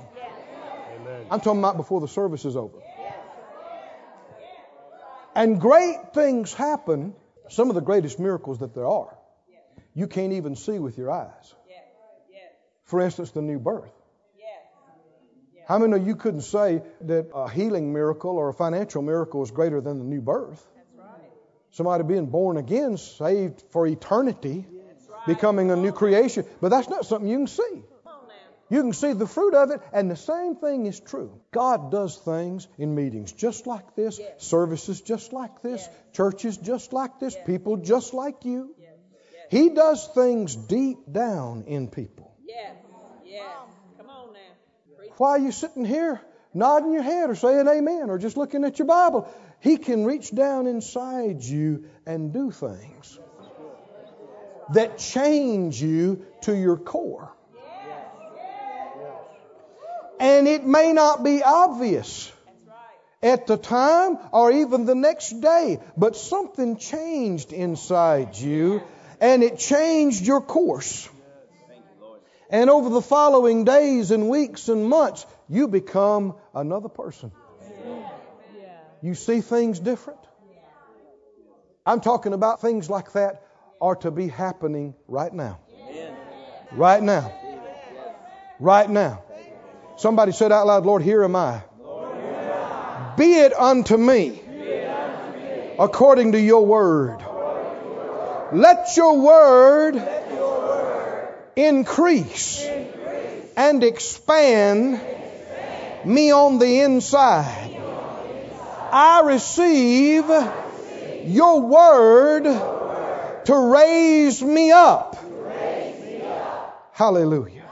I'm 1.32 1.40
talking 1.42 1.60
about 1.60 1.78
before 1.78 2.02
the 2.02 2.08
service 2.08 2.46
is 2.46 2.56
over. 2.56 2.78
And 5.36 5.60
great 5.60 6.14
things 6.14 6.54
happen, 6.54 7.16
some 7.50 7.70
of 7.70 7.76
the 7.76 7.82
greatest 7.82 8.20
miracles 8.20 8.60
that 8.60 8.74
there 8.74 8.88
are, 8.88 9.18
you 9.94 10.08
can't 10.08 10.34
even 10.34 10.56
see 10.56 10.80
with 10.80 10.98
your 10.98 11.12
eyes. 11.12 11.56
For 12.86 13.02
instance, 13.02 13.32
the 13.32 13.42
new 13.42 13.60
birth. 13.60 13.92
How 15.66 15.80
many 15.80 15.96
of 15.96 16.06
you 16.06 16.16
couldn't 16.16 16.42
say 16.42 16.82
that 17.02 17.30
a 17.34 17.50
healing 17.50 17.94
miracle 17.94 18.32
or 18.32 18.50
a 18.50 18.54
financial 18.54 19.02
miracle 19.02 19.44
is 19.44 19.52
greater 19.52 19.80
than 19.80 19.98
the 19.98 20.04
new 20.04 20.22
birth? 20.22 20.62
Somebody 21.72 22.04
being 22.04 22.28
born 22.28 22.58
again, 22.58 22.98
saved 22.98 23.64
for 23.72 23.88
eternity, 23.88 24.66
becoming 25.26 25.72
a 25.72 25.76
new 25.76 25.92
creation. 25.92 26.46
But 26.62 26.70
that's 26.70 26.90
not 26.90 27.06
something 27.06 27.28
you 27.28 27.38
can 27.38 27.48
see. 27.48 27.84
You 28.70 28.82
can 28.82 28.94
see 28.94 29.14
the 29.14 29.28
fruit 29.28 29.54
of 29.54 29.72
it, 29.72 29.82
and 29.92 30.10
the 30.10 30.16
same 30.16 30.56
thing 30.56 30.86
is 30.86 31.00
true. 31.00 31.40
God 31.52 31.92
does 31.92 32.18
things 32.18 32.68
in 32.78 32.96
meetings 32.96 33.32
just 33.32 33.68
like 33.68 33.96
this, 33.96 34.20
services 34.38 35.02
just 35.02 35.34
like 35.34 35.62
this, 35.62 35.88
churches 36.14 36.58
just 36.58 36.94
like 36.94 37.20
this, 37.20 37.36
people 37.46 37.78
just 37.78 38.14
like 38.14 38.46
you. 38.46 38.74
He 39.50 39.70
does 39.70 40.08
things 40.16 40.56
deep 40.56 40.98
down 41.12 41.66
in 41.68 41.88
people. 41.88 42.34
Yes. 42.44 42.76
Yes. 43.24 43.44
Come 43.98 44.10
on 44.10 44.34
now. 44.34 45.04
Why 45.18 45.30
are 45.32 45.40
you 45.40 45.52
sitting 45.52 45.86
here 45.86 46.20
nodding 46.56 46.94
your 46.94 47.04
head 47.04 47.30
or 47.30 47.36
saying 47.36 47.68
amen 47.68 48.10
or 48.10 48.18
just 48.18 48.38
looking 48.38 48.64
at 48.64 48.80
your 48.80 48.88
Bible? 48.88 49.32
He 49.60 49.78
can 49.78 50.06
reach 50.06 50.34
down 50.34 50.66
inside 50.66 51.44
you 51.44 51.86
and 52.06 52.34
do 52.34 52.50
things 52.50 53.20
that 54.74 54.98
change 54.98 55.82
you 55.82 56.26
to 56.42 56.56
your 56.56 56.78
core. 56.78 57.32
And 60.24 60.48
it 60.48 60.66
may 60.66 60.94
not 60.94 61.22
be 61.22 61.44
obvious 61.44 62.32
at 63.22 63.46
the 63.46 63.58
time 63.58 64.18
or 64.32 64.54
even 64.54 64.86
the 64.86 64.96
next 64.96 65.42
day, 65.42 65.82
but 65.98 66.16
something 66.16 66.78
changed 66.78 67.52
inside 67.52 68.38
you 68.38 68.82
and 69.20 69.44
it 69.44 69.60
changed 69.60 70.26
your 70.26 70.40
course. 70.40 71.10
And 72.50 72.70
over 72.70 72.88
the 72.88 73.02
following 73.02 73.66
days 73.66 74.12
and 74.12 74.30
weeks 74.30 74.70
and 74.70 74.88
months, 74.88 75.26
you 75.50 75.68
become 75.68 76.36
another 76.56 76.88
person. 76.88 77.34
You 79.02 79.16
see 79.16 79.42
things 79.42 79.78
different. 79.78 80.22
I'm 81.86 82.00
talking 82.00 82.32
about 82.32 82.62
things 82.62 82.90
like 82.90 83.12
that 83.12 83.46
are 83.82 83.98
to 83.98 84.10
be 84.10 84.30
happening 84.30 84.96
right 85.10 85.34
now. 85.34 85.60
Right 86.72 87.04
now. 87.04 87.30
Right 88.62 88.90
now. 88.90 89.22
Somebody 89.98 90.32
said 90.32 90.52
out 90.52 90.68
loud, 90.68 90.86
Lord, 90.86 91.02
here 91.02 91.24
am 91.24 91.36
I. 91.36 91.62
Be 93.18 93.36
it 93.36 93.54
unto 93.54 93.96
me 93.96 94.42
according 95.80 96.32
to 96.34 96.40
your 96.40 96.66
word. 96.66 97.20
Let 98.52 98.96
your 98.98 99.20
word 99.22 100.02
increase 101.56 102.64
and 103.56 103.84
expand 103.84 105.00
me 106.06 106.32
on 106.32 106.60
the 106.60 106.82
inside. 106.82 107.80
I 108.92 109.22
receive 109.26 110.26
your 111.26 111.62
word 111.62 112.44
to 113.46 113.56
raise 113.56 114.42
me 114.42 114.72
up. 114.72 115.18
Hallelujah. 116.92 117.64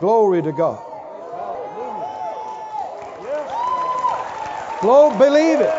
Glory 0.00 0.42
to 0.42 0.52
God. 0.52 0.83
Glory, 4.84 5.16
believe 5.16 5.60
it. 5.62 5.72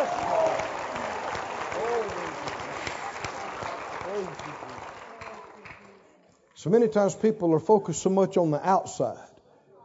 So 6.55 6.71
many 6.71 6.87
times 6.87 7.13
people 7.13 7.53
are 7.53 7.59
focused 7.59 8.01
so 8.01 8.09
much 8.09 8.35
on 8.35 8.49
the 8.49 8.67
outside. 8.67 9.29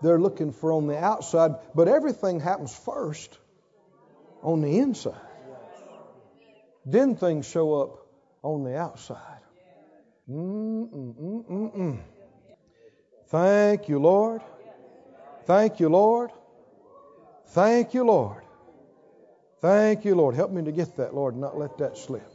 They're 0.01 0.19
looking 0.19 0.53
for 0.53 0.73
on 0.73 0.87
the 0.87 0.97
outside, 0.97 1.57
but 1.75 1.87
everything 1.87 2.41
happens 2.41 2.75
first 2.75 3.39
on 4.43 4.63
the 4.63 4.79
inside. 4.79 5.13
Then 6.87 7.15
things 7.15 7.47
show 7.47 7.75
up 7.75 8.07
on 8.43 8.65
the 8.65 8.79
outside. 8.79 9.43
Mm-mm-mm-mm-mm. 10.31 11.99
Thank 13.27 13.87
you, 13.91 13.99
Lord. 13.99 14.41
Thank 15.45 15.79
you, 15.79 15.91
Lord. 15.91 16.31
Thank 17.49 17.93
you, 17.93 18.05
Lord. 18.05 18.45
Thank 19.61 20.05
you, 20.05 20.15
Lord. 20.15 20.35
Help 20.35 20.51
me 20.51 20.63
to 20.65 20.73
get 20.73 20.97
that, 20.97 21.15
Lord, 21.15 21.35
and 21.35 21.41
not 21.41 21.59
let 21.59 21.79
that 21.79 21.99
slip. 21.99 22.29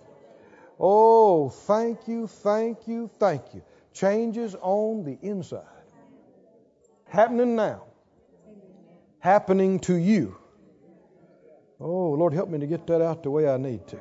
Oh, 0.80 1.50
thank 1.50 2.08
you, 2.08 2.28
thank 2.28 2.88
you, 2.88 3.10
thank 3.20 3.42
you. 3.54 3.64
Changes 3.94 4.56
on 4.62 5.04
the 5.04 5.18
inside. 5.22 5.64
Happening 7.08 7.56
now. 7.56 7.84
Happening 9.20 9.80
to 9.82 9.96
you. 9.96 10.38
Oh, 11.80 12.12
Lord, 12.12 12.34
help 12.34 12.50
me 12.50 12.60
to 12.60 12.68
get 12.68 12.88
that 12.88 13.02
out 13.02 13.24
the 13.24 13.32
way 13.32 13.50
I 13.50 13.58
need 13.58 13.88
to. 13.88 14.00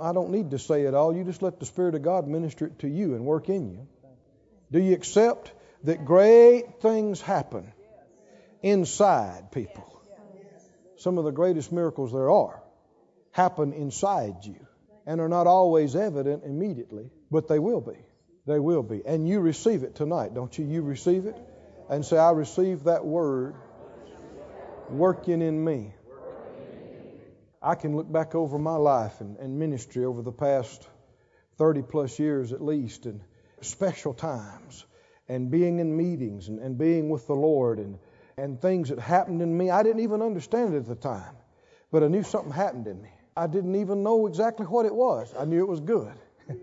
I 0.00 0.12
don't 0.12 0.30
need 0.30 0.50
to 0.52 0.58
say 0.58 0.84
it 0.84 0.94
all. 0.94 1.14
You 1.14 1.24
just 1.24 1.42
let 1.42 1.60
the 1.60 1.66
Spirit 1.66 1.94
of 1.94 2.02
God 2.02 2.26
minister 2.26 2.66
it 2.66 2.78
to 2.80 2.88
you 2.88 3.14
and 3.14 3.24
work 3.24 3.48
in 3.48 3.70
you. 3.70 3.86
Do 4.72 4.80
you 4.80 4.94
accept 4.94 5.52
that 5.84 6.04
great 6.04 6.80
things 6.80 7.20
happen 7.20 7.72
inside 8.62 9.52
people? 9.52 9.99
Some 11.00 11.16
of 11.16 11.24
the 11.24 11.32
greatest 11.32 11.72
miracles 11.72 12.12
there 12.12 12.30
are 12.30 12.62
happen 13.32 13.72
inside 13.72 14.44
you 14.44 14.66
and 15.06 15.20
are 15.20 15.28
not 15.28 15.46
always 15.46 15.96
evident 15.96 16.44
immediately, 16.44 17.10
but 17.30 17.48
they 17.48 17.58
will 17.58 17.80
be. 17.80 17.96
They 18.46 18.58
will 18.58 18.82
be. 18.82 19.00
And 19.06 19.26
you 19.26 19.40
receive 19.40 19.82
it 19.82 19.94
tonight, 19.94 20.34
don't 20.34 20.56
you? 20.58 20.66
You 20.66 20.82
receive 20.82 21.24
it 21.24 21.36
and 21.88 22.04
say, 22.04 22.18
I 22.18 22.32
receive 22.32 22.84
that 22.84 23.04
word 23.04 23.54
working 24.90 25.40
in 25.40 25.64
me. 25.64 25.94
I 27.62 27.76
can 27.76 27.96
look 27.96 28.10
back 28.10 28.34
over 28.34 28.58
my 28.58 28.76
life 28.76 29.20
and, 29.20 29.38
and 29.38 29.58
ministry 29.58 30.04
over 30.04 30.20
the 30.20 30.32
past 30.32 30.86
30 31.56 31.82
plus 31.82 32.18
years 32.18 32.52
at 32.52 32.60
least, 32.60 33.06
and 33.06 33.22
special 33.62 34.14
times, 34.14 34.84
and 35.28 35.50
being 35.50 35.78
in 35.78 35.96
meetings 35.96 36.48
and, 36.48 36.58
and 36.58 36.76
being 36.78 37.08
with 37.10 37.26
the 37.26 37.34
Lord, 37.34 37.78
and, 37.78 37.98
and 38.40 38.60
things 38.60 38.88
that 38.88 38.98
happened 38.98 39.42
in 39.42 39.56
me. 39.56 39.70
I 39.70 39.82
didn't 39.82 40.00
even 40.00 40.22
understand 40.22 40.74
it 40.74 40.78
at 40.78 40.86
the 40.86 40.94
time, 40.94 41.36
but 41.92 42.02
I 42.02 42.08
knew 42.08 42.22
something 42.22 42.52
happened 42.52 42.86
in 42.86 43.00
me. 43.00 43.10
I 43.36 43.46
didn't 43.46 43.76
even 43.76 44.02
know 44.02 44.26
exactly 44.26 44.66
what 44.66 44.86
it 44.86 44.94
was. 44.94 45.32
I 45.38 45.44
knew 45.44 45.60
it 45.60 45.68
was 45.68 45.80
good. 45.80 46.12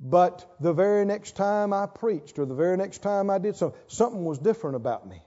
but 0.00 0.56
the 0.60 0.72
very 0.72 1.04
next 1.04 1.36
time 1.36 1.72
I 1.72 1.86
preached, 1.86 2.38
or 2.38 2.46
the 2.46 2.54
very 2.54 2.76
next 2.76 3.02
time 3.02 3.28
I 3.28 3.38
did 3.38 3.56
so, 3.56 3.74
something 3.88 4.24
was 4.24 4.38
different 4.38 4.76
about 4.76 5.06
me. 5.06 5.20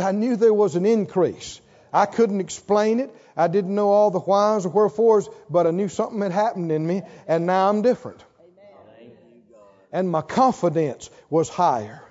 I 0.00 0.12
knew 0.12 0.36
there 0.36 0.54
was 0.54 0.76
an 0.76 0.86
increase. 0.86 1.60
I 1.92 2.06
couldn't 2.06 2.40
explain 2.40 2.98
it. 2.98 3.14
I 3.36 3.48
didn't 3.48 3.74
know 3.74 3.90
all 3.90 4.10
the 4.10 4.20
whys 4.20 4.66
or 4.66 4.70
wherefores, 4.70 5.28
but 5.50 5.66
I 5.66 5.70
knew 5.70 5.88
something 5.88 6.20
had 6.20 6.32
happened 6.32 6.72
in 6.72 6.84
me, 6.86 7.02
and 7.28 7.46
now 7.46 7.68
I'm 7.68 7.82
different. 7.82 8.24
And 9.92 10.10
my 10.10 10.22
confidence 10.22 11.08
was 11.30 11.48
higher. 11.48 12.02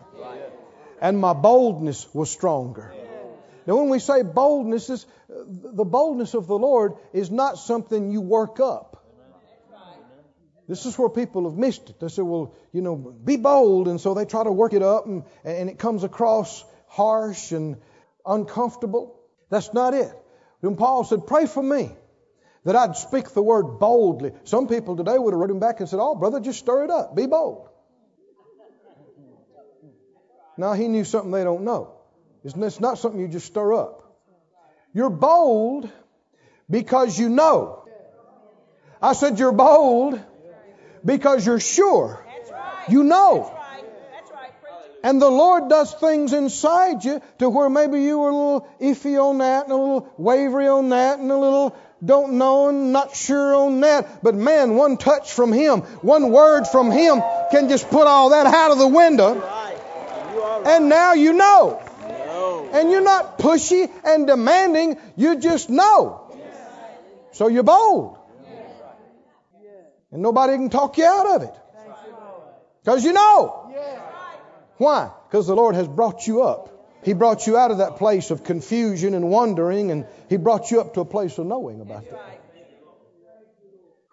And 1.04 1.20
my 1.20 1.34
boldness 1.34 2.08
was 2.13 2.32
stronger. 2.32 2.94
Now, 3.68 3.76
when 3.76 3.89
we 3.89 4.00
say 4.00 4.24
boldness, 4.24 4.89
is, 4.89 5.06
the 5.28 5.84
boldness 5.84 6.34
of 6.34 6.48
the 6.48 6.58
Lord 6.58 6.94
is 7.12 7.30
not 7.30 7.58
something 7.58 8.10
you 8.10 8.22
work 8.22 8.62
up. 8.62 9.06
This 10.66 10.86
is 10.86 10.98
where 10.98 11.10
people 11.10 11.44
have 11.44 11.58
missed 11.58 11.89
it. 11.89 12.00
They 12.00 12.08
say, 12.08 12.22
well, 12.22 12.56
you 12.72 12.82
know, 12.82 12.96
be 12.96 13.36
bold. 13.36 13.89
And 13.89 14.00
so 14.00 14.13
they 14.13 14.24
try 14.24 14.46
to 14.46 14.52
work 14.52 14.72
it 14.72 14.82
up, 14.82 15.06
and, 15.06 15.24
and 15.44 15.70
it 15.70 15.78
comes 15.78 16.06
across 16.06 16.63
harsh 16.88 17.52
and 17.52 17.76
uncomfortable. 18.26 19.20
That's 19.50 19.74
not 19.74 19.94
it. 19.94 20.12
When 20.62 20.78
Paul 20.78 21.04
said, 21.04 21.28
Pray 21.28 21.48
for 21.48 21.62
me 21.62 21.92
that 22.63 22.78
I'd 22.78 22.96
speak 22.96 23.30
the 23.32 23.44
word 23.44 23.78
boldly. 23.78 24.32
Some 24.46 24.70
people 24.70 24.96
today 24.96 25.18
would 25.18 25.34
have 25.34 25.39
wrote 25.42 25.52
him 25.52 25.60
back 25.60 25.82
and 25.82 25.89
said, 25.89 26.00
Oh, 26.02 26.16
brother, 26.16 26.39
just 26.39 26.60
stir 26.60 26.86
it 26.86 26.89
up. 26.89 27.13
Be 27.13 27.26
bold. 27.26 27.68
Now, 30.58 30.74
he 30.74 30.88
knew 30.88 31.04
something 31.04 31.32
they 31.32 31.44
don't 31.44 31.63
know. 31.63 31.94
It's 32.44 32.80
not 32.80 32.98
something 32.98 33.20
you 33.20 33.28
just 33.28 33.48
stir 33.48 33.74
up. 33.74 34.04
You're 34.94 35.10
bold 35.10 35.89
because 36.70 37.18
you 37.18 37.30
know. 37.30 37.88
I 39.02 39.13
said, 39.13 39.39
You're 39.39 39.52
bold 39.52 40.20
because 41.04 41.46
you're 41.46 41.60
sure. 41.60 42.26
You 42.88 43.04
know. 43.04 43.60
And 45.06 45.22
the 45.22 45.30
Lord 45.30 45.68
does 45.68 45.94
things 45.94 46.32
inside 46.32 47.04
you 47.04 47.22
to 47.39 47.50
where 47.50 47.70
maybe 47.70 48.02
you 48.02 48.20
were 48.20 48.30
a 48.30 48.36
little 48.36 48.70
iffy 48.80 49.22
on 49.22 49.39
that 49.39 49.66
and 49.66 49.74
a 49.74 49.76
little 49.76 50.13
wavery 50.18 50.68
on 50.68 50.89
that 50.89 51.20
and 51.20 51.30
a 51.30 51.38
little 51.38 51.76
don't 52.04 52.38
know 52.38 52.70
and 52.70 52.94
not 52.94 53.13
sure 53.13 53.54
on 53.54 53.82
that. 53.82 54.24
But 54.24 54.36
man, 54.36 54.76
one 54.76 54.96
touch 54.96 55.34
from 55.34 55.52
Him, 55.52 55.82
one 56.02 56.32
word 56.32 56.68
from 56.68 56.89
Him 56.89 57.22
can 57.52 57.68
just 57.68 57.89
put 57.89 58.08
all 58.08 58.30
that 58.30 58.46
out 58.46 58.72
of 58.72 58.78
the 58.78 58.88
window. 58.88 59.42
And 60.66 60.89
now 60.89 61.13
you 61.13 61.34
know. 61.34 61.82
And 62.74 62.92
you're 62.92 63.02
not 63.02 63.38
pushy 63.38 63.89
and 64.04 64.28
demanding, 64.28 64.98
you 65.16 65.39
just 65.39 65.70
know. 65.70 66.20
So 67.32 67.48
you're 67.48 67.63
bold. 67.63 68.18
And 70.12 70.22
nobody 70.22 70.54
can 70.54 70.70
talk 70.70 70.98
you 70.98 71.06
out 71.06 71.36
of 71.36 71.42
it. 71.44 71.54
Because 72.84 73.04
you 73.04 73.13
know. 73.13 73.72
Why? 74.78 75.12
Because 75.28 75.48
the 75.48 75.56
Lord 75.56 75.76
has 75.76 75.88
brought 75.88 76.28
you 76.28 76.44
up. 76.44 76.70
He 77.04 77.13
brought 77.13 77.48
you 77.48 77.58
out 77.58 77.72
of 77.72 77.80
that 77.80 77.98
place 77.98 78.32
of 78.32 78.44
confusion 78.44 79.13
and 79.13 79.30
wondering, 79.30 79.92
and 79.92 80.06
He 80.30 80.38
brought 80.38 80.72
you 80.72 80.80
up 80.80 80.94
to 80.94 81.02
a 81.02 81.06
place 81.06 81.38
of 81.38 81.46
knowing 81.46 81.82
about 81.82 82.10
that. 82.10 82.39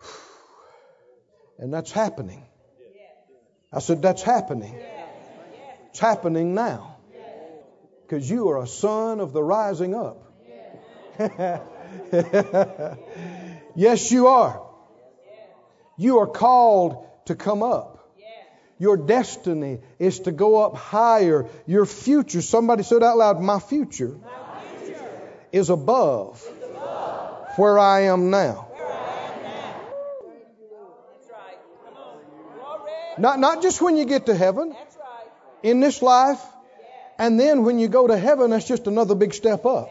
And 1.59 1.72
that's 1.74 1.92
happening. 1.92 2.46
I 3.72 3.81
said, 3.81 4.03
That's 4.03 4.22
happening. 4.22 4.81
It's 5.90 5.98
happening 5.98 6.55
now. 6.55 6.96
Because 8.03 8.29
you 8.29 8.48
are 8.50 8.62
a 8.62 8.66
son 8.66 9.20
of 9.20 9.33
the 9.33 9.42
rising 9.42 9.94
up. 9.94 10.26
yes, 13.74 14.11
you 14.11 14.29
are. 14.29 14.62
You 15.96 16.20
are 16.20 16.26
called 16.26 17.07
to 17.26 17.35
come 17.35 17.62
up. 17.62 17.98
Your 18.79 18.96
destiny 18.96 19.81
is 19.98 20.20
to 20.20 20.33
go 20.33 20.64
up 20.64 20.74
higher. 20.74 21.46
Your 21.66 21.85
future, 21.85 22.40
somebody 22.40 22.83
said 22.83 23.03
out 23.03 23.18
loud, 23.18 23.38
my 23.40 23.61
future, 23.61 24.09
my 24.09 24.62
future 24.83 25.05
is, 25.53 25.68
above 25.68 26.42
is 26.42 26.64
above 26.64 27.59
where 27.59 27.79
I 27.79 28.05
am 28.05 28.31
now. 28.31 28.68
Not, 33.18 33.38
not 33.38 33.61
just 33.61 33.83
when 33.83 33.98
you 33.98 34.07
get 34.07 34.26
to 34.26 34.35
heaven, 34.35 34.74
in 35.62 35.80
this 35.80 36.02
life, 36.02 36.40
and 37.18 37.38
then 37.38 37.64
when 37.64 37.78
you 37.78 37.88
go 37.88 38.06
to 38.06 38.16
heaven, 38.16 38.50
that's 38.50 38.66
just 38.66 38.86
another 38.86 39.14
big 39.14 39.34
step 39.34 39.66
up. 39.66 39.90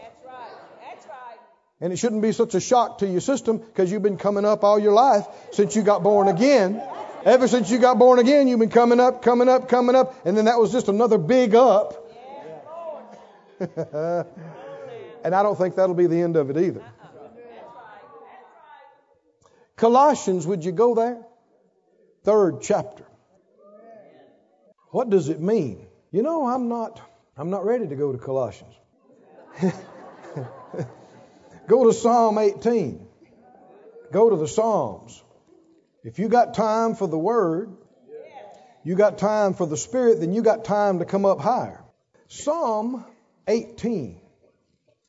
And 1.80 1.92
it 1.92 1.96
shouldn't 1.96 2.20
be 2.20 2.32
such 2.32 2.54
a 2.54 2.60
shock 2.60 2.98
to 2.98 3.06
your 3.06 3.22
system 3.22 3.58
because 3.58 3.90
you've 3.90 4.02
been 4.02 4.18
coming 4.18 4.44
up 4.44 4.64
all 4.64 4.78
your 4.78 4.92
life 4.92 5.26
since 5.52 5.74
you 5.74 5.82
got 5.82 6.02
born 6.02 6.28
again. 6.28 6.82
Ever 7.24 7.48
since 7.48 7.70
you 7.70 7.78
got 7.78 7.98
born 7.98 8.18
again, 8.18 8.48
you've 8.48 8.60
been 8.60 8.70
coming 8.70 9.00
up, 9.00 9.22
coming 9.22 9.48
up, 9.48 9.68
coming 9.68 9.94
up, 9.94 10.26
and 10.26 10.36
then 10.36 10.44
that 10.46 10.58
was 10.58 10.72
just 10.72 10.88
another 10.88 11.18
big 11.18 11.54
up. 11.54 12.06
and 13.60 15.34
I 15.34 15.42
don't 15.42 15.56
think 15.56 15.76
that'll 15.76 15.94
be 15.94 16.06
the 16.06 16.20
end 16.20 16.36
of 16.36 16.50
it 16.50 16.56
either. 16.56 16.82
Colossians, 19.76 20.46
would 20.46 20.64
you 20.64 20.72
go 20.72 20.94
there? 20.94 21.22
Third 22.24 22.60
chapter. 22.60 23.04
What 24.90 25.10
does 25.10 25.28
it 25.28 25.40
mean? 25.40 25.86
You 26.12 26.22
know, 26.22 26.46
I'm 26.46 26.68
not 26.68 27.00
I'm 27.36 27.50
not 27.50 27.64
ready 27.64 27.86
to 27.86 27.96
go 27.96 28.12
to 28.12 28.18
Colossians. 28.18 28.74
go 31.66 31.84
to 31.84 31.92
Psalm 31.92 32.38
18. 32.38 33.06
Go 34.12 34.30
to 34.30 34.36
the 34.36 34.48
Psalms. 34.48 35.22
If 36.02 36.18
you 36.18 36.28
got 36.28 36.54
time 36.54 36.94
for 36.94 37.06
the 37.06 37.18
Word, 37.18 37.76
you 38.84 38.94
got 38.94 39.18
time 39.18 39.54
for 39.54 39.66
the 39.66 39.76
Spirit, 39.76 40.20
then 40.20 40.32
you 40.32 40.42
got 40.42 40.64
time 40.64 40.98
to 40.98 41.04
come 41.04 41.24
up 41.24 41.40
higher. 41.40 41.84
Psalm 42.28 43.04
18. 43.46 44.20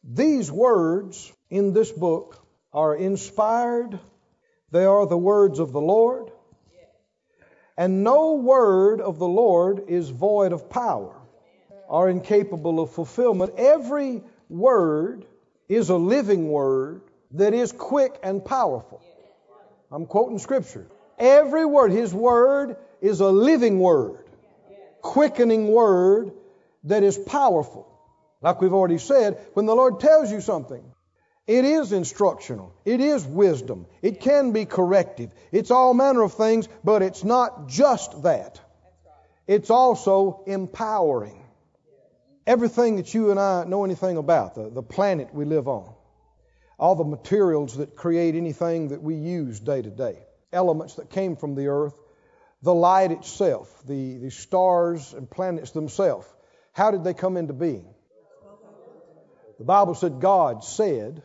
These 0.04 0.52
words 0.52 1.32
in 1.50 1.74
this 1.74 1.92
book 1.92 2.44
are 2.74 2.96
inspired. 2.96 4.00
They 4.72 4.86
are 4.86 5.06
the 5.06 5.18
words 5.18 5.60
of 5.60 5.72
the 5.72 5.82
Lord. 5.82 6.31
And 7.82 8.04
no 8.04 8.34
word 8.34 9.02
of 9.02 9.18
the 9.18 9.28
Lord 9.28 9.86
is 9.88 10.08
void 10.08 10.54
of 10.54 10.70
power 10.70 11.16
or 11.88 12.12
incapable 12.12 12.80
of 12.80 12.92
fulfillment. 12.92 13.56
Every 13.58 14.22
word 14.50 15.26
is 15.68 15.90
a 15.90 15.96
living 15.96 16.50
word 16.50 17.02
that 17.32 17.56
is 17.56 17.72
quick 17.72 18.20
and 18.22 18.46
powerful. 18.46 19.02
I'm 19.92 20.06
quoting 20.06 20.38
scripture. 20.38 20.86
Every 21.18 21.66
word, 21.66 21.92
His 21.92 22.14
word 22.14 22.78
is 23.02 23.20
a 23.20 23.32
living 23.32 23.80
word, 23.80 24.30
quickening 25.02 25.68
word 25.70 26.34
that 26.84 27.02
is 27.02 27.18
powerful. 27.18 27.88
Like 28.42 28.62
we've 28.62 28.74
already 28.74 29.00
said, 29.00 29.40
when 29.56 29.66
the 29.66 29.76
Lord 29.76 30.00
tells 30.00 30.32
you 30.32 30.40
something, 30.42 30.84
it 31.48 31.66
is 31.66 31.92
instructional. 31.92 32.74
It 32.86 33.02
is 33.02 33.26
wisdom. 33.26 33.88
It 34.02 34.22
can 34.22 34.52
be 34.52 34.66
corrective. 34.66 35.32
It's 35.52 35.72
all 35.72 35.94
manner 35.94 36.22
of 36.22 36.34
things, 36.34 36.70
but 36.84 37.02
it's 37.02 37.24
not 37.24 37.68
just 37.68 38.24
that. 38.24 38.60
It's 39.48 39.70
also 39.70 40.44
empowering. 40.48 41.44
Everything 42.48 42.98
that 42.98 43.14
you 43.14 43.32
and 43.32 43.40
I 43.40 43.66
know 43.66 43.84
anything 43.84 44.18
about, 44.18 44.56
the, 44.56 44.70
the 44.70 44.84
planet 44.84 45.34
we 45.34 45.46
live 45.46 45.68
on, 45.68 45.94
all 46.78 46.96
the 46.96 47.04
materials 47.04 47.78
that 47.78 47.96
create 47.96 48.36
anything 48.36 48.90
that 48.90 49.02
we 49.02 49.16
use 49.16 49.60
day 49.60 49.82
to 49.82 49.90
day, 49.90 50.20
elements 50.54 50.96
that 50.96 51.10
came 51.10 51.36
from 51.36 51.56
the 51.56 51.68
earth, 51.68 52.00
the 52.62 52.74
light 52.74 53.12
itself, 53.12 53.68
the, 53.88 54.18
the 54.18 54.32
stars 54.32 55.14
and 55.14 55.30
planets 55.30 55.72
themselves. 55.72 56.28
How 56.74 56.92
did 56.92 57.04
they 57.04 57.14
come 57.14 57.38
into 57.38 57.54
being? 57.54 57.86
The 59.58 59.66
Bible 59.66 59.94
said 59.94 60.20
God 60.20 60.64
said, 60.64 61.22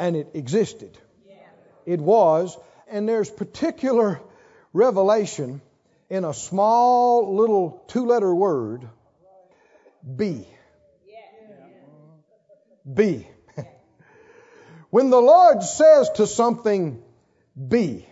and 0.00 0.16
it 0.16 0.30
existed. 0.32 0.96
It 1.84 2.00
was, 2.00 2.56
and 2.90 3.06
there's 3.06 3.30
particular 3.30 4.20
revelation 4.72 5.60
in 6.08 6.24
a 6.24 6.32
small 6.32 7.36
little 7.36 7.84
two 7.88 8.06
letter 8.06 8.34
word, 8.34 8.88
be. 10.16 10.48
Be. 12.92 13.28
When 14.90 15.10
the 15.10 15.20
Lord 15.20 15.62
says 15.62 16.10
to 16.16 16.26
something, 16.26 17.02
be, 17.68 18.06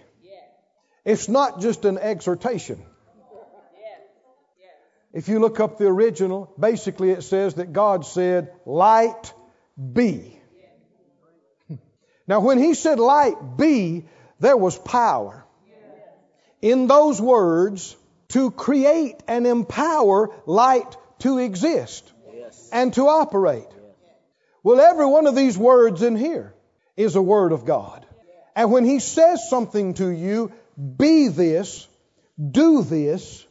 it's 1.04 1.28
not 1.28 1.60
just 1.60 1.86
an 1.86 1.98
exhortation. 1.98 2.84
If 5.14 5.28
you 5.28 5.40
look 5.40 5.58
up 5.58 5.78
the 5.78 5.86
original, 5.86 6.52
basically 6.60 7.10
it 7.10 7.22
says 7.22 7.54
that 7.54 7.72
God 7.72 8.04
said, 8.04 8.52
light 8.66 9.32
be. 9.92 10.37
Now, 12.28 12.40
when 12.40 12.58
he 12.58 12.74
said 12.74 13.00
light 13.00 13.56
be, 13.56 14.04
there 14.38 14.56
was 14.56 14.78
power 14.78 15.44
in 16.60 16.86
those 16.86 17.20
words 17.20 17.96
to 18.28 18.50
create 18.50 19.16
and 19.26 19.46
empower 19.46 20.30
light 20.44 20.96
to 21.20 21.38
exist 21.38 22.12
and 22.70 22.92
to 22.94 23.08
operate. 23.08 23.66
Well, 24.62 24.80
every 24.80 25.06
one 25.06 25.26
of 25.26 25.34
these 25.34 25.56
words 25.56 26.02
in 26.02 26.16
here 26.16 26.54
is 26.96 27.16
a 27.16 27.22
word 27.22 27.52
of 27.52 27.64
God. 27.64 28.04
And 28.54 28.70
when 28.70 28.84
he 28.84 28.98
says 28.98 29.48
something 29.48 29.94
to 29.94 30.08
you, 30.08 30.52
be 30.76 31.28
this, 31.28 31.88
do 32.38 32.82
this, 32.82 33.46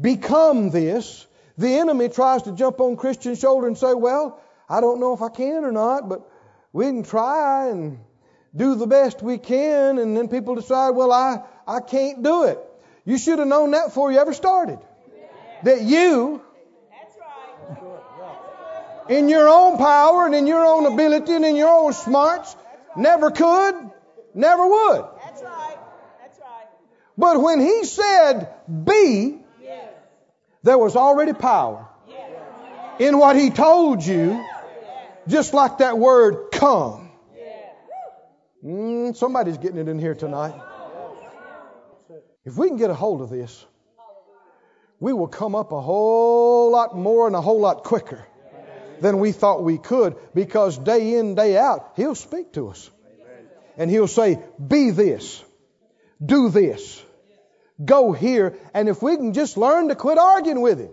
become 0.00 0.70
this, 0.70 1.26
the 1.56 1.78
enemy 1.78 2.08
tries 2.08 2.42
to 2.42 2.52
jump 2.52 2.80
on 2.80 2.96
Christian's 2.96 3.38
shoulder 3.38 3.68
and 3.68 3.78
say, 3.78 3.94
well, 3.94 4.40
I 4.68 4.80
don't 4.80 4.98
know 4.98 5.12
if 5.12 5.22
I 5.22 5.28
can 5.28 5.64
or 5.64 5.72
not, 5.72 6.08
but 6.08 6.28
we 6.72 6.86
can 6.86 7.02
try 7.04 7.68
and 7.68 8.00
do 8.56 8.74
the 8.74 8.86
best 8.86 9.22
we 9.22 9.38
can. 9.38 9.98
And 9.98 10.16
then 10.16 10.28
people 10.28 10.54
decide, 10.54 10.90
well, 10.90 11.12
I, 11.12 11.42
I 11.66 11.80
can't 11.80 12.22
do 12.22 12.44
it. 12.44 12.58
You 13.04 13.18
should 13.18 13.38
have 13.38 13.48
known 13.48 13.70
that 13.72 13.86
before 13.86 14.10
you 14.10 14.18
ever 14.18 14.32
started. 14.32 14.78
That 15.62 15.82
you, 15.82 16.42
in 19.08 19.28
your 19.28 19.48
own 19.48 19.78
power 19.78 20.26
and 20.26 20.34
in 20.34 20.46
your 20.46 20.64
own 20.64 20.86
ability 20.86 21.32
and 21.32 21.44
in 21.44 21.56
your 21.56 21.68
own 21.68 21.92
smarts, 21.92 22.56
never 22.96 23.30
could, 23.30 23.74
never 24.34 24.66
would. 24.66 25.04
But 27.18 27.40
when 27.40 27.60
he 27.60 27.84
said 27.84 28.48
be, 28.84 29.38
Yes. 29.62 29.88
there 30.62 30.76
was 30.76 30.96
already 30.96 31.32
power 31.32 31.86
Yes. 32.08 32.30
in 32.98 33.18
what 33.18 33.36
he 33.36 33.50
told 33.50 34.04
you, 34.04 34.44
just 35.26 35.54
like 35.54 35.78
that 35.78 35.98
word 35.98 36.50
come. 36.52 37.05
Mm, 38.66 39.14
somebody's 39.14 39.58
getting 39.58 39.78
it 39.78 39.86
in 39.86 39.98
here 40.00 40.16
tonight. 40.16 40.54
If 42.44 42.56
we 42.56 42.66
can 42.66 42.76
get 42.76 42.90
a 42.90 42.94
hold 42.94 43.20
of 43.20 43.30
this, 43.30 43.64
we 44.98 45.12
will 45.12 45.28
come 45.28 45.54
up 45.54 45.70
a 45.70 45.80
whole 45.80 46.72
lot 46.72 46.96
more 46.96 47.28
and 47.28 47.36
a 47.36 47.40
whole 47.40 47.60
lot 47.60 47.84
quicker 47.84 48.26
than 49.00 49.20
we 49.20 49.30
thought 49.30 49.62
we 49.62 49.78
could 49.78 50.16
because 50.34 50.78
day 50.78 51.14
in, 51.14 51.36
day 51.36 51.56
out, 51.56 51.92
He'll 51.94 52.16
speak 52.16 52.54
to 52.54 52.68
us. 52.68 52.90
And 53.76 53.88
He'll 53.88 54.08
say, 54.08 54.42
Be 54.66 54.90
this, 54.90 55.44
do 56.24 56.48
this, 56.48 57.00
go 57.84 58.12
here. 58.12 58.58
And 58.74 58.88
if 58.88 59.00
we 59.00 59.16
can 59.16 59.32
just 59.32 59.56
learn 59.56 59.88
to 59.88 59.94
quit 59.94 60.18
arguing 60.18 60.60
with 60.60 60.80
Him 60.80 60.90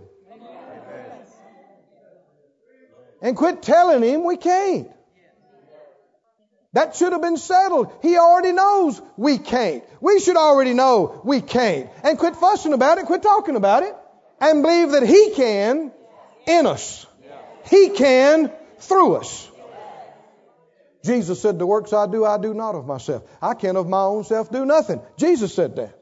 and 3.19 3.35
quit 3.35 3.63
telling 3.63 4.03
Him 4.03 4.25
we 4.25 4.37
can't. 4.37 4.91
That 6.73 6.95
should 6.95 7.13
have 7.13 7.21
been 7.21 7.37
settled. 7.37 7.93
He 8.01 8.17
already 8.17 8.51
knows 8.51 8.99
we 9.15 9.37
can't. 9.37 9.83
We 10.01 10.19
should 10.19 10.37
already 10.37 10.73
know 10.73 11.21
we 11.23 11.39
can't. 11.39 11.89
And 12.03 12.17
quit 12.17 12.35
fussing 12.35 12.73
about 12.73 12.97
it, 12.97 13.05
quit 13.05 13.21
talking 13.21 13.55
about 13.55 13.83
it, 13.83 13.95
and 14.41 14.63
believe 14.63 14.91
that 14.91 15.03
He 15.03 15.31
can 15.35 15.91
in 16.47 16.65
us. 16.65 17.05
He 17.69 17.89
can 17.89 18.51
through 18.79 19.15
us. 19.15 19.49
Jesus 21.03 21.41
said, 21.41 21.59
The 21.59 21.67
works 21.67 21.93
I 21.93 22.07
do, 22.07 22.25
I 22.25 22.39
do 22.39 22.53
not 22.53 22.75
of 22.75 22.87
myself. 22.87 23.23
I 23.41 23.53
can 23.53 23.75
of 23.75 23.87
my 23.87 24.01
own 24.01 24.23
self 24.23 24.51
do 24.51 24.65
nothing. 24.65 25.01
Jesus 25.17 25.53
said 25.53 25.75
that. 25.75 25.99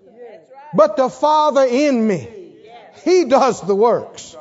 But 0.73 0.95
the 0.95 1.09
Father 1.09 1.65
in 1.65 2.07
me, 2.07 2.55
He 3.03 3.25
does 3.25 3.61
the 3.61 3.75
works. 3.75 4.35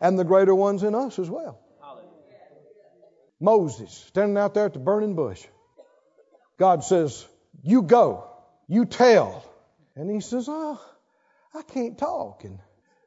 And 0.00 0.18
the 0.18 0.24
greater 0.24 0.54
ones 0.54 0.82
in 0.82 0.94
us 0.94 1.18
as 1.18 1.28
well. 1.28 1.60
Moses 3.40 3.92
standing 4.08 4.36
out 4.36 4.54
there 4.54 4.66
at 4.66 4.72
the 4.72 4.78
burning 4.78 5.14
bush. 5.14 5.44
God 6.58 6.84
says, 6.84 7.26
You 7.62 7.82
go, 7.82 8.28
you 8.66 8.84
tell. 8.84 9.44
And 9.96 10.10
he 10.10 10.20
says, 10.20 10.46
Oh, 10.48 10.80
I 11.54 11.62
can't 11.62 11.96
talk. 11.96 12.44
And 12.44 12.58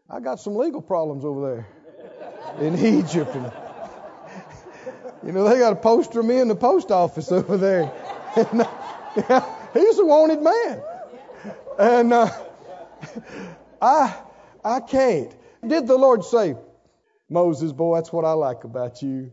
I 0.10 0.20
got 0.20 0.40
some 0.40 0.56
legal 0.56 0.82
problems 0.82 1.24
over 1.24 1.56
there 1.56 2.66
in 2.66 2.78
Egypt. 2.78 3.36
And, 3.36 3.52
you 5.26 5.32
know, 5.34 5.48
they 5.48 5.60
got 5.60 5.74
a 5.74 5.78
poster 5.78 6.22
of 6.22 6.26
me 6.26 6.40
in 6.40 6.48
the 6.48 6.56
post 6.56 6.92
office 6.92 7.32
over 7.32 7.58
there. 7.58 7.92
And, 8.36 8.68
yeah, 9.18 9.56
he's 9.74 10.00
a 10.00 10.06
wanted 10.06 10.42
man. 10.42 10.82
And 11.78 12.14
uh, 12.14 12.30
I, 13.82 14.16
I 14.64 14.80
can't. 14.80 15.36
Did 15.66 15.88
the 15.88 15.98
Lord 15.98 16.24
say, 16.24 16.56
Moses, 17.30 17.72
boy, 17.72 17.98
that's 17.98 18.12
what 18.12 18.26
I 18.26 18.34
like 18.34 18.64
about 18.64 19.02
you. 19.02 19.32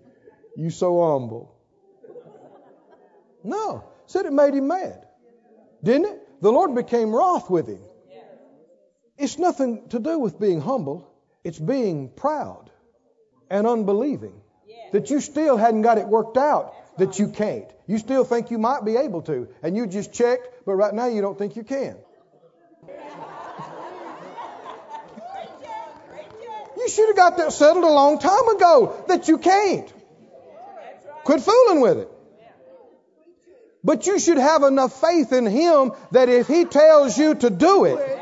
You 0.57 0.71
so 0.71 1.11
humble. 1.11 1.55
No. 3.43 3.88
Said 4.09 4.25
it 4.25 4.33
made 4.33 4.55
him 4.55 4.67
mad. 4.67 5.07
Didn't 5.85 6.07
it? 6.07 6.43
The 6.43 6.51
Lord 6.51 6.75
became 6.75 7.15
wroth 7.15 7.49
with 7.51 7.69
him. 7.69 7.81
It's 9.19 9.39
nothing 9.39 9.89
to 9.91 9.99
do 9.99 10.19
with 10.19 10.41
being 10.41 10.61
humble. 10.61 11.11
It's 11.45 11.59
being 11.59 12.09
proud 12.09 12.71
and 13.51 13.67
unbelieving. 13.67 14.41
That 14.93 15.11
you 15.11 15.21
still 15.21 15.59
hadn't 15.59 15.83
got 15.83 15.99
it 15.99 16.09
worked 16.09 16.39
out 16.39 16.75
that 16.97 17.19
you 17.19 17.29
can't. 17.29 17.71
You 17.87 17.99
still 17.99 18.25
think 18.25 18.51
you 18.51 18.57
might 18.57 18.85
be 18.85 18.97
able 18.97 19.23
to. 19.23 19.49
And 19.63 19.77
you 19.77 19.87
just 19.87 20.15
checked, 20.15 20.49
but 20.65 20.75
right 20.75 20.95
now 20.95 21.07
you 21.07 21.21
don't 21.21 21.39
think 21.39 21.57
you 21.57 21.63
can. 21.63 21.97
You 26.79 26.89
should 26.89 27.09
have 27.09 27.17
got 27.17 27.37
that 27.37 27.53
settled 27.53 27.85
a 27.85 27.93
long 27.93 28.19
time 28.19 28.49
ago 28.49 29.05
that 29.09 29.29
you 29.29 29.37
can't. 29.37 29.93
Quit 31.25 31.43
fooling 31.43 31.83
with 31.83 31.99
it. 31.99 32.11
But 33.85 34.07
you 34.07 34.19
should 34.19 34.39
have 34.39 34.63
enough 34.63 35.01
faith 35.01 35.33
in 35.33 35.47
Him 35.47 35.93
that 36.11 36.29
if 36.29 36.47
He 36.47 36.65
tells 36.65 37.17
you 37.17 37.35
to 37.37 37.51
do 37.51 37.85
it, 37.85 38.19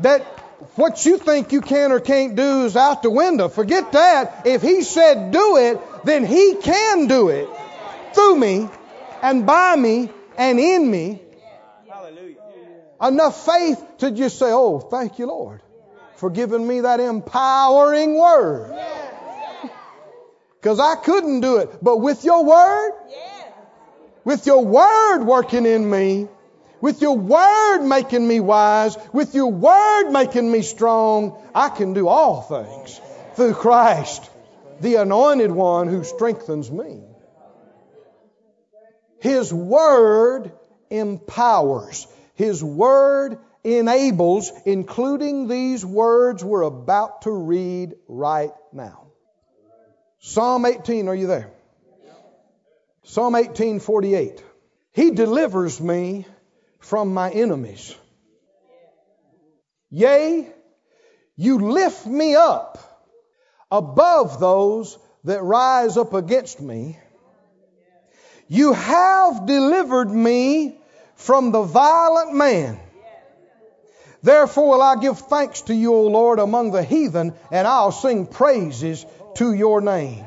that 0.00 0.22
what 0.76 1.04
you 1.04 1.18
think 1.18 1.52
you 1.52 1.60
can 1.60 1.92
or 1.92 2.00
can't 2.00 2.34
do 2.34 2.64
is 2.64 2.76
out 2.76 3.02
the 3.02 3.10
window. 3.10 3.48
Forget 3.48 3.92
that. 3.92 4.46
If 4.46 4.62
He 4.62 4.82
said 4.82 5.32
do 5.32 5.56
it, 5.56 5.80
then 6.04 6.24
He 6.24 6.56
can 6.62 7.06
do 7.06 7.28
it 7.28 7.48
through 8.14 8.36
me 8.36 8.68
and 9.22 9.46
by 9.46 9.76
me 9.76 10.10
and 10.36 10.60
in 10.60 10.90
me. 10.90 11.20
Enough 13.00 13.44
faith 13.44 13.84
to 13.98 14.10
just 14.12 14.38
say, 14.38 14.50
Oh, 14.50 14.78
thank 14.78 15.18
you, 15.18 15.26
Lord, 15.26 15.60
for 16.16 16.30
giving 16.30 16.66
me 16.66 16.80
that 16.80 17.00
empowering 17.00 18.14
word. 18.16 18.78
Because 20.60 20.78
I 20.78 20.94
couldn't 20.94 21.40
do 21.40 21.56
it. 21.56 21.82
But 21.82 21.96
with 21.96 22.24
your 22.24 22.44
word, 22.44 22.92
with 24.24 24.46
your 24.46 24.64
word 24.64 25.24
working 25.24 25.66
in 25.66 25.88
me, 25.88 26.28
with 26.80 27.00
your 27.00 27.16
word 27.16 27.84
making 27.86 28.26
me 28.26 28.40
wise, 28.40 28.96
with 29.12 29.34
your 29.34 29.52
word 29.52 30.10
making 30.10 30.50
me 30.50 30.62
strong, 30.62 31.40
I 31.54 31.68
can 31.68 31.94
do 31.94 32.08
all 32.08 32.42
things 32.42 33.00
through 33.34 33.54
Christ, 33.54 34.28
the 34.80 34.96
anointed 34.96 35.50
one 35.50 35.88
who 35.88 36.04
strengthens 36.04 36.70
me. 36.70 37.00
His 39.20 39.52
word 39.54 40.52
empowers. 40.90 42.08
His 42.34 42.62
word 42.62 43.38
enables, 43.62 44.50
including 44.66 45.46
these 45.46 45.86
words 45.86 46.44
we're 46.44 46.62
about 46.62 47.22
to 47.22 47.30
read 47.30 47.94
right 48.08 48.50
now. 48.72 49.06
Psalm 50.18 50.66
18, 50.66 51.08
are 51.08 51.14
you 51.14 51.28
there? 51.28 51.50
Psalm 53.04 53.34
18:48. 53.34 54.42
He 54.92 55.10
delivers 55.10 55.80
me 55.80 56.26
from 56.78 57.14
my 57.14 57.30
enemies. 57.30 57.94
Yea, 59.90 60.48
you 61.36 61.58
lift 61.58 62.06
me 62.06 62.34
up 62.34 62.78
above 63.70 64.38
those 64.38 64.98
that 65.24 65.42
rise 65.42 65.96
up 65.96 66.14
against 66.14 66.60
me. 66.60 66.98
You 68.48 68.72
have 68.72 69.46
delivered 69.46 70.10
me 70.10 70.78
from 71.14 71.52
the 71.52 71.62
violent 71.62 72.34
man. 72.34 72.78
Therefore 74.22 74.68
will 74.70 74.82
I 74.82 74.96
give 74.96 75.18
thanks 75.18 75.62
to 75.62 75.74
you, 75.74 75.94
O 75.94 76.02
Lord, 76.02 76.38
among 76.38 76.70
the 76.70 76.82
heathen, 76.82 77.34
and 77.50 77.66
I'll 77.66 77.92
sing 77.92 78.26
praises 78.26 79.04
to 79.36 79.52
your 79.52 79.80
name. 79.80 80.24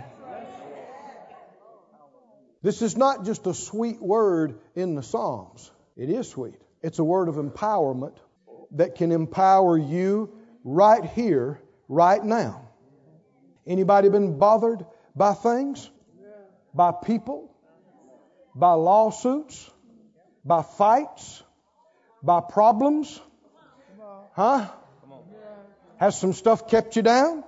This 2.66 2.82
is 2.82 2.98
not 2.98 3.26
just 3.26 3.46
a 3.46 3.54
sweet 3.54 4.02
word 4.02 4.60
in 4.74 4.96
the 4.96 5.04
Psalms. 5.04 5.72
It 5.96 6.10
is 6.10 6.28
sweet. 6.28 6.60
It's 6.82 6.98
a 6.98 7.04
word 7.04 7.30
of 7.30 7.36
empowerment 7.36 8.16
that 8.72 8.96
can 8.96 9.12
empower 9.12 9.78
you 9.78 10.32
right 10.64 11.06
here, 11.06 11.62
right 11.88 12.24
now. 12.24 12.68
Anybody 13.68 14.10
been 14.10 14.40
bothered 14.40 14.84
by 15.16 15.36
things? 15.36 15.88
By 16.74 16.92
people? 16.92 17.52
by 18.56 18.72
lawsuits, 18.72 19.70
by 20.44 20.64
fights, 20.64 21.44
by 22.24 22.42
problems? 22.42 23.22
Huh? 24.34 24.72
Has 25.98 26.18
some 26.18 26.34
stuff 26.34 26.68
kept 26.68 26.96
you 26.96 27.04
down? 27.04 27.44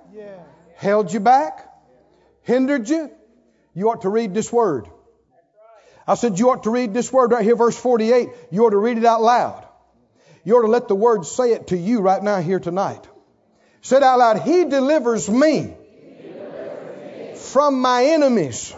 Held 0.76 1.12
you 1.12 1.18
back? 1.18 1.66
Hindered 2.42 2.88
you? 2.88 3.10
You 3.74 3.90
ought 3.90 4.02
to 4.02 4.10
read 4.10 4.32
this 4.32 4.52
word. 4.52 4.88
I 6.08 6.14
said 6.14 6.38
you 6.38 6.50
ought 6.50 6.62
to 6.62 6.70
read 6.70 6.94
this 6.94 7.12
word 7.12 7.32
right 7.32 7.44
here, 7.44 7.54
verse 7.54 7.76
48. 7.78 8.30
You 8.50 8.64
ought 8.64 8.70
to 8.70 8.78
read 8.78 8.96
it 8.96 9.04
out 9.04 9.20
loud. 9.20 9.66
You 10.42 10.56
ought 10.56 10.62
to 10.62 10.68
let 10.68 10.88
the 10.88 10.94
word 10.94 11.26
say 11.26 11.52
it 11.52 11.66
to 11.66 11.76
you 11.76 12.00
right 12.00 12.22
now 12.22 12.40
here 12.40 12.58
tonight. 12.58 13.06
Say 13.82 13.98
it 13.98 14.02
out 14.02 14.18
loud. 14.18 14.40
He 14.40 14.64
delivers 14.64 15.28
me, 15.28 15.74
From, 17.34 17.80
my 17.82 18.06
enemies. 18.06 18.74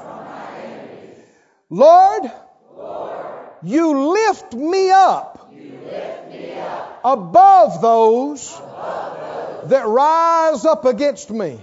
Lord, 1.71 2.25
you, 3.63 4.13
lift 4.13 4.53
me 4.53 4.91
up, 4.91 5.53
above 7.05 7.81
those, 7.81 8.61
that 9.67 9.87
rise 9.87 10.65
up 10.65 10.85
against 10.85 11.31
me. 11.31 11.61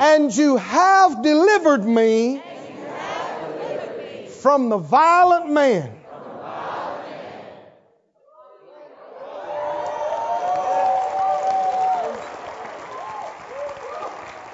And 0.00 0.36
you 0.36 0.56
have 0.56 1.22
delivered 1.22 1.84
me, 1.84 2.42
from 4.38 4.68
the 4.68 4.78
violent 4.78 5.50
man. 5.50 5.98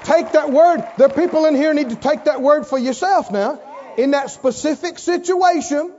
Take 0.04 0.32
that 0.32 0.50
word. 0.50 0.86
The 0.98 1.08
people 1.08 1.46
in 1.46 1.54
here 1.54 1.72
need 1.72 1.90
to 1.90 1.96
take 1.96 2.24
that 2.24 2.42
word 2.42 2.66
for 2.66 2.78
yourself 2.78 3.30
now. 3.30 3.60
In 3.96 4.10
that 4.10 4.30
specific 4.30 4.98
situation, 4.98 5.94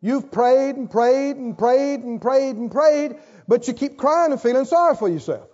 you've 0.00 0.32
prayed 0.32 0.76
and 0.76 0.90
prayed 0.90 1.36
and 1.36 1.56
prayed 1.56 2.00
and 2.00 2.22
prayed 2.22 2.56
and 2.56 2.72
prayed, 2.72 3.16
but 3.46 3.68
you 3.68 3.74
keep 3.74 3.98
crying 3.98 4.32
and 4.32 4.40
feeling 4.40 4.64
sorry 4.64 4.96
for 4.96 5.08
yourself. 5.10 5.48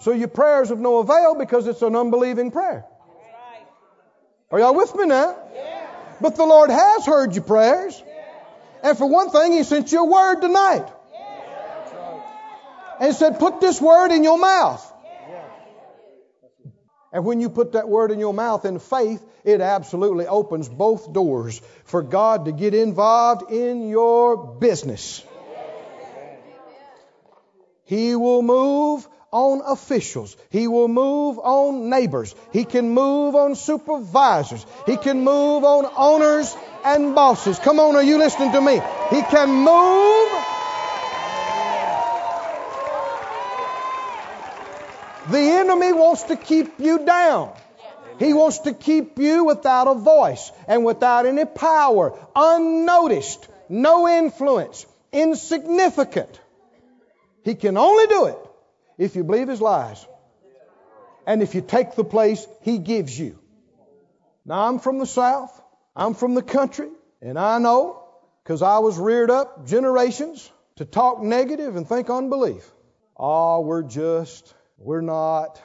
So 0.00 0.12
your 0.12 0.28
prayers 0.28 0.70
of 0.70 0.78
no 0.78 0.98
avail 0.98 1.34
because 1.34 1.66
it's 1.66 1.82
an 1.82 1.94
unbelieving 1.94 2.50
prayer. 2.50 2.86
Are 4.50 4.58
y'all 4.58 4.74
with 4.74 4.94
me 4.94 5.04
now? 5.04 5.36
But 6.20 6.36
the 6.36 6.44
Lord 6.44 6.70
has 6.70 7.06
heard 7.06 7.34
your 7.34 7.44
prayers. 7.44 8.02
And 8.82 8.96
for 8.96 9.08
one 9.08 9.30
thing, 9.30 9.52
He 9.52 9.62
sent 9.62 9.92
you 9.92 10.00
a 10.00 10.04
word 10.04 10.40
tonight. 10.40 10.86
And 13.00 13.14
said, 13.14 13.38
put 13.38 13.60
this 13.60 13.80
word 13.80 14.10
in 14.10 14.24
your 14.24 14.38
mouth. 14.38 14.84
And 17.12 17.24
when 17.24 17.40
you 17.40 17.48
put 17.48 17.72
that 17.72 17.88
word 17.88 18.10
in 18.10 18.18
your 18.18 18.34
mouth 18.34 18.64
in 18.64 18.78
faith, 18.80 19.24
it 19.44 19.60
absolutely 19.60 20.26
opens 20.26 20.68
both 20.68 21.12
doors 21.12 21.62
for 21.84 22.02
God 22.02 22.44
to 22.46 22.52
get 22.52 22.74
involved 22.74 23.50
in 23.50 23.88
your 23.88 24.36
business. 24.36 25.24
He 27.84 28.14
will 28.14 28.42
move 28.42 29.08
on 29.30 29.62
officials. 29.66 30.36
He 30.50 30.68
will 30.68 30.88
move 30.88 31.38
on 31.38 31.90
neighbors. 31.90 32.34
He 32.52 32.64
can 32.64 32.90
move 32.90 33.34
on 33.34 33.54
supervisors. 33.54 34.64
He 34.86 34.96
can 34.96 35.22
move 35.22 35.64
on 35.64 35.90
owners 35.96 36.56
and 36.84 37.14
bosses. 37.14 37.58
Come 37.58 37.78
on, 37.78 37.96
are 37.96 38.02
you 38.02 38.18
listening 38.18 38.52
to 38.52 38.60
me? 38.60 38.80
He 39.10 39.22
can 39.22 39.50
move 39.50 40.18
The 45.30 45.38
enemy 45.38 45.92
wants 45.92 46.22
to 46.24 46.36
keep 46.36 46.80
you 46.80 47.04
down. 47.04 47.52
He 48.18 48.32
wants 48.32 48.60
to 48.60 48.72
keep 48.72 49.18
you 49.18 49.44
without 49.44 49.86
a 49.86 49.94
voice 49.94 50.50
and 50.66 50.86
without 50.86 51.26
any 51.26 51.44
power, 51.44 52.18
unnoticed, 52.34 53.46
no 53.68 54.08
influence, 54.08 54.86
insignificant. 55.12 56.40
He 57.44 57.54
can 57.54 57.76
only 57.76 58.06
do 58.06 58.24
it 58.26 58.47
if 58.98 59.16
you 59.16 59.24
believe 59.24 59.48
his 59.48 59.60
lies 59.60 60.04
and 61.26 61.42
if 61.42 61.54
you 61.54 61.62
take 61.62 61.94
the 61.94 62.04
place 62.04 62.46
he 62.62 62.78
gives 62.78 63.18
you. 63.18 63.38
Now, 64.44 64.68
I'm 64.68 64.78
from 64.78 64.98
the 64.98 65.06
South, 65.06 65.52
I'm 65.94 66.14
from 66.14 66.34
the 66.34 66.42
country, 66.42 66.88
and 67.22 67.38
I 67.38 67.58
know 67.58 68.04
because 68.42 68.62
I 68.62 68.78
was 68.78 68.98
reared 68.98 69.30
up 69.30 69.66
generations 69.66 70.50
to 70.76 70.84
talk 70.84 71.22
negative 71.22 71.76
and 71.76 71.88
think 71.88 72.10
unbelief. 72.10 72.68
Oh, 73.16 73.60
we're 73.60 73.82
just 73.82 74.54
we're 74.78 75.00
not, 75.00 75.60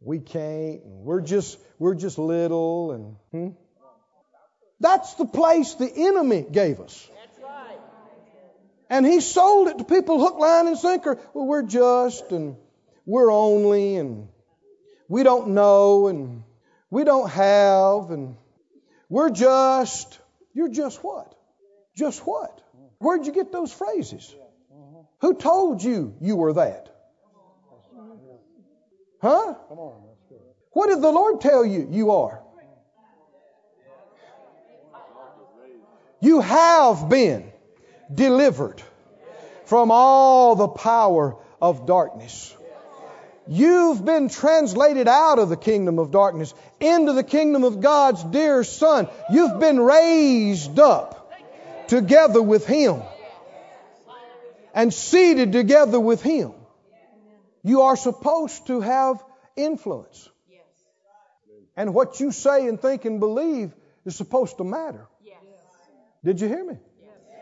we 0.00 0.20
can't, 0.20 0.80
we're 0.84 1.20
just, 1.20 1.58
we're 1.78 1.94
just 1.94 2.18
little, 2.18 2.92
and 2.92 3.16
hmm? 3.30 3.48
that's 4.80 5.14
the 5.14 5.26
place 5.26 5.74
the 5.74 5.90
enemy 5.94 6.46
gave 6.50 6.80
us. 6.80 7.10
And 8.88 9.04
he 9.04 9.20
sold 9.20 9.68
it 9.68 9.78
to 9.78 9.84
people 9.84 10.20
hook, 10.20 10.38
line, 10.38 10.68
and 10.68 10.78
sinker. 10.78 11.18
Well, 11.34 11.46
we're 11.46 11.62
just, 11.62 12.30
and 12.30 12.56
we're 13.04 13.32
only, 13.32 13.96
and 13.96 14.28
we 15.08 15.22
don't 15.22 15.48
know, 15.48 16.06
and 16.06 16.44
we 16.90 17.04
don't 17.04 17.28
have, 17.30 18.10
and 18.10 18.36
we're 19.08 19.30
just. 19.30 20.18
You're 20.54 20.68
just 20.68 21.02
what? 21.02 21.34
Just 21.96 22.20
what? 22.26 22.62
Where'd 22.98 23.26
you 23.26 23.32
get 23.32 23.52
those 23.52 23.72
phrases? 23.72 24.34
Who 25.20 25.34
told 25.34 25.82
you 25.82 26.14
you 26.20 26.36
were 26.36 26.52
that? 26.54 26.88
Huh? 29.20 29.54
What 30.72 30.88
did 30.88 31.02
the 31.02 31.10
Lord 31.10 31.40
tell 31.40 31.64
you 31.64 31.88
you 31.90 32.12
are? 32.12 32.42
You 36.20 36.40
have 36.40 37.08
been 37.08 37.52
delivered 38.12 38.82
from 39.66 39.90
all 39.90 40.54
the 40.54 40.68
power 40.68 41.36
of 41.60 41.86
darkness. 41.86 42.54
You've 43.48 44.04
been 44.04 44.28
translated 44.28 45.06
out 45.06 45.38
of 45.38 45.48
the 45.48 45.56
kingdom 45.56 45.98
of 45.98 46.10
darkness 46.10 46.52
into 46.80 47.12
the 47.12 47.22
kingdom 47.22 47.62
of 47.62 47.80
God's 47.80 48.24
dear 48.24 48.64
Son. 48.64 49.08
You've 49.30 49.60
been 49.60 49.78
raised 49.78 50.78
up 50.78 51.32
together 51.88 52.42
with 52.42 52.66
Him 52.66 53.02
and 54.74 54.92
seated 54.92 55.52
together 55.52 56.00
with 56.00 56.22
Him. 56.22 56.52
You 57.62 57.82
are 57.82 57.96
supposed 57.96 58.66
to 58.66 58.80
have 58.80 59.22
influence. 59.54 60.28
And 61.76 61.94
what 61.94 62.20
you 62.20 62.32
say 62.32 62.66
and 62.68 62.80
think 62.80 63.04
and 63.04 63.20
believe 63.20 63.72
is 64.04 64.16
supposed 64.16 64.56
to 64.58 64.64
matter. 64.64 65.06
Did 66.24 66.40
you 66.40 66.48
hear 66.48 66.64
me? 66.64 66.78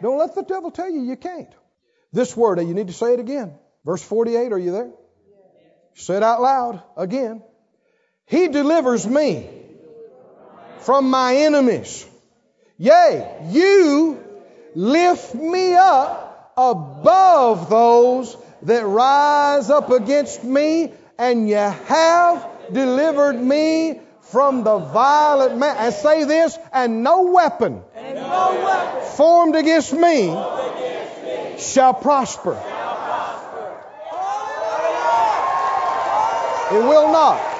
Don't 0.02 0.18
let 0.18 0.34
the 0.34 0.42
devil 0.42 0.70
tell 0.70 0.90
you 0.90 1.02
you 1.02 1.16
can't. 1.16 1.48
This 2.12 2.36
word, 2.36 2.60
you 2.60 2.74
need 2.74 2.88
to 2.88 2.92
say 2.92 3.14
it 3.14 3.20
again. 3.20 3.54
Verse 3.84 4.02
48, 4.02 4.52
are 4.52 4.58
you 4.58 4.72
there? 4.72 4.90
Say 5.94 6.16
it 6.16 6.22
out 6.22 6.40
loud 6.40 6.82
again. 6.96 7.42
He 8.26 8.48
delivers 8.48 9.06
me 9.06 9.48
from 10.80 11.10
my 11.10 11.36
enemies. 11.36 12.06
Yea, 12.78 13.48
you 13.50 14.22
lift 14.74 15.34
me 15.34 15.74
up 15.74 16.52
above 16.56 17.70
those 17.70 18.36
that 18.62 18.84
rise 18.84 19.70
up 19.70 19.90
against 19.90 20.42
me, 20.42 20.92
and 21.18 21.48
you 21.48 21.56
have 21.56 22.48
delivered 22.72 23.40
me 23.40 24.00
from 24.22 24.64
the 24.64 24.78
violent 24.78 25.58
man. 25.58 25.76
And 25.76 25.94
say 25.94 26.24
this, 26.24 26.58
and 26.72 27.02
no 27.04 27.30
weapon, 27.30 27.82
Formed 29.16 29.56
against 29.56 29.92
me 29.92 30.28
me 30.28 31.58
shall 31.58 31.94
prosper. 31.94 32.54
shall 32.54 32.96
prosper. 32.96 33.78
It 36.76 36.82
will 36.82 37.12
not. 37.12 37.54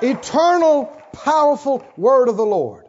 Eternal, 0.00 0.86
powerful 1.12 1.84
word 1.96 2.28
of 2.28 2.36
the 2.36 2.46
Lord. 2.46 2.84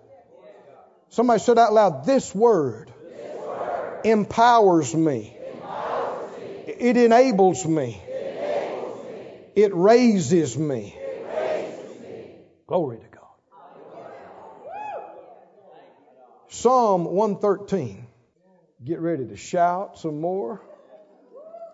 Somebody 1.10 1.40
said 1.40 1.58
out 1.58 1.74
loud, 1.74 2.06
This 2.06 2.36
word, 2.36 2.92
empowers 4.04 4.94
me. 4.94 5.36
It 6.68 6.98
enables 6.98 7.66
me. 7.66 8.02
It 9.60 9.76
raises 9.76 10.57
me. 10.57 10.97
Glory 12.66 12.99
to 12.99 13.07
God. 13.07 14.03
Psalm 16.47 17.03
113. 17.03 18.07
Get 18.86 19.01
ready 19.01 19.26
to 19.28 19.36
shout 19.36 19.99
some 19.99 20.22
more. 20.22 20.62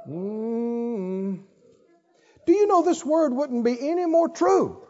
Mm. 0.09 1.43
Do 2.47 2.53
you 2.53 2.65
know 2.65 2.81
this 2.81 3.05
word 3.05 3.33
wouldn't 3.33 3.63
be 3.63 3.77
any 3.91 4.07
more 4.07 4.29
true 4.29 4.81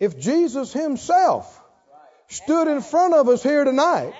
if 0.00 0.18
Jesus 0.18 0.72
Himself 0.72 1.62
stood 2.26 2.66
in 2.66 2.82
front 2.82 3.14
of 3.14 3.28
us 3.28 3.44
here 3.44 3.62
tonight 3.62 4.12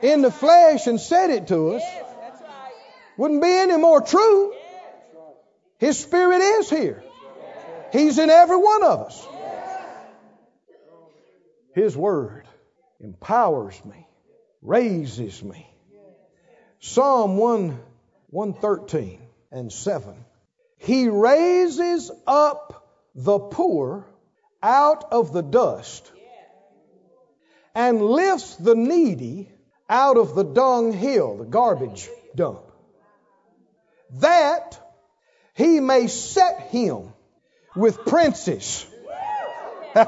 in 0.00 0.22
the 0.22 0.30
flesh 0.30 0.86
and 0.86 0.98
said 0.98 1.28
it 1.28 1.48
to 1.48 1.72
us? 1.72 1.82
Wouldn't 3.18 3.42
be 3.42 3.52
any 3.52 3.76
more 3.76 4.00
true. 4.00 4.54
His 5.82 5.98
Spirit 5.98 6.42
is 6.42 6.70
here. 6.70 7.02
He's 7.90 8.16
in 8.16 8.30
every 8.30 8.56
one 8.56 8.84
of 8.84 9.00
us. 9.00 9.26
His 11.74 11.96
Word 11.96 12.46
empowers 13.00 13.84
me, 13.84 14.06
raises 14.62 15.42
me. 15.42 15.68
Psalm 16.78 17.36
1, 17.36 17.80
113 18.30 19.22
and 19.50 19.72
7. 19.72 20.14
He 20.78 21.08
raises 21.08 22.12
up 22.28 22.88
the 23.16 23.40
poor 23.40 24.06
out 24.62 25.12
of 25.12 25.32
the 25.32 25.42
dust 25.42 26.12
and 27.74 28.00
lifts 28.00 28.54
the 28.54 28.76
needy 28.76 29.50
out 29.88 30.16
of 30.16 30.36
the 30.36 30.44
dung 30.44 30.92
hill, 30.92 31.38
the 31.38 31.44
garbage 31.44 32.08
dump, 32.36 32.70
that 34.20 34.78
he 35.54 35.80
may 35.80 36.06
set 36.06 36.68
him 36.70 37.12
with 37.76 38.04
princes, 38.04 38.86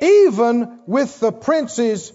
even 0.00 0.80
with 0.86 1.18
the 1.20 1.32
princes. 1.32 2.12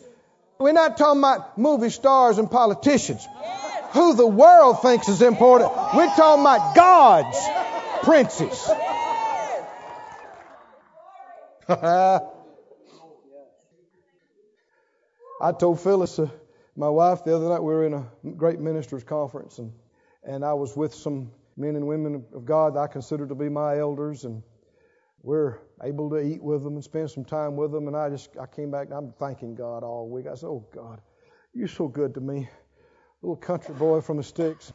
We're 0.59 0.73
not 0.73 0.97
talking 0.97 1.19
about 1.19 1.57
movie 1.57 1.89
stars 1.89 2.37
and 2.37 2.49
politicians, 2.49 3.27
who 3.91 4.13
the 4.13 4.27
world 4.27 4.81
thinks 4.81 5.09
is 5.09 5.21
important. 5.21 5.71
We're 5.93 6.13
talking 6.15 6.41
about 6.41 6.75
God's 6.75 7.37
princes. 8.03 8.69
I 15.41 15.51
told 15.53 15.79
Phyllis, 15.79 16.19
uh, 16.19 16.29
my 16.75 16.89
wife, 16.89 17.23
the 17.23 17.35
other 17.35 17.49
night 17.49 17.63
we 17.63 17.73
were 17.73 17.85
in 17.85 17.93
a 17.93 18.05
great 18.35 18.59
ministers 18.59 19.03
conference, 19.03 19.57
and 19.57 19.73
and 20.23 20.45
I 20.45 20.53
was 20.53 20.77
with 20.77 20.93
some 20.93 21.31
men 21.57 21.75
and 21.75 21.87
women 21.87 22.25
of 22.33 22.45
God 22.45 22.75
that 22.75 22.79
I 22.79 22.87
consider 22.87 23.27
to 23.27 23.35
be 23.35 23.49
my 23.49 23.77
elders, 23.79 24.25
and 24.25 24.43
we're 25.21 25.59
able 25.83 26.09
to 26.11 26.19
eat 26.19 26.41
with 26.41 26.63
them 26.63 26.75
and 26.75 26.83
spend 26.83 27.11
some 27.11 27.25
time 27.25 27.55
with 27.55 27.71
them. 27.71 27.87
And 27.87 27.95
I 27.95 28.09
just 28.09 28.29
I 28.41 28.45
came 28.45 28.71
back 28.71 28.87
and 28.87 28.93
I'm 28.95 29.13
thanking 29.13 29.55
God 29.55 29.83
all 29.83 30.09
week. 30.09 30.27
I 30.27 30.35
said, 30.35 30.47
"Oh 30.47 30.65
God, 30.73 31.01
you're 31.53 31.67
so 31.67 31.87
good 31.87 32.15
to 32.15 32.21
me, 32.21 32.49
little 33.21 33.35
country 33.35 33.75
boy 33.75 34.01
from 34.01 34.17
the 34.17 34.23
sticks. 34.23 34.73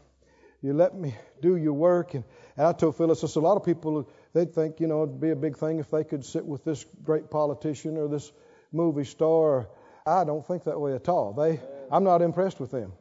You 0.63 0.73
let 0.73 0.95
me 0.95 1.15
do 1.41 1.57
your 1.57 1.75
work." 1.75 2.15
And, 2.15 2.25
and 2.57 2.67
I 2.67 2.73
told 2.73 2.97
Phyllis, 2.97 3.25
I 3.25 3.27
said, 3.27 3.41
"A 3.41 3.47
lot 3.47 3.57
of 3.57 3.65
people 3.65 4.09
they'd 4.33 4.55
think 4.55 4.81
you 4.81 4.87
know 4.87 5.03
it'd 5.03 5.21
be 5.21 5.31
a 5.31 5.37
big 5.37 5.57
thing 5.57 5.79
if 5.79 5.91
they 5.91 6.05
could 6.05 6.25
sit 6.25 6.45
with 6.45 6.65
this 6.65 6.85
great 7.03 7.31
politician 7.31 7.97
or 7.97 8.09
this 8.09 8.33
movie 8.73 9.05
star." 9.05 9.69
I 10.07 10.23
don't 10.23 10.47
think 10.47 10.65
that 10.65 10.81
way 10.81 10.95
at 10.95 11.09
all. 11.09 11.33
They, 11.33 11.61
I'm 11.91 12.05
not 12.05 12.23
impressed 12.23 12.61
with 12.61 12.71
them. 12.71 12.93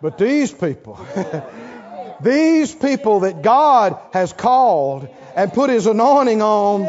But 0.00 0.16
these 0.16 0.50
people, 0.50 0.98
these 2.20 2.74
people 2.74 3.20
that 3.20 3.42
God 3.42 3.98
has 4.12 4.32
called 4.32 5.08
and 5.36 5.52
put 5.52 5.70
His 5.70 5.86
anointing 5.86 6.42
on 6.42 6.84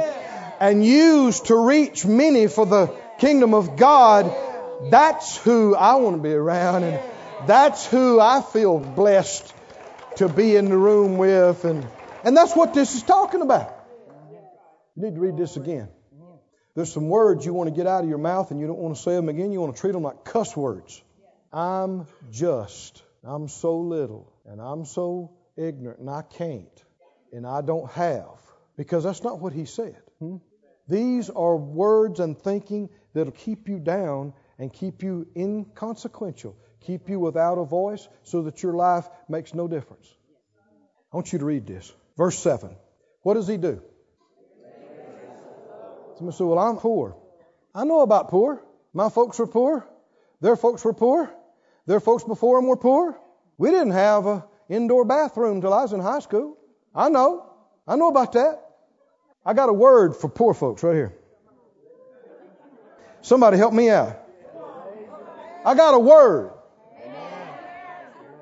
and 0.59 0.85
used 0.85 1.47
to 1.47 1.55
reach 1.55 2.05
many 2.05 2.47
for 2.47 2.65
the 2.65 2.93
kingdom 3.19 3.53
of 3.53 3.77
God, 3.77 4.33
that's 4.89 5.37
who 5.37 5.75
I 5.75 5.95
want 5.95 6.17
to 6.17 6.21
be 6.21 6.33
around 6.33 6.83
and 6.83 6.99
that's 7.47 7.85
who 7.85 8.19
I 8.19 8.41
feel 8.41 8.79
blessed 8.79 9.53
to 10.17 10.27
be 10.27 10.55
in 10.55 10.69
the 10.69 10.77
room 10.77 11.17
with. 11.17 11.63
And, 11.65 11.87
and 12.23 12.35
that's 12.35 12.55
what 12.55 12.73
this 12.73 12.95
is 12.95 13.03
talking 13.03 13.41
about. 13.41 13.75
You 14.95 15.03
need 15.03 15.15
to 15.15 15.21
read 15.21 15.37
this 15.37 15.55
again. 15.55 15.89
There's 16.75 16.91
some 16.91 17.09
words 17.09 17.45
you 17.45 17.53
want 17.53 17.69
to 17.69 17.75
get 17.75 17.87
out 17.87 18.03
of 18.03 18.09
your 18.09 18.17
mouth 18.17 18.51
and 18.51 18.59
you 18.59 18.67
don't 18.67 18.79
want 18.79 18.95
to 18.95 19.01
say 19.01 19.13
them 19.15 19.29
again. 19.29 19.51
You 19.51 19.61
want 19.61 19.75
to 19.75 19.81
treat 19.81 19.91
them 19.91 20.03
like 20.03 20.23
cuss 20.23 20.55
words. 20.55 21.01
I'm 21.51 22.07
just. 22.31 23.01
I'm 23.23 23.47
so 23.47 23.79
little 23.79 24.31
and 24.49 24.59
I'm 24.59 24.83
so 24.83 25.31
ignorant 25.55 25.99
and 25.99 26.09
I 26.09 26.23
can't 26.23 26.83
and 27.31 27.45
I 27.45 27.61
don't 27.61 27.89
have. 27.91 28.39
Because 28.75 29.03
that's 29.03 29.23
not 29.23 29.39
what 29.39 29.53
he 29.53 29.65
said. 29.65 29.97
Hmm? 30.19 30.37
These 30.87 31.29
are 31.29 31.55
words 31.55 32.19
and 32.19 32.37
thinking 32.37 32.89
that'll 33.13 33.31
keep 33.31 33.69
you 33.69 33.79
down 33.79 34.33
and 34.57 34.73
keep 34.73 35.03
you 35.03 35.27
inconsequential, 35.35 36.55
keep 36.81 37.09
you 37.09 37.19
without 37.19 37.57
a 37.57 37.65
voice 37.65 38.07
so 38.23 38.43
that 38.43 38.63
your 38.63 38.73
life 38.73 39.07
makes 39.27 39.53
no 39.53 39.67
difference. 39.67 40.07
I 41.11 41.17
want 41.17 41.31
you 41.31 41.39
to 41.39 41.45
read 41.45 41.67
this. 41.67 41.91
Verse 42.17 42.37
7. 42.39 42.75
What 43.21 43.35
does 43.35 43.47
he 43.47 43.57
do? 43.57 43.81
Somebody 46.17 46.37
said, 46.37 46.47
Well, 46.47 46.59
I'm 46.59 46.77
poor. 46.77 47.15
I 47.73 47.83
know 47.83 48.01
about 48.01 48.29
poor. 48.29 48.61
My 48.93 49.09
folks 49.09 49.39
were 49.39 49.47
poor. 49.47 49.87
Their 50.41 50.55
folks 50.55 50.83
were 50.83 50.93
poor. 50.93 51.31
Their 51.85 51.99
folks 51.99 52.23
before 52.23 52.57
them 52.57 52.67
were 52.67 52.77
poor. 52.77 53.19
We 53.59 53.71
didn't 53.71 53.91
have 53.91 54.25
an 54.25 54.43
indoor 54.69 55.03
bathroom 55.03 55.59
till 55.59 55.73
I 55.73 55.81
was 55.81 55.91
in 55.91 55.99
high 55.99 56.19
school. 56.19 56.57
I 56.95 57.09
know. 57.09 57.45
I 57.85 57.97
know 57.97 58.07
about 58.07 58.31
that. 58.31 58.65
I 59.45 59.53
got 59.53 59.67
a 59.67 59.73
word 59.73 60.15
for 60.15 60.29
poor 60.29 60.53
folks 60.53 60.81
right 60.81 60.95
here. 60.95 61.13
Somebody 63.21 63.57
help 63.57 63.73
me 63.73 63.89
out. 63.89 64.17
I 65.65 65.75
got 65.75 65.93
a 65.93 65.99
word 65.99 66.51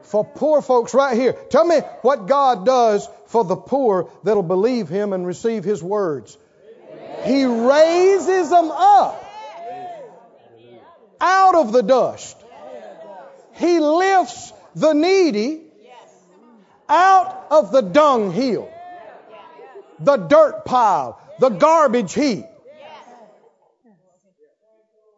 for 0.04 0.24
poor 0.24 0.62
folks 0.62 0.94
right 0.94 1.18
here. 1.18 1.34
Tell 1.50 1.66
me 1.66 1.78
what 2.04 2.28
God 2.28 2.64
does 2.64 3.10
for 3.26 3.44
the 3.44 3.56
poor 3.56 4.12
that'll 4.24 4.44
believe 4.44 4.88
Him 4.88 5.14
and 5.14 5.26
receive 5.26 5.64
His 5.64 5.82
words. 5.82 6.38
He 7.24 7.44
raises 7.44 8.52
them 8.52 8.70
up 8.70 9.24
out 11.20 11.56
of 11.56 11.72
the 11.72 11.82
dust. 11.82 12.38
He 13.56 13.80
lifts 13.80 14.54
the 14.76 14.94
needy 14.94 15.62
out 16.90 17.48
of 17.50 17.72
the 17.72 17.82
dung 17.82 18.32
hill, 18.32 18.72
the 20.00 20.18
dirt 20.18 20.64
pile, 20.66 21.20
the 21.40 21.50
garbage 21.50 22.14
heap. 22.14 22.46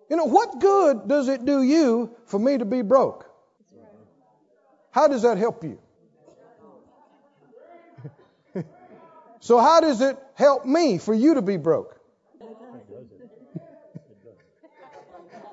You 0.09 0.15
know, 0.15 0.25
what 0.25 0.59
good 0.59 1.07
does 1.07 1.27
it 1.27 1.45
do 1.45 1.61
you 1.61 2.15
for 2.25 2.39
me 2.39 2.57
to 2.57 2.65
be 2.65 2.81
broke? 2.81 3.29
How 4.91 5.07
does 5.07 5.21
that 5.21 5.37
help 5.37 5.63
you? 5.63 5.79
so, 9.39 9.59
how 9.59 9.81
does 9.81 10.01
it 10.01 10.17
help 10.33 10.65
me 10.65 10.97
for 10.97 11.13
you 11.13 11.35
to 11.35 11.43
be 11.43 11.57
broke? 11.57 11.99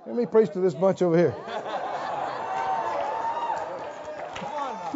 Let 0.07 0.17
me 0.17 0.25
preach 0.25 0.51
to 0.53 0.61
this 0.61 0.73
bunch 0.73 1.03
over 1.03 1.19
here. 1.19 1.35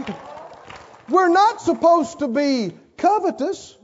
We're 1.09 1.29
not 1.29 1.61
supposed 1.61 2.21
to 2.21 2.29
be 2.29 2.73
covetous. 2.97 3.77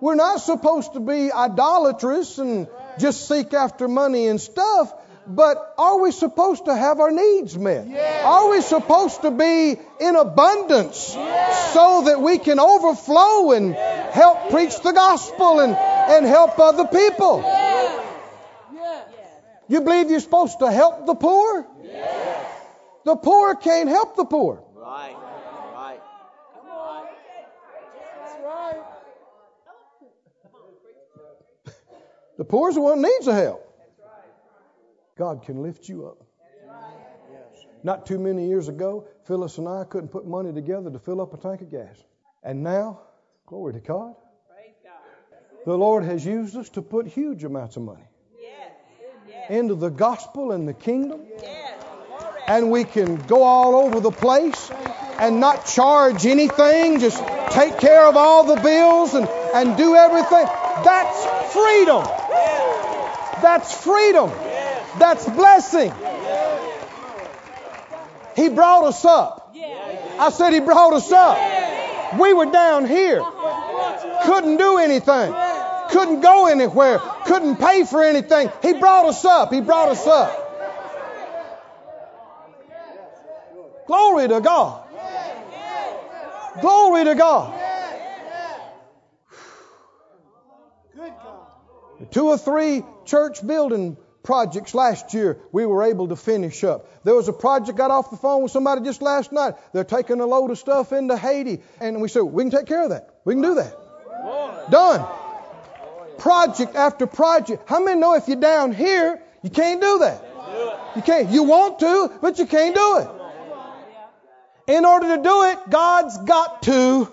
We're 0.00 0.14
not 0.14 0.40
supposed 0.40 0.94
to 0.94 1.00
be 1.00 1.30
idolatrous 1.30 2.38
and 2.38 2.68
just 2.98 3.28
seek 3.28 3.52
after 3.52 3.88
money 3.88 4.28
and 4.28 4.40
stuff. 4.40 4.94
But 5.26 5.74
are 5.78 6.00
we 6.00 6.10
supposed 6.10 6.64
to 6.64 6.74
have 6.74 6.98
our 6.98 7.10
needs 7.10 7.56
met? 7.56 7.86
Are 8.24 8.50
we 8.50 8.62
supposed 8.62 9.22
to 9.22 9.30
be 9.30 9.76
in 10.00 10.16
abundance 10.16 10.96
so 10.96 12.02
that 12.06 12.20
we 12.20 12.38
can 12.38 12.58
overflow 12.58 13.52
and 13.52 13.74
help 13.74 14.50
preach 14.50 14.80
the 14.80 14.92
gospel 14.92 15.60
and, 15.60 15.76
and 15.76 16.26
help 16.26 16.58
other 16.58 16.86
people? 16.86 17.44
You 19.68 19.80
believe 19.82 20.10
you're 20.10 20.20
supposed 20.20 20.58
to 20.60 20.72
help 20.72 21.06
the 21.06 21.14
poor? 21.14 21.66
The 23.04 23.16
poor 23.16 23.54
can't 23.54 23.88
help 23.88 24.16
the 24.16 24.24
poor. 24.24 24.64
Right. 24.74 25.14
Right. 25.14 25.29
The 32.40 32.46
poor's 32.46 32.74
the 32.74 32.80
one 32.80 33.02
that 33.02 33.08
needs 33.08 33.26
the 33.26 33.34
help. 33.34 33.66
God 35.18 35.42
can 35.44 35.62
lift 35.62 35.90
you 35.90 36.06
up. 36.06 36.24
Not 37.82 38.06
too 38.06 38.18
many 38.18 38.48
years 38.48 38.68
ago, 38.68 39.06
Phyllis 39.26 39.58
and 39.58 39.68
I 39.68 39.84
couldn't 39.84 40.08
put 40.08 40.26
money 40.26 40.50
together 40.50 40.90
to 40.90 40.98
fill 40.98 41.20
up 41.20 41.34
a 41.34 41.36
tank 41.36 41.60
of 41.60 41.70
gas. 41.70 42.02
And 42.42 42.62
now, 42.62 43.00
glory 43.44 43.74
to 43.74 43.80
God, 43.80 44.14
the 45.66 45.76
Lord 45.76 46.02
has 46.04 46.24
used 46.24 46.56
us 46.56 46.70
to 46.70 46.80
put 46.80 47.06
huge 47.06 47.44
amounts 47.44 47.76
of 47.76 47.82
money 47.82 48.08
into 49.50 49.74
the 49.74 49.90
gospel 49.90 50.52
and 50.52 50.66
the 50.66 50.72
kingdom. 50.72 51.20
And 52.46 52.70
we 52.70 52.84
can 52.84 53.16
go 53.16 53.42
all 53.42 53.74
over 53.74 54.00
the 54.00 54.10
place 54.10 54.70
and 55.18 55.40
not 55.40 55.66
charge 55.66 56.24
anything, 56.24 57.00
just 57.00 57.22
take 57.50 57.78
care 57.78 58.06
of 58.06 58.16
all 58.16 58.44
the 58.44 58.62
bills 58.62 59.12
and, 59.12 59.28
and 59.28 59.76
do 59.76 59.94
everything. 59.94 60.46
That's 60.84 61.52
freedom. 61.52 62.04
That's 63.42 63.74
freedom. 63.74 64.30
That's 64.98 65.28
blessing. 65.28 65.92
He 68.36 68.48
brought 68.48 68.84
us 68.84 69.04
up. 69.04 69.54
I 70.18 70.30
said 70.30 70.52
He 70.52 70.60
brought 70.60 70.92
us 70.92 71.10
up. 71.12 72.18
We 72.18 72.34
were 72.34 72.46
down 72.46 72.86
here. 72.86 73.24
Couldn't 74.24 74.56
do 74.56 74.78
anything. 74.78 75.34
Couldn't 75.90 76.20
go 76.20 76.46
anywhere. 76.46 76.98
Couldn't 77.24 77.56
pay 77.56 77.84
for 77.84 78.02
anything. 78.02 78.50
He 78.62 78.74
brought 78.74 79.06
us 79.06 79.24
up. 79.24 79.52
He 79.52 79.60
brought 79.60 79.88
us 79.88 80.06
up. 80.06 80.46
Glory 83.86 84.28
to 84.28 84.40
God. 84.40 84.86
Glory 86.60 87.04
to 87.04 87.14
God. 87.14 87.69
Two 92.10 92.28
or 92.28 92.38
three 92.38 92.82
church 93.04 93.46
building 93.46 93.96
projects 94.22 94.74
last 94.74 95.14
year 95.14 95.38
we 95.52 95.64
were 95.66 95.82
able 95.82 96.08
to 96.08 96.16
finish 96.16 96.62
up. 96.64 97.04
There 97.04 97.14
was 97.14 97.28
a 97.28 97.32
project 97.32 97.76
got 97.76 97.90
off 97.90 98.10
the 98.10 98.16
phone 98.16 98.42
with 98.42 98.52
somebody 98.52 98.82
just 98.82 99.02
last 99.02 99.32
night. 99.32 99.54
They're 99.72 99.84
taking 99.84 100.20
a 100.20 100.26
load 100.26 100.50
of 100.50 100.58
stuff 100.58 100.92
into 100.92 101.16
Haiti, 101.16 101.62
and 101.80 102.00
we 102.00 102.08
said 102.08 102.22
we 102.22 102.42
can 102.42 102.50
take 102.50 102.66
care 102.66 102.84
of 102.84 102.90
that. 102.90 103.20
We 103.24 103.34
can 103.34 103.42
do 103.42 103.54
that. 103.54 104.70
Done. 104.70 105.06
Project 106.18 106.74
after 106.74 107.06
project. 107.06 107.68
How 107.68 107.82
many 107.82 108.00
know 108.00 108.14
if 108.14 108.28
you're 108.28 108.36
down 108.36 108.72
here, 108.72 109.22
you 109.42 109.50
can't 109.50 109.80
do 109.80 109.98
that? 110.00 110.24
You 110.96 111.02
can't. 111.02 111.30
You 111.30 111.44
want 111.44 111.78
to, 111.80 112.12
but 112.20 112.38
you 112.38 112.46
can't 112.46 112.74
do 112.74 112.98
it. 112.98 113.08
In 114.76 114.84
order 114.84 115.16
to 115.16 115.22
do 115.22 115.44
it, 115.44 115.58
God's 115.70 116.18
got 116.18 116.62
to. 116.64 117.08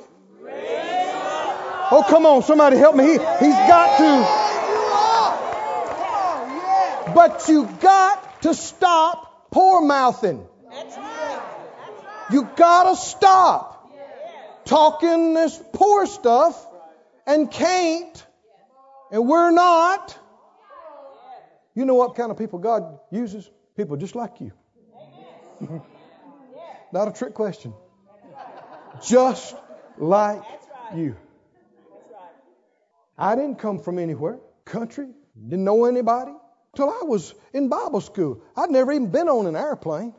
Oh, 1.90 2.06
come 2.10 2.26
on, 2.26 2.44
somebody 2.44 2.78
help 2.78 2.96
me. 2.96 3.06
He, 3.06 3.12
he's 3.12 3.20
got 3.20 3.98
to. 3.98 4.47
But 7.14 7.48
you 7.48 7.66
got 7.80 8.42
to 8.44 8.54
stop 8.54 9.52
poor 9.52 9.82
mouthing. 9.82 10.46
You 12.32 12.48
got 12.56 12.90
to 12.90 12.96
stop 12.96 13.90
talking 14.66 15.34
this 15.34 15.62
poor 15.74 16.06
stuff 16.06 16.66
and 17.26 17.50
can't, 17.50 18.26
and 19.12 19.28
we're 19.28 19.52
not. 19.52 20.18
You 21.74 21.86
know 21.86 21.96
what 21.96 22.16
kind 22.16 22.32
of 22.32 22.38
people 22.38 22.60
God 22.60 23.00
uses? 23.12 23.50
People 23.76 23.98
just 23.98 24.16
like 24.16 24.42
you. 24.42 24.52
Not 26.92 27.08
a 27.08 27.12
trick 27.12 27.34
question. 27.34 27.74
Just 29.06 29.56
like 29.98 30.42
you. 30.96 31.16
I 33.18 33.36
didn't 33.36 33.60
come 33.60 33.80
from 33.80 34.00
anywhere, 34.00 34.40
country, 34.66 35.08
didn't 35.36 35.64
know 35.64 35.86
anybody 35.86 36.34
till 36.78 36.90
I 36.90 37.02
was 37.04 37.34
in 37.54 37.68
Bible 37.68 38.00
school. 38.02 38.42
I'd 38.56 38.70
never 38.70 38.94
even 38.94 39.10
been 39.10 39.28
on 39.28 39.48
an 39.48 39.56
airplane. 39.56 40.14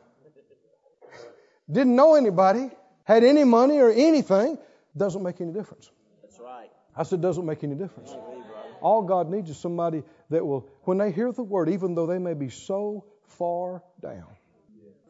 Didn't 1.70 1.94
know 1.94 2.16
anybody, 2.16 2.70
had 3.04 3.24
any 3.24 3.44
money 3.44 3.78
or 3.78 3.90
anything. 3.90 4.59
Doesn't 4.96 5.22
make 5.22 5.40
any 5.40 5.52
difference. 5.52 5.88
That's 6.22 6.40
right. 6.40 6.70
I 6.96 7.04
said, 7.04 7.22
doesn't 7.22 7.46
make 7.46 7.62
any 7.62 7.76
difference. 7.76 8.11
All 8.80 9.02
God 9.02 9.30
needs 9.30 9.50
is 9.50 9.56
somebody 9.56 10.02
that 10.30 10.44
will, 10.44 10.68
when 10.82 10.98
they 10.98 11.12
hear 11.12 11.30
the 11.30 11.42
word, 11.42 11.68
even 11.68 11.94
though 11.94 12.06
they 12.06 12.18
may 12.18 12.34
be 12.34 12.48
so 12.48 13.04
far 13.38 13.82
down, 14.00 14.26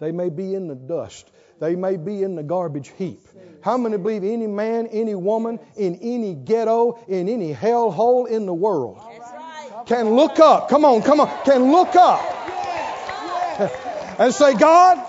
they 0.01 0.12
may 0.12 0.28
be 0.28 0.55
in 0.55 0.68
the 0.68 0.74
dust, 0.74 1.30
they 1.61 1.76
may 1.76 1.96
be 1.96 2.22
in 2.22 2.34
the 2.34 2.42
garbage 2.42 2.92
heap. 2.99 3.20
How 3.62 3.76
many 3.76 3.96
believe 3.96 4.22
any 4.22 4.46
man, 4.46 4.86
any 4.88 5.14
woman, 5.14 5.59
in 5.76 5.96
any 5.96 6.34
ghetto, 6.34 6.99
in 7.09 7.28
any 7.28 7.55
hellhole 7.55 8.28
in 8.28 8.46
the 8.46 8.55
world 8.55 9.01
can 9.89 10.11
look 10.11 10.39
up? 10.39 10.68
Come 10.68 10.84
on, 10.84 11.03
come 11.03 11.18
on, 11.18 11.28
can 11.45 11.72
look 11.72 11.97
up 11.97 12.20
and 14.20 14.32
say, 14.34 14.55
God, 14.55 15.01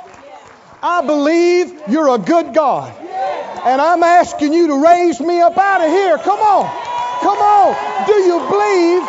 I 0.81 1.05
believe 1.05 1.89
you're 1.89 2.15
a 2.15 2.17
good 2.17 2.53
God. 2.53 2.95
And 3.65 3.81
I'm 3.81 4.01
asking 4.03 4.53
you 4.53 4.67
to 4.67 4.81
raise 4.81 5.19
me 5.19 5.41
up 5.41 5.57
out 5.57 5.81
of 5.81 5.91
here. 5.91 6.17
Come 6.17 6.39
on. 6.39 6.63
Come 7.19 7.37
on. 7.37 7.75
Do 8.07 8.13
you 8.23 8.39
believe 8.39 9.03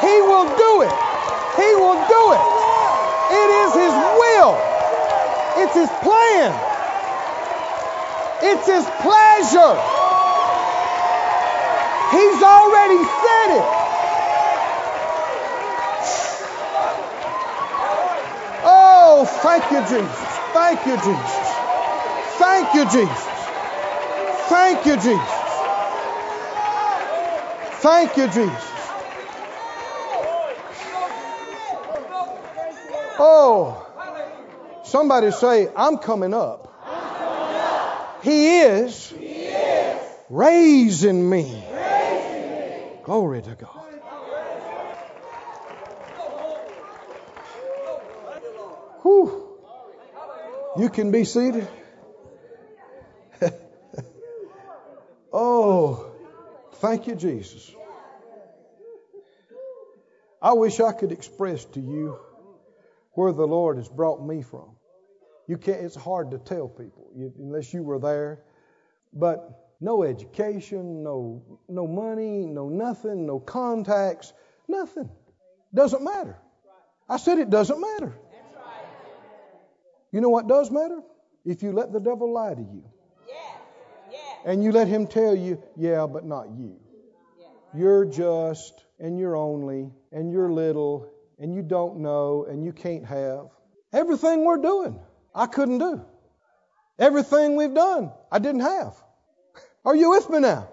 He 0.00 0.16
will 0.24 0.48
do 0.56 0.72
it? 0.88 0.94
He 1.60 1.68
will 1.76 2.00
do 2.08 2.22
it. 2.32 2.42
It 3.36 3.48
is 3.60 3.70
His 3.76 3.92
will. 3.92 4.56
It's 5.60 5.74
His 5.76 5.90
plan. 6.00 6.48
It's 8.40 8.66
His 8.66 8.88
pleasure. 9.04 9.76
He's 12.08 12.40
already 12.42 13.04
said 13.04 13.60
it. 13.60 13.89
Oh, 19.22 19.26
thank 19.26 19.70
you, 19.70 19.80
Jesus. 19.80 20.18
Thank 20.54 20.86
you, 20.86 20.96
Jesus. 20.96 21.50
Thank 22.38 22.74
you, 22.74 22.84
Jesus. 22.86 23.24
Thank 24.48 24.86
you, 24.86 24.96
Jesus. 24.96 25.40
Thank 27.82 28.16
you, 28.16 28.26
Jesus. 28.28 28.70
Oh, 33.18 33.86
somebody 34.84 35.32
say, 35.32 35.68
I'm 35.76 35.98
coming 35.98 36.32
up. 36.32 36.72
He 38.22 38.60
is 38.60 39.12
raising 40.30 41.28
me. 41.28 41.62
Glory 43.04 43.42
to 43.42 43.54
God. 43.54 43.79
Whew. 49.02 49.58
You 50.78 50.88
can 50.88 51.10
be 51.10 51.24
seated. 51.24 51.66
oh, 55.32 56.12
thank 56.74 57.06
you, 57.06 57.14
Jesus. 57.14 57.72
I 60.42 60.52
wish 60.52 60.80
I 60.80 60.92
could 60.92 61.12
express 61.12 61.64
to 61.66 61.80
you 61.80 62.18
where 63.12 63.32
the 63.32 63.46
Lord 63.46 63.76
has 63.76 63.88
brought 63.88 64.24
me 64.24 64.42
from. 64.42 64.76
You 65.46 65.58
can't. 65.58 65.80
It's 65.80 65.96
hard 65.96 66.30
to 66.30 66.38
tell 66.38 66.68
people 66.68 67.10
you, 67.14 67.32
unless 67.38 67.74
you 67.74 67.82
were 67.82 67.98
there. 67.98 68.40
But 69.12 69.70
no 69.80 70.04
education, 70.04 71.02
no 71.02 71.58
no 71.68 71.86
money, 71.86 72.46
no 72.46 72.68
nothing, 72.68 73.26
no 73.26 73.40
contacts, 73.40 74.32
nothing. 74.68 75.10
Doesn't 75.74 76.04
matter. 76.04 76.38
I 77.08 77.16
said 77.16 77.38
it 77.38 77.50
doesn't 77.50 77.80
matter. 77.80 78.14
You 80.12 80.20
know 80.20 80.28
what 80.28 80.48
does 80.48 80.70
matter? 80.70 81.00
If 81.44 81.62
you 81.62 81.72
let 81.72 81.92
the 81.92 82.00
devil 82.00 82.32
lie 82.32 82.54
to 82.54 82.60
you. 82.60 82.84
And 84.44 84.64
you 84.64 84.72
let 84.72 84.88
him 84.88 85.06
tell 85.06 85.34
you, 85.34 85.62
yeah, 85.76 86.06
but 86.06 86.24
not 86.24 86.48
you. 86.56 86.76
You're 87.74 88.06
just, 88.06 88.72
and 88.98 89.18
you're 89.18 89.36
only, 89.36 89.90
and 90.12 90.32
you're 90.32 90.50
little, 90.50 91.08
and 91.38 91.54
you 91.54 91.62
don't 91.62 91.98
know, 91.98 92.46
and 92.48 92.64
you 92.64 92.72
can't 92.72 93.04
have. 93.04 93.48
Everything 93.92 94.44
we're 94.44 94.56
doing, 94.56 94.98
I 95.34 95.46
couldn't 95.46 95.78
do. 95.78 96.04
Everything 96.98 97.56
we've 97.56 97.74
done, 97.74 98.12
I 98.32 98.38
didn't 98.38 98.62
have. 98.62 98.94
Are 99.84 99.94
you 99.94 100.10
with 100.10 100.28
me 100.30 100.40
now? 100.40 100.68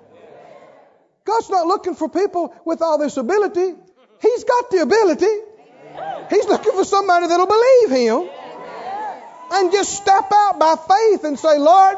God's 1.26 1.50
not 1.50 1.68
looking 1.68 1.96
for 1.96 2.10
people 2.10 2.56
with 2.66 2.82
all 2.82 2.98
this 2.98 3.18
ability. 3.18 3.76
He's 4.22 4.44
got 4.46 4.72
the 4.72 4.82
ability. 4.82 5.26
He's 6.30 6.46
looking 6.46 6.74
for 6.74 6.86
somebody 6.86 7.28
that'll 7.28 7.48
believe 7.48 7.90
Him 7.92 8.30
and 9.52 9.72
just 9.72 9.94
step 9.94 10.32
out 10.32 10.60
by 10.60 10.76
faith 10.76 11.24
and 11.24 11.38
say, 11.40 11.58
Lord, 11.58 11.98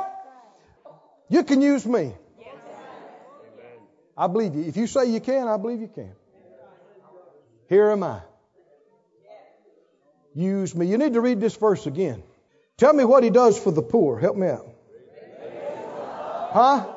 you 1.29 1.43
can 1.43 1.61
use 1.61 1.85
me. 1.85 2.13
I 4.17 4.27
believe 4.27 4.55
you. 4.55 4.63
If 4.63 4.75
you 4.75 4.87
say 4.87 5.05
you 5.05 5.21
can, 5.21 5.47
I 5.47 5.57
believe 5.57 5.79
you 5.79 5.87
can. 5.87 6.11
Here 7.69 7.89
am 7.91 8.03
I. 8.03 8.21
Use 10.33 10.75
me. 10.75 10.87
You 10.87 10.97
need 10.97 11.13
to 11.13 11.21
read 11.21 11.39
this 11.39 11.55
verse 11.55 11.85
again. 11.85 12.23
Tell 12.77 12.93
me 12.93 13.05
what 13.05 13.23
he 13.23 13.29
does 13.29 13.57
for 13.59 13.71
the 13.71 13.81
poor. 13.81 14.19
Help 14.19 14.35
me 14.35 14.47
out. 14.47 14.67
Huh? 16.51 16.87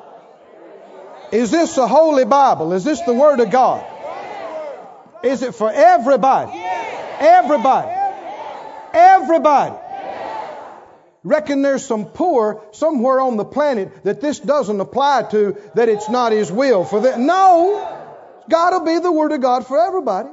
Is 1.31 1.51
this 1.51 1.75
the 1.75 1.87
Holy 1.87 2.25
Bible? 2.25 2.73
Is 2.73 2.83
this 2.83 3.01
the 3.01 3.13
Word 3.13 3.39
of 3.39 3.51
God? 3.51 3.85
Is 5.23 5.41
it 5.41 5.55
for 5.55 5.71
everybody? 5.71 6.51
Everybody. 7.19 7.91
Everybody. 8.93 9.75
Reckon 11.23 11.61
there's 11.61 11.85
some 11.85 12.05
poor 12.05 12.63
somewhere 12.73 13.21
on 13.21 13.37
the 13.37 13.45
planet 13.45 14.03
that 14.03 14.19
this 14.19 14.39
doesn't 14.39 14.79
apply 14.79 15.23
to, 15.31 15.57
that 15.75 15.87
it's 15.87 16.09
not 16.09 16.31
His 16.33 16.51
will 16.51 16.83
for 16.83 16.99
them. 16.99 17.25
No! 17.25 17.99
Gotta 18.49 18.83
be 18.83 18.99
the 18.99 19.11
Word 19.11 19.31
of 19.31 19.41
God 19.41 19.65
for 19.65 19.79
everybody. 19.79 20.29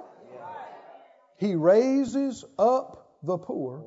He 1.36 1.55
raises 1.55 2.45
up 2.59 3.16
the 3.22 3.38
poor 3.38 3.84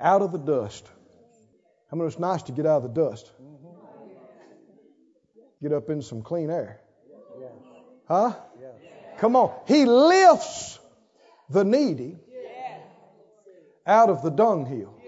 out 0.00 0.22
of 0.22 0.32
the 0.32 0.38
dust. 0.38 0.86
I 1.92 1.96
mean, 1.96 2.06
it's 2.06 2.18
nice 2.18 2.42
to 2.44 2.52
get 2.52 2.64
out 2.64 2.84
of 2.84 2.94
the 2.94 3.08
dust. 3.08 3.30
Get 5.60 5.72
up 5.72 5.90
in 5.90 6.00
some 6.00 6.22
clean 6.22 6.48
air. 6.48 6.80
Huh? 8.06 8.34
Come 9.18 9.36
on. 9.36 9.52
He 9.66 9.84
lifts 9.84 10.78
the 11.50 11.64
needy 11.64 12.16
out 13.86 14.08
of 14.08 14.22
the 14.22 14.30
dunghill. 14.30 14.99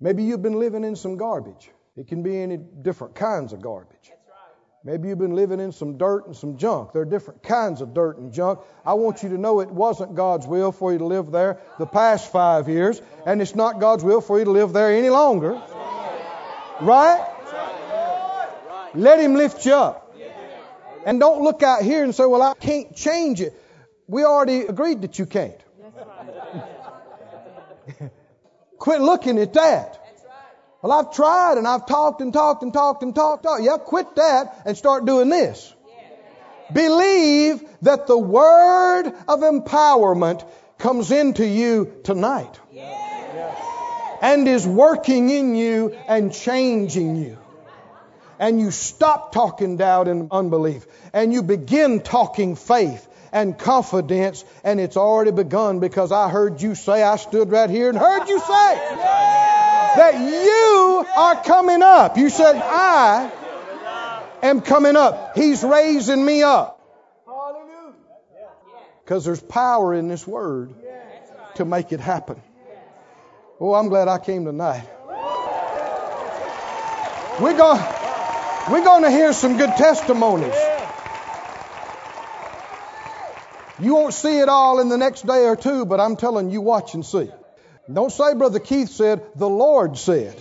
Maybe 0.00 0.24
you've 0.24 0.42
been 0.42 0.58
living 0.58 0.84
in 0.84 0.96
some 0.96 1.16
garbage. 1.16 1.70
It 1.96 2.08
can 2.08 2.22
be 2.22 2.40
any 2.40 2.56
different 2.56 3.14
kinds 3.14 3.52
of 3.52 3.60
garbage. 3.60 4.12
Maybe 4.82 5.08
you've 5.08 5.18
been 5.18 5.34
living 5.34 5.60
in 5.60 5.72
some 5.72 5.98
dirt 5.98 6.26
and 6.26 6.34
some 6.34 6.56
junk. 6.56 6.94
There 6.94 7.02
are 7.02 7.06
different 7.06 7.42
kinds 7.42 7.82
of 7.82 7.92
dirt 7.92 8.16
and 8.16 8.32
junk. 8.32 8.60
I 8.86 8.94
want 8.94 9.22
you 9.22 9.28
to 9.28 9.36
know 9.36 9.60
it 9.60 9.70
wasn't 9.70 10.14
God's 10.14 10.46
will 10.46 10.72
for 10.72 10.90
you 10.90 10.98
to 10.98 11.04
live 11.04 11.30
there 11.30 11.60
the 11.78 11.84
past 11.84 12.32
five 12.32 12.66
years, 12.66 13.02
and 13.26 13.42
it's 13.42 13.54
not 13.54 13.78
God's 13.78 14.02
will 14.02 14.22
for 14.22 14.38
you 14.38 14.46
to 14.46 14.50
live 14.50 14.72
there 14.72 14.90
any 14.90 15.10
longer. 15.10 15.60
Right? 16.80 17.26
Let 18.94 19.20
Him 19.20 19.34
lift 19.34 19.66
you 19.66 19.74
up. 19.74 20.16
And 21.04 21.20
don't 21.20 21.42
look 21.42 21.62
out 21.62 21.82
here 21.82 22.02
and 22.02 22.14
say, 22.14 22.24
Well, 22.24 22.42
I 22.42 22.54
can't 22.54 22.96
change 22.96 23.42
it. 23.42 23.52
We 24.06 24.24
already 24.24 24.60
agreed 24.60 25.02
that 25.02 25.18
you 25.18 25.26
can't. 25.26 25.60
Quit 28.80 29.02
looking 29.02 29.38
at 29.38 29.52
that. 29.52 29.98
Well, 30.80 30.90
I've 30.90 31.12
tried 31.12 31.58
and 31.58 31.68
I've 31.68 31.84
talked 31.86 32.22
and 32.22 32.32
talked 32.32 32.62
and 32.62 32.72
talked 32.72 33.02
and 33.02 33.14
talked. 33.14 33.42
talked. 33.42 33.62
Yeah, 33.62 33.76
quit 33.76 34.16
that 34.16 34.62
and 34.64 34.76
start 34.76 35.04
doing 35.04 35.28
this. 35.28 35.72
Believe 36.72 37.62
that 37.82 38.06
the 38.06 38.16
word 38.16 39.12
of 39.28 39.40
empowerment 39.40 40.48
comes 40.78 41.10
into 41.10 41.46
you 41.46 41.92
tonight 42.04 42.58
and 44.22 44.48
is 44.48 44.66
working 44.66 45.28
in 45.28 45.54
you 45.54 45.94
and 46.08 46.32
changing 46.32 47.16
you. 47.16 47.36
And 48.38 48.58
you 48.58 48.70
stop 48.70 49.32
talking 49.32 49.76
doubt 49.76 50.08
and 50.08 50.28
unbelief 50.30 50.86
and 51.12 51.34
you 51.34 51.42
begin 51.42 52.00
talking 52.00 52.56
faith 52.56 53.06
and 53.32 53.58
confidence 53.58 54.44
and 54.64 54.80
it's 54.80 54.96
already 54.96 55.30
begun 55.30 55.80
because 55.80 56.12
I 56.12 56.28
heard 56.28 56.60
you 56.62 56.74
say, 56.74 57.02
I 57.02 57.16
stood 57.16 57.50
right 57.50 57.70
here 57.70 57.88
and 57.88 57.98
heard 57.98 58.28
you 58.28 58.38
say 58.38 58.74
that 59.96 60.14
you 60.20 61.06
are 61.16 61.42
coming 61.42 61.82
up. 61.82 62.16
You 62.16 62.30
said, 62.30 62.56
I 62.56 63.30
am 64.42 64.60
coming 64.60 64.96
up. 64.96 65.36
He's 65.36 65.62
raising 65.62 66.24
me 66.24 66.42
up. 66.42 66.76
Because 69.04 69.24
there's 69.24 69.42
power 69.42 69.94
in 69.94 70.08
this 70.08 70.26
word 70.26 70.74
to 71.56 71.64
make 71.64 71.92
it 71.92 72.00
happen. 72.00 72.40
Oh, 73.58 73.74
I'm 73.74 73.88
glad 73.88 74.08
I 74.08 74.18
came 74.18 74.44
tonight. 74.44 74.88
We're 77.40 77.56
going, 77.56 77.80
we're 78.70 78.84
going 78.84 79.02
to 79.02 79.10
hear 79.10 79.32
some 79.32 79.56
good 79.56 79.76
testimonies. 79.76 80.54
You 83.82 83.94
won't 83.94 84.14
see 84.14 84.38
it 84.38 84.48
all 84.48 84.80
in 84.80 84.88
the 84.88 84.98
next 84.98 85.26
day 85.26 85.46
or 85.46 85.56
two, 85.56 85.86
but 85.86 86.00
I'm 86.00 86.16
telling 86.16 86.50
you, 86.50 86.60
watch 86.60 86.94
and 86.94 87.04
see. 87.04 87.30
Don't 87.92 88.12
say, 88.12 88.34
Brother 88.34 88.58
Keith 88.58 88.90
said, 88.90 89.22
the 89.36 89.48
Lord 89.48 89.96
said. 89.96 90.36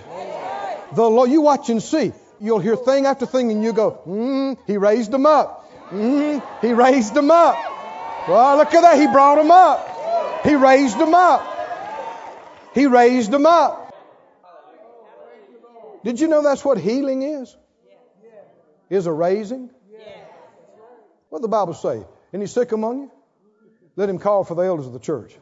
The 0.94 1.10
Lord, 1.10 1.30
you 1.30 1.42
watch 1.42 1.70
and 1.70 1.82
see. 1.82 2.12
You'll 2.42 2.60
hear 2.60 2.76
thing 2.76 3.06
after 3.06 3.26
thing, 3.26 3.52
and 3.52 3.64
you 3.64 3.74
go, 3.74 4.02
mm, 4.06 4.58
He 4.68 4.78
raised 4.78 5.12
them 5.12 5.26
up. 5.26 5.70
Mm, 5.90 6.44
he 6.62 6.74
raised 6.74 7.14
them 7.14 7.32
up. 7.32 7.58
Well, 8.28 8.58
look 8.58 8.74
at 8.74 8.82
that. 8.82 9.00
He 9.00 9.08
brought 9.08 9.36
them 9.36 9.50
up. 9.50 10.44
He 10.46 10.56
raised 10.56 11.00
them 11.00 11.16
up. 11.16 11.46
He 12.76 12.86
raised 12.86 13.32
them 13.32 13.46
up. 13.46 13.88
Did 16.04 16.20
you 16.20 16.28
know 16.28 16.44
that's 16.44 16.64
what 16.64 16.78
healing 16.78 17.24
is? 17.24 17.56
Is 18.90 19.06
a 19.06 19.12
raising? 19.12 19.70
What 21.30 21.42
the 21.42 21.48
Bible 21.48 21.74
say? 21.74 22.04
Any 22.34 22.48
sick 22.48 22.72
among 22.72 23.02
you? 23.02 23.12
Let 24.00 24.08
him 24.10 24.18
call 24.18 24.46
for 24.46 24.56
the 24.56 24.62
elders 24.62 24.88
of 24.88 24.94
the 24.94 25.00
church. 25.00 25.36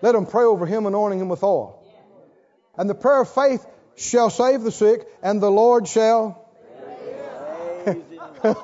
Let 0.00 0.14
him 0.14 0.24
pray 0.24 0.44
over 0.44 0.64
him, 0.64 0.86
anointing 0.86 1.18
him 1.18 1.28
with 1.28 1.42
oil. 1.42 1.82
And 2.78 2.88
the 2.88 2.94
prayer 2.94 3.22
of 3.22 3.34
faith 3.34 3.66
shall 3.96 4.30
save 4.30 4.62
the 4.62 4.70
sick, 4.70 5.08
and 5.24 5.42
the 5.42 5.50
Lord 5.50 5.88
shall. 5.88 6.48
the 7.84 8.54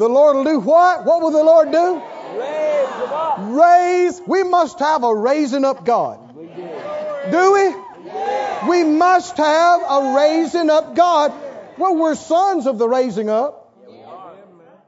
Lord 0.00 0.36
will 0.36 0.42
do 0.42 0.58
what? 0.58 1.04
What 1.04 1.22
will 1.22 1.30
the 1.30 1.44
Lord 1.44 1.70
do? 1.70 2.02
Raise 2.40 2.88
them 2.88 3.12
up. 3.12 3.38
Raise. 3.40 4.20
We 4.26 4.42
must 4.42 4.80
have 4.80 5.04
a 5.04 5.14
raising 5.14 5.64
up 5.64 5.84
God. 5.84 6.34
Do 6.34 7.52
we? 7.52 8.68
We 8.68 8.82
must 8.82 9.36
have 9.36 9.80
a 9.88 10.12
raising 10.16 10.70
up 10.70 10.96
God. 10.96 11.32
Well, 11.78 11.94
we're 11.94 12.16
sons 12.16 12.66
of 12.66 12.78
the 12.78 12.88
raising 12.88 13.30
up. 13.30 13.62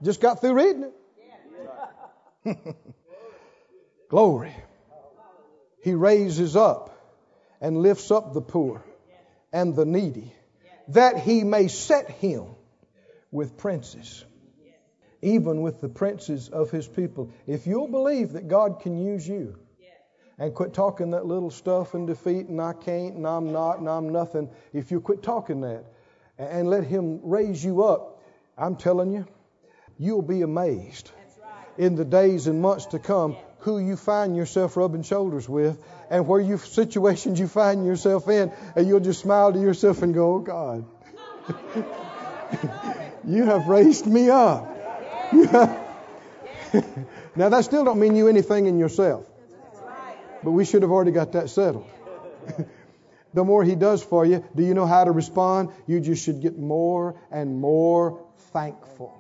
Just 0.03 0.21
got 0.21 0.41
through 0.41 0.55
reading 0.55 0.91
it. 2.45 2.67
Glory. 4.09 4.55
He 5.83 5.95
raises 5.95 6.57
up 6.57 6.99
and 7.61 7.79
lifts 7.79 8.11
up 8.11 8.33
the 8.33 8.41
poor 8.41 8.83
and 9.53 9.75
the 9.75 9.85
needy, 9.85 10.33
that 10.89 11.19
he 11.19 11.45
may 11.45 11.69
set 11.69 12.11
him 12.11 12.47
with 13.31 13.57
princes, 13.57 14.25
even 15.23 15.63
with 15.63 15.81
the 15.81 15.89
princes 15.89 16.49
of 16.49 16.71
his 16.71 16.87
people. 16.87 17.31
If 17.47 17.67
you'll 17.67 17.89
believe 17.89 18.33
that 18.33 18.49
God 18.49 18.81
can 18.81 18.99
use 18.99 19.27
you, 19.27 19.57
and 20.39 20.55
quit 20.55 20.73
talking 20.73 21.11
that 21.11 21.27
little 21.27 21.51
stuff 21.51 21.95
and 21.95 22.07
defeat 22.07 22.47
and 22.47 22.61
I 22.61 22.73
can't 22.73 23.17
and 23.17 23.27
I'm 23.27 23.53
not 23.53 23.81
and 23.81 23.89
I'm 23.89 24.11
nothing, 24.11 24.49
if 24.73 24.91
you 24.91 25.01
quit 25.01 25.23
talking 25.23 25.63
that 25.63 25.85
and 26.39 26.71
let 26.71 26.85
him 26.85 27.21
raise 27.25 27.65
you 27.65 27.83
up, 27.83 28.23
I'm 28.57 28.77
telling 28.77 29.13
you, 29.13 29.27
you'll 29.99 30.23
be 30.23 30.43
amazed 30.43 31.11
in 31.77 31.97
the 31.97 32.05
days 32.05 32.47
and 32.47 32.63
months 32.63 32.87
to 32.87 33.01
come 33.01 33.37
who 33.69 33.79
you 33.79 33.97
find 33.97 34.35
yourself 34.35 34.79
rubbing 34.79 35.03
shoulders 35.03 35.47
with 35.47 35.79
and 36.11 36.27
where 36.27 36.41
you 36.41 36.57
situations 36.57 37.39
you 37.39 37.47
find 37.47 37.85
yourself 37.85 38.27
in 38.29 38.51
and 38.75 38.89
you'll 38.89 38.99
just 38.99 39.21
smile 39.21 39.53
to 39.53 39.61
yourself 39.61 40.01
and 40.01 40.15
go, 40.15 40.37
Oh 40.37 40.39
God, 40.39 40.87
you 43.29 43.45
have 43.45 43.69
raised 43.69 44.07
me 44.07 44.31
up. 44.31 44.75
now 47.37 47.51
that 47.51 47.63
still 47.63 47.85
don't 47.85 48.01
mean 48.01 48.17
you 48.17 48.29
anything 48.29 48.65
in 48.67 48.79
yourself. 48.79 49.27
But 50.43 50.53
we 50.53 50.65
should 50.65 50.81
have 50.81 50.91
already 50.91 51.11
got 51.11 51.33
that 51.33 51.51
settled. 51.51 51.91
the 53.35 53.45
more 53.45 53.63
he 53.65 53.75
does 53.75 54.03
for 54.03 54.25
you, 54.25 54.43
do 54.57 54.63
you 54.63 54.73
know 54.73 54.87
how 54.87 55.05
to 55.05 55.11
respond? 55.11 55.73
You 55.87 56.01
just 56.01 56.25
should 56.25 56.41
get 56.41 56.59
more 56.59 57.21
and 57.31 57.61
more 57.61 58.25
thankful. 58.55 59.13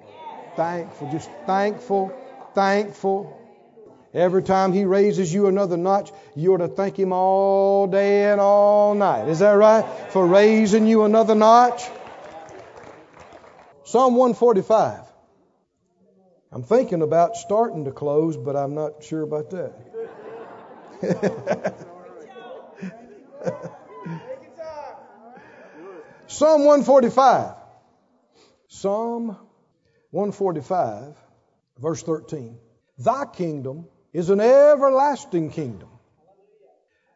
Thankful, 0.57 1.11
just 1.11 1.29
thankful, 1.45 2.11
thankful. 2.55 3.38
Every 4.19 4.43
time 4.43 4.73
he 4.73 4.85
raises 4.85 5.33
you 5.33 5.47
another 5.47 5.77
notch, 5.77 6.11
you 6.35 6.53
ought 6.53 6.57
to 6.57 6.67
thank 6.67 6.99
him 6.99 7.13
all 7.13 7.87
day 7.87 8.33
and 8.33 8.41
all 8.41 8.97
night. 8.97 9.29
Is 9.29 9.39
that 9.39 9.53
right? 9.53 9.85
For 10.11 10.27
raising 10.27 10.89
you 10.89 11.05
another 11.05 11.37
notch. 11.37 11.85
Psalm 13.85 14.17
145. 14.17 15.05
I'm 16.51 16.65
thinking 16.65 17.03
about 17.03 17.37
starting 17.37 17.85
to 17.85 17.93
close, 17.93 18.37
but 18.37 18.57
I'm 18.57 18.75
not 18.75 19.05
sure 19.05 19.23
about 19.23 19.51
that. 19.51 19.73
Psalm 26.27 26.65
145. 26.65 27.55
Psalm 28.67 29.29
145, 30.11 31.15
verse 31.79 32.03
13. 32.03 32.59
Thy 32.99 33.25
kingdom 33.27 33.87
is 34.13 34.31
an 34.31 34.41
everlasting 34.41 35.51
kingdom, 35.51 35.89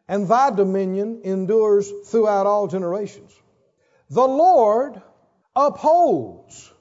and 0.07 0.27
thy 0.27 0.51
dominion 0.51 1.21
endures 1.23 1.89
throughout 2.07 2.45
all 2.45 2.67
generations. 2.67 3.33
The 4.09 4.27
Lord 4.27 5.01
upholds 5.55 6.71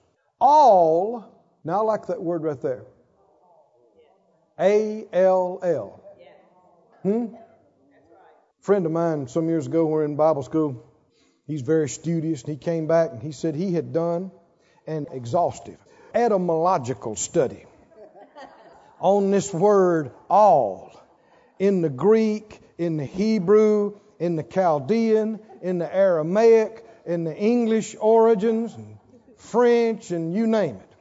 all. 0.40 1.24
Now, 1.64 1.80
I 1.80 1.82
like 1.82 2.06
that 2.06 2.22
word 2.22 2.42
right 2.42 2.60
there. 2.60 2.84
A 4.58 5.06
L 5.12 5.60
L. 5.62 5.98
Hmm? 7.02 7.34
friend 8.60 8.86
of 8.86 8.92
mine 8.92 9.26
some 9.26 9.48
years 9.48 9.66
ago, 9.66 9.84
we 9.84 9.92
were 9.92 10.04
in 10.04 10.14
Bible 10.14 10.44
school. 10.44 10.84
He's 11.48 11.62
very 11.62 11.88
studious, 11.88 12.42
and 12.42 12.52
he 12.52 12.56
came 12.56 12.86
back 12.86 13.10
and 13.10 13.20
he 13.20 13.32
said 13.32 13.56
he 13.56 13.72
had 13.72 13.92
done 13.92 14.30
an 14.86 15.06
exhaustive 15.10 15.78
etymological 16.14 17.16
study 17.16 17.64
on 19.02 19.32
this 19.32 19.52
word 19.52 20.12
all 20.30 20.98
in 21.58 21.82
the 21.82 21.90
Greek, 21.90 22.60
in 22.78 22.96
the 22.96 23.04
Hebrew, 23.04 23.98
in 24.18 24.36
the 24.36 24.44
Chaldean, 24.44 25.40
in 25.60 25.78
the 25.78 25.94
Aramaic, 25.94 26.86
in 27.04 27.24
the 27.24 27.36
English 27.36 27.96
origins, 28.00 28.72
and 28.74 28.96
French, 29.36 30.12
and 30.12 30.32
you 30.32 30.46
name 30.46 30.76
it. 30.76 30.94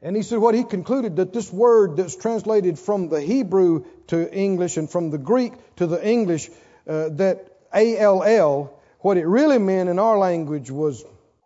And 0.00 0.16
he 0.16 0.22
said 0.22 0.38
what 0.38 0.54
he 0.54 0.64
concluded 0.64 1.16
that 1.16 1.34
this 1.34 1.52
word 1.52 1.96
that's 1.96 2.16
translated 2.16 2.78
from 2.78 3.08
the 3.08 3.20
Hebrew 3.20 3.84
to 4.08 4.32
English 4.34 4.78
and 4.78 4.90
from 4.90 5.10
the 5.10 5.18
Greek 5.18 5.52
to 5.76 5.86
the 5.86 6.02
English, 6.06 6.48
uh, 6.88 7.10
that 7.12 7.58
A 7.74 7.98
L 7.98 8.22
L, 8.22 8.80
what 9.00 9.18
it 9.18 9.26
really 9.26 9.58
meant 9.58 9.90
in 9.90 9.98
our 9.98 10.16
language 10.16 10.70
was 10.70 11.04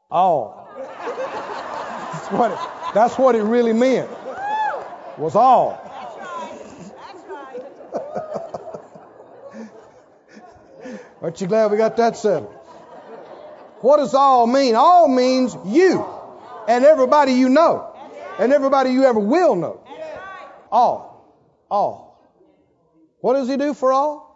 all. 0.08 0.68
that's, 0.78 2.30
what 2.30 2.52
it, 2.52 2.58
that's 2.94 3.18
what 3.18 3.34
it 3.34 3.42
really 3.42 3.72
meant. 3.72 4.10
Was 5.18 5.36
all. 5.36 5.78
Aren't 11.22 11.40
you 11.40 11.46
glad 11.46 11.70
we 11.70 11.76
got 11.76 11.96
that 11.98 12.16
settled? 12.16 12.60
What 13.80 13.98
does 13.98 14.14
all 14.14 14.46
mean? 14.46 14.74
All 14.74 15.08
means 15.08 15.56
you 15.66 16.04
and 16.68 16.84
everybody 16.84 17.32
you 17.32 17.48
know 17.48 17.94
and 18.38 18.52
everybody 18.52 18.90
you 18.90 19.04
ever 19.04 19.20
will 19.20 19.56
know. 19.56 19.80
All. 20.70 21.34
All. 21.70 22.10
What 23.20 23.34
does 23.34 23.48
he 23.48 23.56
do 23.56 23.74
for 23.74 23.92
all? 23.92 24.28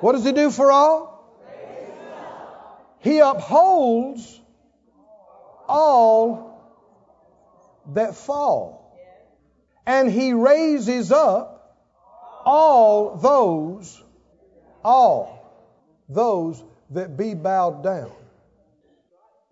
What 0.00 0.12
does 0.12 0.24
he 0.24 0.32
do 0.32 0.50
for 0.50 0.70
all? 0.70 1.14
He 3.00 3.18
upholds 3.18 4.40
all 5.68 6.55
that 7.94 8.16
fall. 8.16 8.96
And 9.86 10.10
he 10.10 10.32
raises 10.32 11.12
up 11.12 11.56
all 12.44 13.16
those, 13.16 14.02
all 14.84 15.36
those 16.08 16.62
that 16.90 17.16
be 17.16 17.34
bowed 17.34 17.82
down. 17.82 18.10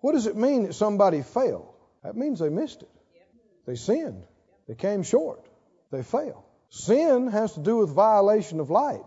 What 0.01 0.13
does 0.13 0.27
it 0.27 0.37
mean 0.37 0.65
that 0.65 0.75
somebody 0.75 1.23
failed? 1.23 1.69
That 2.03 2.17
means 2.17 2.39
they 2.39 2.51
missed 2.51 2.83
it. 2.83 2.91
They 3.67 3.77
sinned. 3.77 4.25
They 4.69 4.75
came 4.75 5.03
short. 5.03 5.45
They 5.91 6.03
failed. 6.03 6.43
Sin 6.69 7.29
has 7.29 7.53
to 7.55 7.61
do 7.61 7.79
with 7.79 7.91
violation 7.91 8.61
of 8.61 8.71
light, 8.71 9.05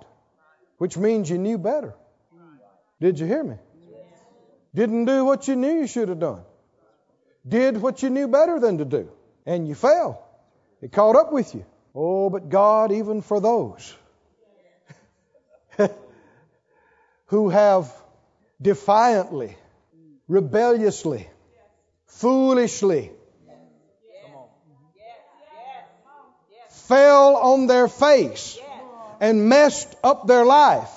which 0.77 0.97
means 0.97 1.29
you 1.29 1.37
knew 1.37 1.57
better. 1.57 1.93
Did 2.99 3.19
you 3.19 3.27
hear 3.27 3.43
me? 3.43 3.57
Didn't 4.73 5.05
do 5.05 5.25
what 5.25 5.47
you 5.47 5.55
knew 5.55 5.81
you 5.81 5.87
should 5.87 6.09
have 6.09 6.19
done. 6.19 6.43
Did 7.47 7.77
what 7.77 8.03
you 8.03 8.09
knew 8.09 8.27
better 8.27 8.59
than 8.59 8.79
to 8.79 8.85
do. 8.85 9.11
And 9.47 9.67
you 9.67 9.73
fell. 9.73 10.23
It 10.81 10.91
caught 10.91 11.15
up 11.15 11.33
with 11.33 11.55
you. 11.55 11.65
Oh, 11.95 12.29
but 12.29 12.49
God, 12.49 12.91
even 12.91 13.23
for 13.23 13.39
those 13.41 13.95
who 17.25 17.49
have 17.49 17.91
defiantly, 18.61 19.57
rebelliously, 20.27 21.27
foolishly 22.05 23.11
fell 26.87 27.35
on 27.35 27.67
their 27.67 27.87
face 27.87 28.57
and 29.19 29.49
messed 29.49 29.93
up 30.03 30.25
their 30.27 30.45
life. 30.45 30.91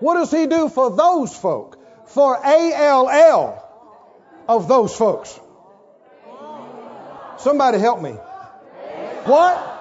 What 0.00 0.14
does 0.14 0.30
he 0.30 0.46
do 0.46 0.68
for 0.68 0.94
those 0.94 1.34
folk? 1.34 1.78
For 2.08 2.36
ALL 2.36 3.62
of 4.48 4.68
those 4.68 4.94
folks. 4.94 5.40
Somebody 7.38 7.78
help 7.78 8.00
me. 8.00 8.12
What? 9.24 9.72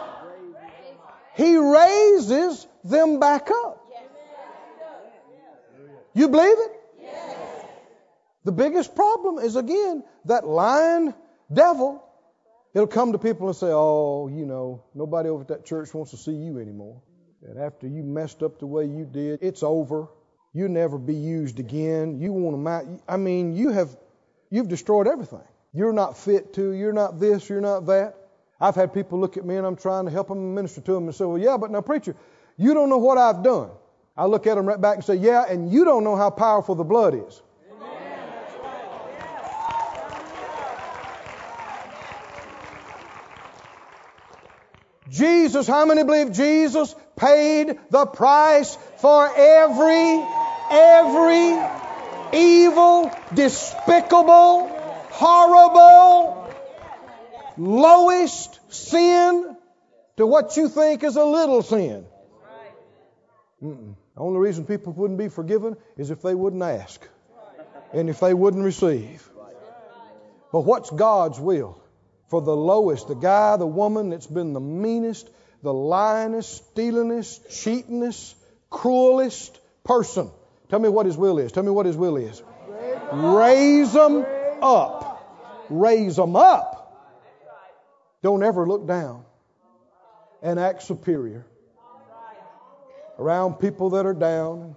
He 1.35 1.57
raises 1.57 2.67
them 2.83 3.19
back 3.19 3.49
up. 3.51 3.81
You 6.13 6.29
believe 6.29 6.57
it? 6.57 6.71
The 8.45 8.51
biggest 8.51 8.95
problem 8.95 9.39
is 9.39 9.55
again 9.55 10.03
that 10.25 10.47
lying 10.47 11.13
devil. 11.51 12.03
It'll 12.73 12.87
come 12.87 13.13
to 13.13 13.17
people 13.17 13.47
and 13.47 13.55
say, 13.55 13.69
"Oh, 13.71 14.27
you 14.27 14.45
know, 14.45 14.83
nobody 14.93 15.29
over 15.29 15.41
at 15.41 15.47
that 15.47 15.65
church 15.65 15.93
wants 15.93 16.11
to 16.11 16.17
see 16.17 16.33
you 16.33 16.59
anymore." 16.59 17.01
And 17.41 17.59
after 17.59 17.87
you 17.87 18.03
messed 18.03 18.43
up 18.43 18.59
the 18.59 18.67
way 18.67 18.85
you 18.85 19.05
did, 19.05 19.39
it's 19.41 19.63
over. 19.63 20.07
You'll 20.53 20.69
never 20.69 20.97
be 20.97 21.15
used 21.15 21.59
again. 21.59 22.19
You 22.19 22.33
want 22.33 22.63
to, 22.63 22.99
I 23.11 23.17
mean, 23.17 23.55
you 23.55 23.69
have, 23.69 23.95
you've 24.49 24.67
destroyed 24.67 25.07
everything. 25.07 25.43
You're 25.75 25.93
not 25.93 26.17
fit 26.17 26.53
to. 26.53 26.71
You're 26.71 26.93
not 26.93 27.19
this. 27.19 27.49
You're 27.49 27.59
not 27.59 27.87
that. 27.87 28.15
I've 28.61 28.75
had 28.75 28.93
people 28.93 29.19
look 29.19 29.35
at 29.35 29.45
me 29.45 29.57
and 29.57 29.67
I'm 29.67 29.75
trying 29.75 30.05
to 30.05 30.11
help 30.11 30.29
them 30.29 30.55
minister 30.55 30.79
to 30.79 30.93
them 30.93 31.03
and 31.03 31.13
say, 31.13 31.25
"Well, 31.25 31.37
yeah, 31.37 31.57
but 31.57 31.69
now, 31.69 31.81
preacher, 31.81 32.15
you 32.55 32.73
don't 32.73 32.89
know 32.89 32.97
what 32.97 33.17
I've 33.17 33.43
done." 33.43 33.69
I 34.15 34.25
look 34.27 34.47
at 34.47 34.55
them 34.55 34.65
right 34.65 34.79
back 34.79 34.95
and 34.95 35.03
say, 35.03 35.15
"Yeah, 35.15 35.43
and 35.43 35.69
you 35.69 35.83
don't 35.83 36.05
know 36.05 36.15
how 36.15 36.29
powerful 36.29 36.75
the 36.75 36.85
blood 36.85 37.13
is." 37.13 37.41
Jesus, 45.09 45.67
how 45.67 45.85
many 45.85 46.03
believe 46.03 46.31
Jesus 46.31 46.95
paid 47.15 47.77
the 47.89 48.05
price 48.05 48.75
for 48.97 49.29
every, 49.35 50.25
every 50.71 51.59
evil, 52.33 53.11
despicable, 53.33 54.74
horrible, 55.17 56.53
lowest 57.57 58.59
sin 58.73 59.55
to 60.17 60.27
what 60.27 60.57
you 60.57 60.69
think 60.69 61.03
is 61.03 61.15
a 61.15 61.25
little 61.25 61.63
sin? 61.63 62.05
Mm-mm. 63.63 63.95
The 64.15 64.21
only 64.21 64.39
reason 64.39 64.65
people 64.65 64.93
wouldn't 64.93 65.19
be 65.19 65.29
forgiven 65.29 65.75
is 65.97 66.09
if 66.11 66.21
they 66.21 66.35
wouldn't 66.35 66.63
ask 66.63 67.05
and 67.93 68.09
if 68.09 68.19
they 68.19 68.33
wouldn't 68.33 68.63
receive. 68.63 69.27
But 70.51 70.61
what's 70.61 70.89
God's 70.89 71.39
will? 71.39 71.81
for 72.29 72.41
the 72.41 72.55
lowest, 72.55 73.07
the 73.07 73.15
guy, 73.15 73.57
the 73.57 73.67
woman 73.67 74.09
that's 74.09 74.27
been 74.27 74.53
the 74.53 74.59
meanest, 74.59 75.29
the 75.63 75.73
lyingest, 75.73 76.61
stealingest, 76.73 77.63
cheatingest, 77.63 78.35
cruelest 78.69 79.59
person. 79.83 80.29
Tell 80.69 80.79
me 80.79 80.89
what 80.89 81.05
his 81.05 81.17
will 81.17 81.37
is. 81.39 81.51
Tell 81.51 81.63
me 81.63 81.71
what 81.71 81.85
his 81.85 81.95
will 81.95 82.17
is. 82.17 82.41
Raise 83.11 83.93
them 83.93 84.25
up. 84.61 85.04
Raise 85.69 86.15
them 86.15 86.35
up. 86.35 86.81
Don't 88.21 88.43
ever 88.43 88.67
look 88.67 88.87
down 88.87 89.23
and 90.41 90.59
act 90.59 90.83
superior 90.83 91.45
around 93.17 93.55
people 93.55 93.91
that 93.91 94.05
are 94.05 94.13
down, 94.13 94.75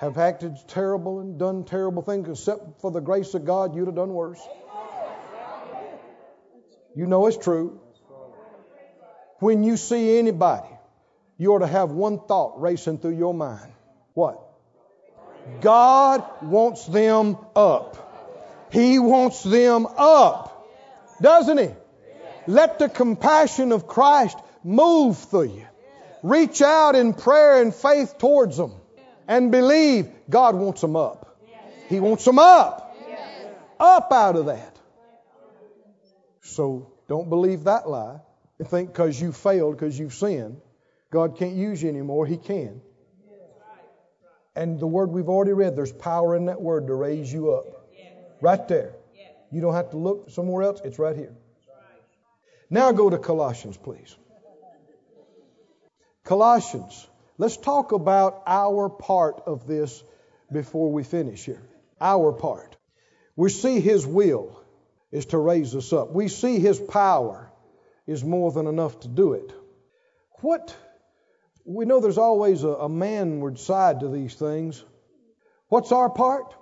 have 0.00 0.18
acted 0.18 0.56
terrible 0.68 1.20
and 1.20 1.38
done 1.38 1.64
terrible 1.64 2.02
things, 2.02 2.28
except 2.28 2.80
for 2.80 2.90
the 2.90 3.00
grace 3.00 3.34
of 3.34 3.44
God, 3.44 3.74
you'd 3.74 3.86
have 3.86 3.94
done 3.94 4.12
worse. 4.12 4.40
You 6.96 7.06
know 7.06 7.26
it's 7.26 7.36
true. 7.36 7.80
When 9.40 9.64
you 9.64 9.76
see 9.76 10.18
anybody, 10.18 10.68
you 11.38 11.52
ought 11.52 11.58
to 11.58 11.66
have 11.66 11.90
one 11.90 12.20
thought 12.20 12.60
racing 12.60 12.98
through 12.98 13.16
your 13.16 13.34
mind. 13.34 13.72
What? 14.14 14.40
God 15.60 16.24
wants 16.42 16.86
them 16.86 17.36
up. 17.54 18.13
He 18.74 18.98
wants 18.98 19.44
them 19.44 19.86
up. 19.86 20.68
Doesn't 21.22 21.58
He? 21.58 21.68
Let 22.48 22.80
the 22.80 22.88
compassion 22.88 23.70
of 23.70 23.86
Christ 23.86 24.36
move 24.64 25.16
through 25.16 25.54
you. 25.54 25.66
Reach 26.24 26.60
out 26.60 26.96
in 26.96 27.14
prayer 27.14 27.62
and 27.62 27.72
faith 27.72 28.18
towards 28.18 28.56
them 28.56 28.72
and 29.28 29.52
believe 29.52 30.10
God 30.28 30.56
wants 30.56 30.80
them 30.80 30.96
up. 30.96 31.38
He 31.88 32.00
wants 32.00 32.24
them 32.24 32.40
up. 32.40 32.96
Up 33.78 34.10
out 34.10 34.34
of 34.34 34.46
that. 34.46 34.76
So 36.40 36.92
don't 37.06 37.28
believe 37.28 37.64
that 37.64 37.88
lie 37.88 38.18
and 38.58 38.68
think 38.68 38.88
because 38.88 39.20
you 39.20 39.30
failed, 39.30 39.76
because 39.76 39.96
you've 39.96 40.14
sinned, 40.14 40.60
God 41.10 41.38
can't 41.38 41.54
use 41.54 41.80
you 41.80 41.88
anymore. 41.90 42.26
He 42.26 42.38
can. 42.38 42.80
And 44.56 44.80
the 44.80 44.86
word 44.86 45.10
we've 45.10 45.28
already 45.28 45.52
read, 45.52 45.76
there's 45.76 45.92
power 45.92 46.34
in 46.34 46.46
that 46.46 46.60
word 46.60 46.88
to 46.88 46.94
raise 46.94 47.32
you 47.32 47.52
up. 47.52 47.73
Right 48.44 48.68
there. 48.68 48.92
You 49.50 49.62
don't 49.62 49.72
have 49.72 49.92
to 49.92 49.96
look 49.96 50.28
somewhere 50.28 50.64
else, 50.64 50.82
it's 50.84 50.98
right 50.98 51.16
here. 51.16 51.34
Now 52.68 52.92
go 52.92 53.08
to 53.08 53.16
Colossians, 53.16 53.78
please. 53.78 54.14
Colossians. 56.24 57.08
Let's 57.38 57.56
talk 57.56 57.92
about 57.92 58.42
our 58.46 58.90
part 58.90 59.40
of 59.46 59.66
this 59.66 60.04
before 60.52 60.92
we 60.92 61.04
finish 61.04 61.46
here. 61.46 61.62
Our 62.02 62.32
part. 62.32 62.76
We 63.34 63.48
see 63.48 63.80
His 63.80 64.06
will 64.06 64.60
is 65.10 65.24
to 65.26 65.38
raise 65.38 65.74
us 65.74 65.94
up. 65.94 66.12
We 66.12 66.28
see 66.28 66.58
His 66.58 66.78
power 66.78 67.50
is 68.06 68.22
more 68.22 68.52
than 68.52 68.66
enough 68.66 69.00
to 69.00 69.08
do 69.08 69.32
it. 69.32 69.54
What, 70.42 70.76
we 71.64 71.86
know 71.86 71.98
there's 71.98 72.18
always 72.18 72.62
a, 72.62 72.68
a 72.68 72.88
manward 72.90 73.58
side 73.58 74.00
to 74.00 74.08
these 74.08 74.34
things. 74.34 74.84
What's 75.68 75.92
our 75.92 76.10
part? 76.10 76.54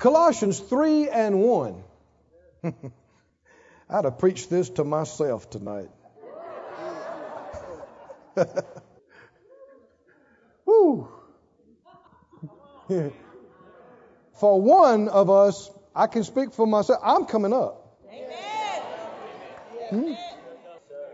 Colossians 0.00 0.58
3 0.58 1.08
and 1.10 1.40
1. 1.40 1.84
I'd 3.90 4.04
have 4.04 4.18
preached 4.18 4.48
this 4.48 4.70
to 4.70 4.82
myself 4.82 5.50
tonight. 5.50 5.90
Woo! 10.64 11.08
For 14.40 14.60
one 14.60 15.08
of 15.08 15.28
us 15.28 15.70
I 15.94 16.06
can 16.06 16.24
speak 16.24 16.54
for 16.54 16.66
myself. 16.66 17.00
I'm 17.02 17.26
coming 17.26 17.52
up. 17.52 17.98
Hmm? 19.90 20.14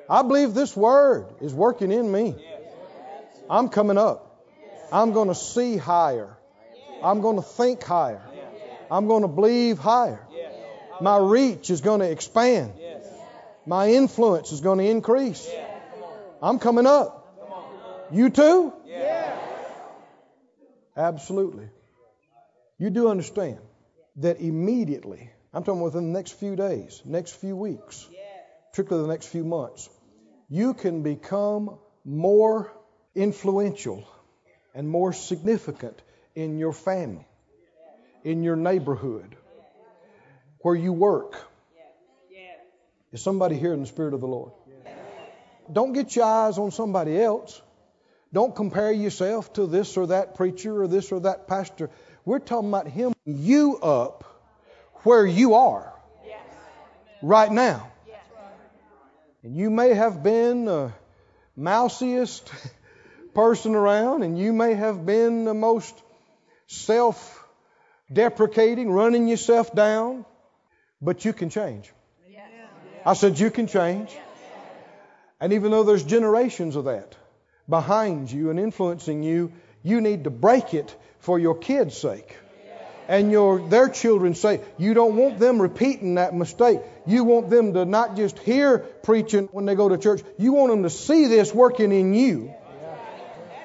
I 0.09 0.23
believe 0.23 0.55
this 0.55 0.77
word 0.77 1.27
is 1.41 1.53
working 1.53 1.91
in 1.91 2.13
me. 2.13 2.37
I'm 3.51 3.69
coming 3.69 3.99
up. 3.99 4.45
I'm 4.93 5.13
going 5.13 5.29
to 5.29 5.35
see 5.35 5.77
higher. 5.77 6.37
I'm 7.03 7.21
going 7.21 7.37
to 7.37 7.43
think 7.43 7.83
higher. 7.83 8.23
I'm 8.91 9.07
going 9.07 9.23
to 9.23 9.29
believe 9.29 9.79
higher. 9.79 10.21
My 11.01 11.19
reach 11.19 11.71
is 11.71 11.81
going 11.81 12.01
to 12.01 12.11
expand. 12.11 12.73
My 13.67 13.91
influence 13.91 14.53
is 14.53 14.61
going 14.61 14.79
to 14.79 14.85
increase. 14.85 15.49
I'm 16.43 16.59
coming 16.59 16.87
up. 16.87 17.23
You 18.13 18.31
too? 18.31 18.73
Absolutely. 20.97 21.69
You 22.79 22.91
do 22.91 23.09
understand 23.09 23.59
that 24.17 24.41
immediately, 24.41 25.31
I'm 25.53 25.65
talking 25.65 25.81
within 25.83 26.13
the 26.13 26.19
next 26.19 26.33
few 26.33 26.57
days, 26.57 27.03
next 27.05 27.33
few 27.33 27.57
weeks, 27.57 28.07
particularly 28.71 29.07
the 29.07 29.13
next 29.13 29.27
few 29.27 29.45
months, 29.45 29.89
you 30.49 30.75
can 30.75 31.03
become 31.03 31.79
more 32.05 32.73
influential 33.15 34.07
and 34.75 34.89
more 34.89 35.13
significant 35.13 36.01
in 36.35 36.59
your 36.59 36.73
family, 36.73 37.26
in 38.27 38.43
your 38.43 38.57
neighborhood, 38.57 39.37
where 40.59 40.75
you 40.75 40.93
work, 40.93 41.37
Is 43.13 43.23
somebody 43.23 43.57
here 43.57 43.73
in 43.73 43.81
the 43.81 43.87
Spirit 43.87 44.15
of 44.15 44.21
the 44.21 44.27
Lord? 44.27 44.51
Don't 45.73 45.93
get 45.93 46.17
your 46.17 46.25
eyes 46.25 46.59
on 46.59 46.73
somebody 46.73 47.23
else. 47.23 47.63
Don't 48.33 48.55
compare 48.55 48.91
yourself 48.91 49.53
to 49.53 49.67
this 49.69 49.97
or 49.97 50.09
that 50.09 50.35
preacher 50.35 50.83
or 50.83 50.89
this 50.89 51.13
or 51.13 51.21
that 51.21 51.47
pastor. 51.47 51.89
We're 52.25 52.41
talking 52.41 52.69
about 52.69 52.89
him 52.89 53.13
you 53.25 53.79
up 53.79 54.25
where 55.05 55.25
you 55.25 55.55
are 55.55 55.95
right 57.23 57.53
now. 57.53 57.93
And 59.45 59.57
you 59.57 59.71
may 59.71 59.95
have 59.95 60.25
been 60.25 60.65
the 60.65 60.93
mousiest 61.57 62.51
person 63.35 63.77
around, 63.77 64.25
and 64.25 64.37
you 64.37 64.53
may 64.53 64.75
have 64.75 65.07
been 65.07 65.45
the 65.45 65.55
most 65.55 65.95
self 66.67 67.46
deprecating, 68.13 68.91
running 68.91 69.29
yourself 69.29 69.75
down, 69.75 70.25
but 71.01 71.25
you 71.25 71.33
can 71.33 71.51
change. 71.51 71.93
I 73.05 73.15
said, 73.15 73.39
You 73.39 73.51
can 73.51 73.67
change. 73.67 74.11
And 75.41 75.53
even 75.53 75.71
though 75.71 75.85
there's 75.85 76.03
generations 76.03 76.77
of 76.77 76.87
that 76.87 77.15
behind 77.69 78.31
you 78.31 78.51
and 78.51 78.59
influencing 78.59 79.23
you, 79.23 79.53
you 79.83 80.01
need 80.01 80.25
to 80.25 80.31
break 80.31 80.75
it 80.75 80.97
for 81.21 81.39
your 81.39 81.55
kids' 81.55 81.97
sake 81.97 82.37
and 83.09 83.31
your 83.31 83.61
their 83.69 83.89
children's 83.89 84.41
sake. 84.41 84.63
You 84.79 84.95
don't 84.95 85.17
want 85.17 85.39
them 85.39 85.61
repeating 85.61 86.17
that 86.17 86.35
mistake. 86.35 86.81
You 87.07 87.25
want 87.25 87.51
them 87.51 87.75
to 87.75 87.85
not 87.85 88.17
just 88.17 88.39
hear 88.39 88.79
preaching 88.79 89.49
when 89.53 89.67
they 89.67 89.75
go 89.75 89.89
to 89.89 89.99
church. 89.99 90.23
You 90.39 90.53
want 90.53 90.73
them 90.73 90.83
to 90.83 90.91
see 90.91 91.27
this 91.27 91.55
working 91.55 91.93
in 91.93 92.15
you. 92.15 92.53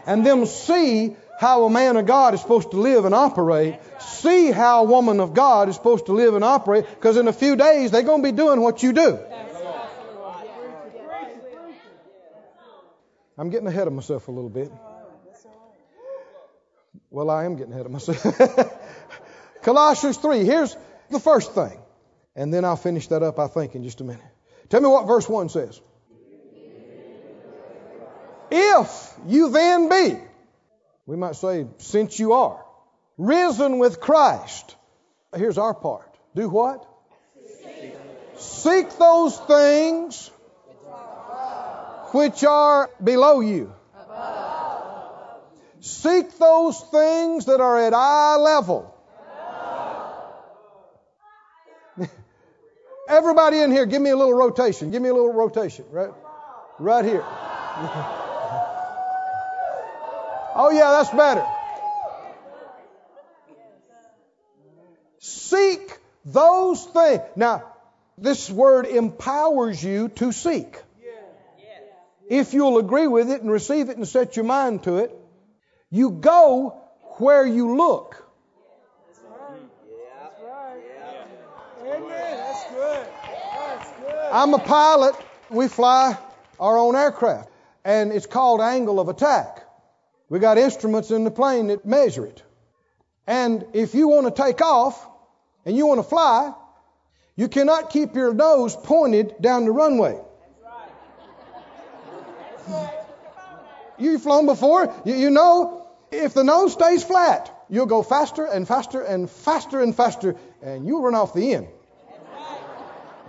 And 0.06 0.26
them 0.26 0.46
see 0.46 1.16
how 1.42 1.64
a 1.64 1.72
man 1.72 1.98
of 1.98 2.06
God 2.06 2.36
is 2.36 2.42
supposed 2.42 2.70
to 2.70 2.78
live 2.78 3.04
and 3.06 3.16
operate. 3.16 3.80
See 4.00 4.52
how 4.52 4.82
a 4.82 4.84
woman 4.84 5.20
of 5.20 5.34
God 5.34 5.70
is 5.70 5.76
supposed 5.76 6.06
to 6.06 6.14
live 6.14 6.36
and 6.36 6.44
operate. 6.44 6.86
Because 6.88 7.18
in 7.18 7.28
a 7.28 7.34
few 7.34 7.56
days, 7.56 7.90
they're 7.90 8.04
going 8.04 8.22
to 8.22 8.32
be 8.32 8.38
doing 8.38 8.62
what 8.62 8.84
you 8.84 8.94
do. 8.94 9.18
I'm 13.40 13.50
getting 13.50 13.66
ahead 13.66 13.88
of 13.88 13.94
myself 13.94 14.28
a 14.28 14.32
little 14.32 14.52
bit. 14.52 14.72
Well, 17.10 17.32
I 17.32 17.46
am 17.46 17.56
getting 17.56 17.74
ahead 17.74 17.88
of 17.88 17.92
myself. 17.92 18.24
Colossians 19.64 20.18
3, 20.18 20.46
here's 20.46 20.78
the 21.10 21.20
first 21.20 21.56
thing. 21.56 21.80
And 22.36 22.54
then 22.54 22.66
I'll 22.66 22.76
finish 22.76 23.08
that 23.08 23.24
up, 23.24 23.40
I 23.40 23.48
think, 23.48 23.74
in 23.74 23.84
just 23.84 24.00
a 24.00 24.04
minute. 24.04 24.22
Tell 24.70 24.80
me 24.80 24.88
what 24.88 25.08
verse 25.08 25.28
1 25.28 25.50
says. 25.50 25.82
If 28.52 29.14
you 29.26 29.50
then 29.50 29.90
be, 29.90 30.20
we 31.06 31.16
might 31.16 31.36
say, 31.36 31.68
since 31.78 32.20
you 32.20 32.34
are, 32.34 32.64
risen 33.18 33.80
with 33.80 34.00
Christ. 34.00 34.76
Here's 35.36 35.58
our 35.58 35.74
part. 35.74 36.08
Do 36.36 36.50
what? 36.50 36.88
Seek 38.38 38.98
those 38.98 39.38
things 39.40 40.30
which 42.14 42.44
are 42.44 42.90
below 43.04 43.40
you. 43.40 43.74
Seek 45.80 46.38
those 46.38 46.80
things 46.80 47.46
that 47.46 47.60
are 47.60 47.80
at 47.80 47.94
eye 47.94 48.38
level. 48.38 48.96
Everybody 53.08 53.60
in 53.60 53.72
here, 53.72 53.86
give 53.86 54.02
me 54.02 54.12
a 54.12 54.16
little 54.16 54.34
rotation. 54.34 54.92
Give 54.92 55.02
me 55.02 55.10
a 55.10 55.14
little 55.14 55.34
rotation. 55.34 55.86
Right, 55.90 56.12
right 56.80 57.06
here. 57.06 57.26
oh 60.56 60.72
yeah, 60.72 60.92
that's 60.92 61.10
better. 61.10 61.46
Seek 65.20 65.98
those 66.26 66.84
things. 66.86 67.22
Now, 67.36 67.64
this 68.18 68.50
word 68.50 68.86
empowers 68.86 69.84
you 69.84 70.10
to 70.10 70.32
seek. 70.32 70.78
If 72.30 72.54
you'll 72.54 72.78
agree 72.78 73.08
with 73.08 73.30
it 73.30 73.42
and 73.42 73.52
receive 73.52 73.90
it 73.90 73.98
and 73.98 74.08
set 74.08 74.38
your 74.38 74.46
mind 74.46 74.84
to 74.84 74.98
it, 74.98 75.14
you 75.90 76.12
go 76.12 76.82
where 77.18 77.46
you 77.46 77.76
look. 77.76 78.26
I'm 84.32 84.54
a 84.54 84.60
pilot. 84.60 85.16
We 85.50 85.68
fly 85.68 86.18
our 86.58 86.78
own 86.78 86.96
aircraft, 86.96 87.50
and 87.84 88.14
it's 88.14 88.26
called 88.26 88.62
angle 88.62 89.02
of 89.02 89.10
attack. 89.10 89.61
We 90.32 90.40
got 90.40 90.58
instruments 90.58 91.12
in 91.12 91.26
the 91.26 91.30
plane 91.30 91.68
that 91.68 91.86
measure 91.86 92.26
it. 92.26 92.42
And 93.28 93.66
if 93.74 93.94
you 93.94 94.08
want 94.08 94.34
to 94.34 94.44
take 94.44 94.62
off 94.62 95.06
and 95.66 95.76
you 95.76 95.86
want 95.88 96.00
to 96.00 96.04
fly, 96.04 96.54
you 97.36 97.50
cannot 97.50 97.90
keep 97.90 98.16
your 98.16 98.34
nose 98.34 98.74
pointed 98.74 99.36
down 99.42 99.66
the 99.66 99.72
runway. 99.72 100.18
You've 103.98 104.22
flown 104.24 104.46
before. 104.46 104.96
You, 105.04 105.16
you 105.16 105.32
know, 105.32 105.90
if 106.12 106.34
the 106.34 106.46
nose 106.46 106.72
stays 106.72 107.04
flat, 107.04 107.54
you'll 107.70 107.86
go 107.86 108.02
faster 108.02 108.46
and 108.46 108.66
faster 108.66 109.02
and 109.02 109.30
faster 109.30 109.82
and 109.82 109.94
faster, 109.94 110.38
and 110.62 110.88
you'll 110.88 111.02
run 111.02 111.14
off 111.14 111.34
the 111.34 111.56
end. 111.56 111.68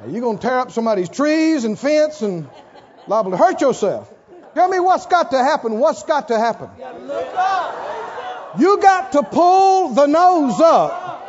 Now, 0.01 0.07
You're 0.09 0.21
going 0.21 0.39
to 0.39 0.43
tear 0.43 0.61
up 0.61 0.71
somebody's 0.71 1.09
trees 1.09 1.65
and 1.65 1.77
fence 1.77 2.23
and 2.23 2.49
liable 3.09 3.33
to 3.33 3.37
hurt 3.37 3.61
yourself. 3.61 4.09
Tell 4.55 4.69
me 4.69 4.81
what's 4.81 5.07
got 5.07 5.31
to 5.31 5.39
happen. 5.39 5.79
What's 5.79 6.03
got 6.03 6.29
to 6.29 6.39
happen? 6.39 6.69
You 8.59 8.79
got 8.79 9.13
to 9.13 9.23
pull 9.23 9.95
the 9.95 10.07
nose 10.07 10.61
up. 10.61 11.21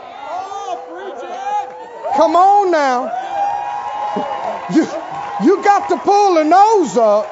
Come 2.16 2.36
on 2.36 2.72
now. 2.72 3.22
You, 4.74 4.88
you 5.46 5.64
got 5.64 5.90
to 5.90 5.98
pull 5.98 6.36
the 6.36 6.44
nose 6.44 6.98
up. 6.98 7.30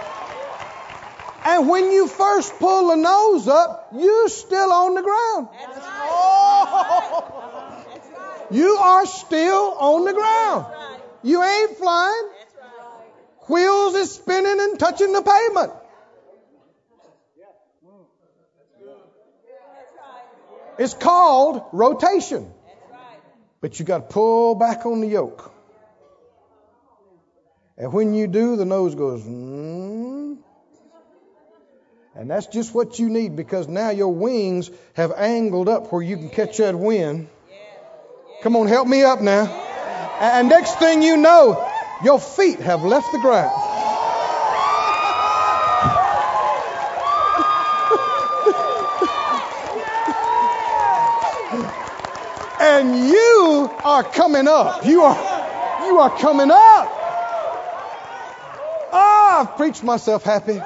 And 1.46 1.68
when 1.68 1.92
you 1.92 2.08
first 2.08 2.58
pull 2.60 2.90
the 2.90 2.96
nose 2.96 3.48
up, 3.48 3.90
you're 3.94 4.30
still 4.30 4.72
on 4.72 4.94
the 4.96 5.02
ground. 5.02 5.48
You 8.52 8.76
are 8.76 9.06
still 9.06 9.76
on 9.80 10.06
the 10.06 10.14
ground. 10.14 10.66
You 11.24 11.44
ain't 11.44 11.78
flying. 11.78 12.30
Wheels 13.48 13.96
is 13.96 14.12
spinning 14.12 14.60
and 14.60 14.80
touching 14.80 15.14
the 15.14 15.22
pavement. 15.22 15.72
It's 20.78 20.94
called 20.94 21.64
rotation. 21.72 22.52
But 23.62 23.80
you 23.80 23.86
got 23.86 24.10
to 24.10 24.14
pull 24.14 24.56
back 24.56 24.86
on 24.86 25.02
the 25.02 25.08
yoke. 25.08 25.52
And 27.78 27.94
when 27.94 28.14
you 28.14 28.28
do, 28.28 28.56
the 28.56 28.66
nose 28.66 28.94
goes, 28.96 29.24
mm. 29.24 30.38
and 32.16 32.30
that's 32.30 32.48
just 32.48 32.76
what 32.76 33.00
you 33.00 33.10
need 33.10 33.36
because 33.36 33.68
now 33.68 33.90
your 33.90 34.14
wings 34.14 34.70
have 34.94 35.12
angled 35.16 35.68
up 35.68 35.92
where 35.92 36.04
you 36.04 36.18
can 36.18 36.30
catch 36.30 36.58
that 36.58 36.76
wind. 36.76 37.28
Come 38.44 38.56
on, 38.56 38.68
help 38.68 38.88
me 38.88 39.04
up 39.04 39.22
now. 39.22 39.46
And 40.20 40.50
next 40.50 40.78
thing 40.78 41.02
you 41.02 41.18
know, 41.18 41.68
your 42.04 42.20
feet 42.20 42.60
have 42.60 42.84
left 42.84 43.12
the 43.12 43.20
ground. 43.20 43.71
And 52.80 53.10
you 53.10 53.70
are 53.84 54.04
coming 54.04 54.48
up. 54.48 54.86
You 54.86 55.02
are 55.02 55.86
you 55.86 56.00
are 56.00 56.18
coming 56.18 56.50
up. 56.52 56.88
Oh, 58.94 59.38
I've 59.42 59.58
preached 59.58 59.84
myself 59.84 60.24
happy. 60.24 60.62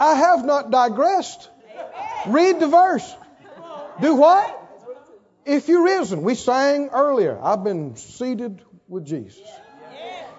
I 0.00 0.14
have 0.14 0.44
not 0.44 0.70
digressed. 0.70 1.48
Read 2.26 2.60
the 2.60 2.68
verse. 2.68 3.16
Do 4.00 4.14
what? 4.14 4.60
If 5.44 5.68
you're 5.68 5.84
risen. 5.84 6.22
We 6.22 6.34
sang 6.34 6.88
earlier, 6.92 7.38
I've 7.40 7.64
been 7.64 7.96
seated 7.96 8.60
with 8.88 9.06
Jesus. 9.06 9.40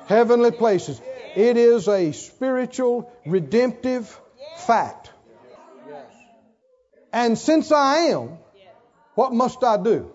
Heavenly 0.08 0.52
places. 0.52 1.00
It 1.36 1.58
is 1.58 1.88
a 1.88 2.14
spiritual, 2.14 3.12
redemptive 3.26 4.20
fact. 4.56 5.12
And 7.12 7.38
since 7.38 7.72
I 7.72 7.98
am, 8.12 8.38
what 9.16 9.34
must 9.34 9.64
I 9.64 9.82
do? 9.82 10.12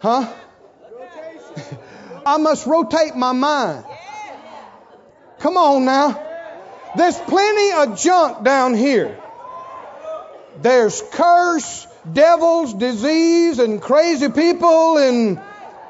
Huh? 0.00 0.32
I 2.26 2.36
must 2.38 2.66
rotate 2.66 3.16
my 3.16 3.32
mind. 3.32 3.84
Come 5.38 5.56
on 5.56 5.84
now. 5.84 6.22
There's 6.96 7.18
plenty 7.18 7.72
of 7.72 7.98
junk 7.98 8.44
down 8.44 8.74
here. 8.74 9.22
There's 10.60 11.02
curse, 11.12 11.86
devils, 12.10 12.74
disease, 12.74 13.58
and 13.58 13.80
crazy 13.80 14.28
people, 14.28 14.98
and 14.98 15.38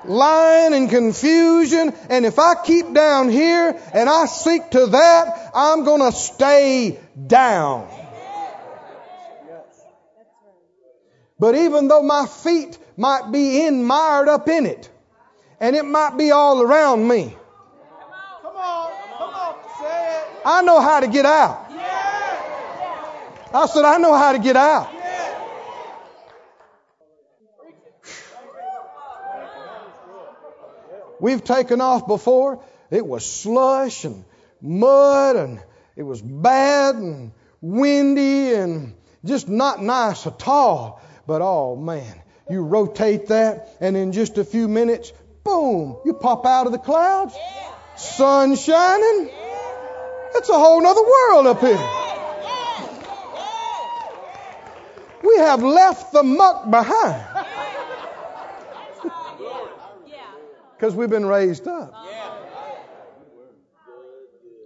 lying 0.09 0.75
and 0.75 0.91
confusion. 0.91 1.93
And 2.09 2.27
if 2.27 2.39
I 2.39 2.55
keep 2.65 2.93
down 2.93 3.29
here 3.29 3.81
and 3.93 4.09
I 4.09 4.27
seek 4.27 4.71
to 4.71 4.87
that, 4.87 5.51
I'm 5.55 5.85
going 5.85 6.01
to 6.01 6.17
stay 6.17 6.99
down. 7.27 7.89
But 11.39 11.55
even 11.55 11.87
though 11.87 12.03
my 12.03 12.27
feet 12.27 12.77
might 12.97 13.31
be 13.31 13.65
in 13.65 13.85
mired 13.85 14.29
up 14.29 14.49
in 14.49 14.67
it, 14.67 14.91
and 15.61 15.77
it 15.77 15.85
might 15.85 16.17
be 16.17 16.33
all 16.33 16.61
around 16.61 17.07
me, 17.07 17.37
Come 18.43 18.57
on. 18.57 18.93
Come 19.19 19.31
on. 19.31 19.55
I 20.45 20.63
know 20.63 20.81
how 20.81 21.01
to 21.01 21.07
get 21.07 21.27
out. 21.27 21.67
I 23.53 23.67
said, 23.67 23.85
I 23.85 23.99
know 23.99 24.15
how 24.15 24.33
to 24.33 24.39
get 24.39 24.57
out. 24.57 24.98
We've 31.21 31.43
taken 31.43 31.81
off 31.81 32.07
before. 32.07 32.63
It 32.91 33.07
was 33.07 33.31
slush 33.31 34.05
and 34.05 34.25
mud 34.61 35.37
and 35.37 35.61
it 35.97 36.03
was 36.03 36.23
bad 36.23 36.95
and 36.97 37.33
windy 37.61 38.55
and 38.55 38.95
just 39.25 39.49
not 39.49 39.83
nice 39.83 40.27
at 40.27 40.47
all. 40.47 41.03
But 41.27 41.43
oh 41.43 41.77
man, 41.77 42.23
you 42.49 42.63
rotate 42.63 43.29
that 43.29 43.77
and 43.81 43.97
in 43.97 44.13
just 44.13 44.39
a 44.39 44.45
few 44.45 44.69
minutes, 44.69 45.13
boom, 45.45 45.99
you 46.05 46.15
pop 46.15 46.47
out 46.47 46.67
of 46.67 46.73
the 46.73 46.79
clouds, 46.79 47.35
sun 47.97 48.57
shining. 48.57 49.31
It's 50.35 50.49
a 50.49 50.59
whole 50.59 50.81
nother 50.81 51.03
world 51.03 51.47
up 51.47 51.61
here. 51.61 52.05
We 55.23 55.37
have 55.39 55.63
left 55.63 56.13
the 56.13 56.23
muck 56.23 56.71
behind 56.71 57.38
because 60.79 60.95
we've 60.95 61.11
been 61.11 61.27
raised 61.27 61.67
up. 61.67 61.93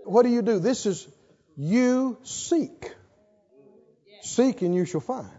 What 0.04 0.24
do 0.24 0.28
you 0.28 0.42
do? 0.42 0.58
This 0.58 0.84
is 0.84 1.08
you 1.56 2.18
seek. 2.22 2.92
Seek 4.20 4.60
and 4.60 4.74
you 4.74 4.84
shall 4.84 5.00
find. 5.00 5.30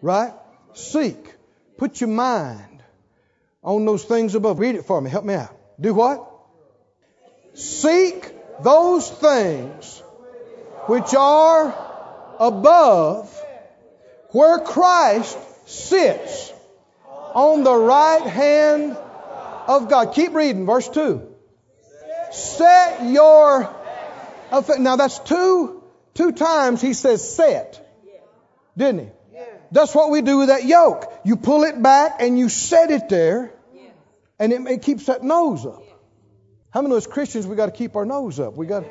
Right? 0.00 0.32
Seek. 0.72 1.34
Put 1.76 2.00
your 2.00 2.08
mind 2.08 2.82
on 3.62 3.84
those 3.84 4.04
things 4.04 4.34
above. 4.34 4.58
Read 4.58 4.76
it 4.76 4.86
for 4.86 4.98
me. 4.98 5.10
Help 5.10 5.26
me 5.26 5.34
out. 5.34 5.54
Do 5.78 5.92
what? 5.92 6.26
Seek 7.54 8.32
those 8.62 9.10
things 9.10 10.00
which 10.86 11.14
are 11.14 11.74
above 12.40 13.34
where 14.30 14.58
Christ 14.60 15.36
sits 15.68 16.52
on 17.34 17.62
the 17.62 17.74
right 17.74 18.22
hand 18.22 18.96
of 19.68 19.88
God. 19.88 20.14
Keep 20.14 20.34
reading, 20.34 20.66
verse 20.66 20.88
2. 20.88 21.34
Set 22.32 23.04
your 23.04 23.74
affa- 24.50 24.78
now 24.78 24.96
that's 24.96 25.18
two 25.20 25.82
two 26.14 26.32
times 26.32 26.80
he 26.80 26.94
says 26.94 27.36
set. 27.36 27.84
Didn't 28.76 29.00
he? 29.00 29.10
That's 29.70 29.94
what 29.94 30.10
we 30.10 30.22
do 30.22 30.38
with 30.38 30.48
that 30.48 30.64
yoke. 30.64 31.12
You 31.24 31.36
pull 31.36 31.64
it 31.64 31.80
back 31.82 32.16
and 32.20 32.38
you 32.38 32.48
set 32.48 32.90
it 32.90 33.08
there, 33.08 33.52
and 34.38 34.52
it, 34.52 34.60
it 34.66 34.82
keeps 34.82 35.06
that 35.06 35.22
nose 35.22 35.66
up. 35.66 35.82
How 36.70 36.82
many 36.82 36.94
of 36.94 36.98
us 36.98 37.06
Christians 37.06 37.46
we 37.46 37.56
got 37.56 37.66
to 37.66 37.72
keep 37.72 37.96
our 37.96 38.04
nose 38.04 38.38
up? 38.40 38.54
We 38.54 38.66
got 38.66 38.84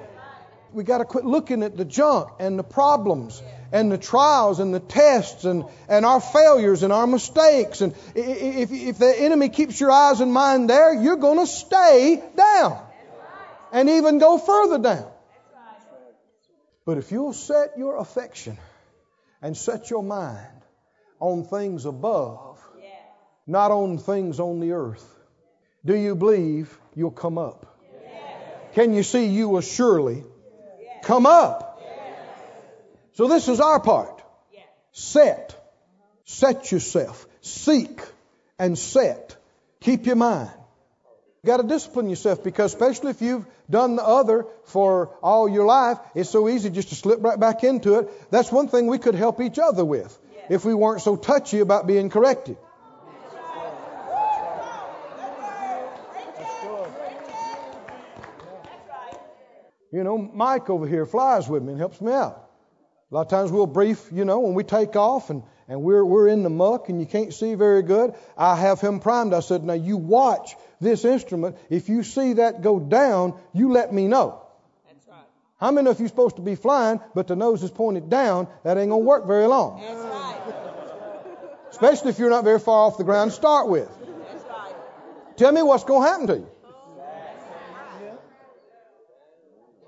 we 0.74 0.84
got 0.84 1.00
to 1.00 1.06
quit 1.06 1.26
looking 1.26 1.64
at 1.64 1.78
the 1.78 1.86
junk 1.86 2.30
and 2.40 2.58
the 2.58 2.64
problems 2.64 3.42
and 3.72 3.92
the 3.92 3.98
trials 3.98 4.60
and 4.60 4.74
the 4.74 4.80
tests 4.80 5.44
and, 5.44 5.66
and 5.88 6.06
our 6.06 6.22
failures 6.22 6.84
and 6.84 6.94
our 6.94 7.08
mistakes. 7.08 7.82
And 7.82 7.94
if, 8.16 8.72
if 8.72 8.98
the 8.98 9.16
enemy 9.18 9.50
keeps 9.50 9.80
your 9.80 9.92
eyes 9.92 10.22
and 10.22 10.32
mind 10.32 10.70
there, 10.70 10.94
you're 10.94 11.18
going 11.18 11.40
to 11.40 11.48
stay 11.48 12.22
down 12.36 12.82
and 13.72 13.90
even 13.90 14.20
go 14.20 14.38
further 14.38 14.78
down. 14.78 15.12
But 16.86 16.98
if 16.98 17.12
you'll 17.12 17.34
set 17.34 17.78
your 17.78 17.98
affection 17.98 18.58
and 19.42 19.58
set 19.58 19.90
your 19.90 20.04
mind 20.04 20.62
on 21.20 21.44
things 21.44 21.86
above, 21.86 22.60
not 23.46 23.72
on 23.72 23.98
things 23.98 24.40
on 24.40 24.60
the 24.60 24.72
earth, 24.72 25.06
do 25.84 25.96
you 25.96 26.16
believe 26.16 26.78
you'll 26.96 27.12
come 27.12 27.38
up? 27.38 27.78
Can 28.74 28.94
you 28.94 29.04
see 29.04 29.26
you 29.26 29.50
will 29.50 29.62
surely 29.62 30.24
come 31.04 31.26
up? 31.26 31.82
So 33.14 33.28
this 33.28 33.48
is 33.48 33.60
our 33.60 33.80
part. 33.80 34.22
Set. 34.92 35.56
Set 36.26 36.72
yourself. 36.72 37.26
Seek 37.42 38.02
and 38.60 38.78
set. 38.78 39.36
Keep 39.80 40.06
your 40.06 40.16
mind. 40.16 40.52
You 41.44 41.48
got 41.48 41.58
to 41.58 41.68
discipline 41.68 42.10
yourself 42.10 42.44
because, 42.44 42.74
especially 42.74 43.12
if 43.12 43.22
you've 43.22 43.46
done 43.70 43.96
the 43.96 44.04
other 44.04 44.46
for 44.66 45.16
all 45.22 45.48
your 45.48 45.66
life, 45.66 45.98
it's 46.16 46.30
so 46.30 46.50
easy 46.50 46.70
just 46.70 46.90
to 46.90 46.96
slip 46.96 47.24
right 47.24 47.40
back 47.40 47.64
into 47.64 48.00
it. 48.00 48.32
That's 48.32 48.52
one 48.52 48.68
thing 48.68 48.88
we 48.88 48.98
could 48.98 49.16
help 49.16 49.40
each 49.40 49.60
other 49.60 49.86
with 49.86 50.18
if 50.50 50.66
we 50.66 50.74
weren't 50.74 51.02
so 51.02 51.16
touchy 51.16 51.60
about 51.60 51.88
being 51.88 52.10
corrected. 52.10 52.58
You 59.92 60.04
know, 60.04 60.18
Mike 60.18 60.70
over 60.70 60.88
here 60.88 61.06
flies 61.06 61.48
with 61.48 61.64
me 61.64 61.72
and 61.72 61.80
helps 61.80 62.02
me 62.02 62.12
out. 62.12 62.44
A 63.10 63.16
lot 63.16 63.22
of 63.22 63.30
times 63.30 63.52
we'll 63.52 63.68
brief, 63.68 64.10
you 64.12 64.26
know, 64.26 64.40
when 64.40 64.54
we 64.54 64.66
take 64.66 64.98
off 64.98 65.30
and, 65.30 65.44
and 65.70 65.82
we're, 65.82 66.04
we're 66.04 66.28
in 66.28 66.44
the 66.44 66.50
muck 66.50 66.90
and 66.90 67.00
you 67.00 67.06
can't 67.06 67.34
see 67.34 67.56
very 67.56 67.82
good. 67.82 68.14
I 68.38 68.58
have 68.58 68.82
him 68.82 69.00
primed. 69.00 69.34
I 69.34 69.40
said, 69.40 69.64
now 69.64 69.74
you 69.74 69.96
watch 69.96 70.56
this 70.82 71.06
instrument. 71.06 71.56
If 71.70 71.88
you 71.88 72.04
see 72.04 72.34
that 72.34 72.62
go 72.62 72.80
down, 72.82 73.40
you 73.54 73.72
let 73.72 73.94
me 73.94 74.08
know. 74.08 74.46
That's 74.88 75.08
right. 75.08 75.24
How 75.58 75.72
many 75.72 75.90
of 75.90 76.02
you 76.02 76.08
supposed 76.10 76.36
to 76.36 76.42
be 76.42 76.56
flying, 76.56 77.00
but 77.16 77.28
the 77.28 77.38
nose 77.38 77.64
is 77.64 77.72
pointed 77.72 78.10
down? 78.10 78.50
That 78.66 78.78
ain't 78.78 78.90
going 78.90 79.04
to 79.04 79.08
work 79.08 79.26
very 79.26 79.48
long. 79.48 79.80
That's 79.82 80.00
right. 80.02 80.38
Especially 81.72 82.10
if 82.10 82.20
you're 82.20 82.30
not 82.30 82.44
very 82.44 82.60
far 82.60 82.88
off 82.88 82.98
the 82.98 83.06
ground 83.06 83.32
to 83.32 83.38
start 83.38 83.70
with. 83.70 83.88
That's 83.88 84.44
right. 84.50 84.76
Tell 85.38 85.54
me 85.54 85.62
what's 85.62 85.86
going 85.86 86.04
to 86.04 86.10
happen 86.10 86.28
to 86.28 86.36
you. 86.40 86.52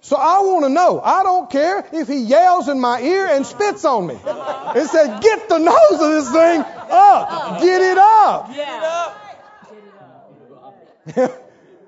So 0.09 0.15
I 0.15 0.39
want 0.39 0.65
to 0.65 0.69
know. 0.69 0.99
I 0.99 1.21
don't 1.21 1.51
care 1.51 1.87
if 1.93 2.07
he 2.07 2.17
yells 2.21 2.67
in 2.67 2.79
my 2.79 2.99
ear 2.99 3.27
and 3.27 3.45
spits 3.45 3.85
on 3.85 4.07
me. 4.07 4.15
It 4.15 4.87
said, 4.87 5.21
get 5.21 5.47
the 5.47 5.59
nose 5.59 6.01
of 6.01 6.09
this 6.09 6.31
thing 6.31 6.61
up. 6.61 7.61
Get 7.61 7.79
it 7.79 7.97
up. 7.99 8.49
Yeah. 8.55 9.13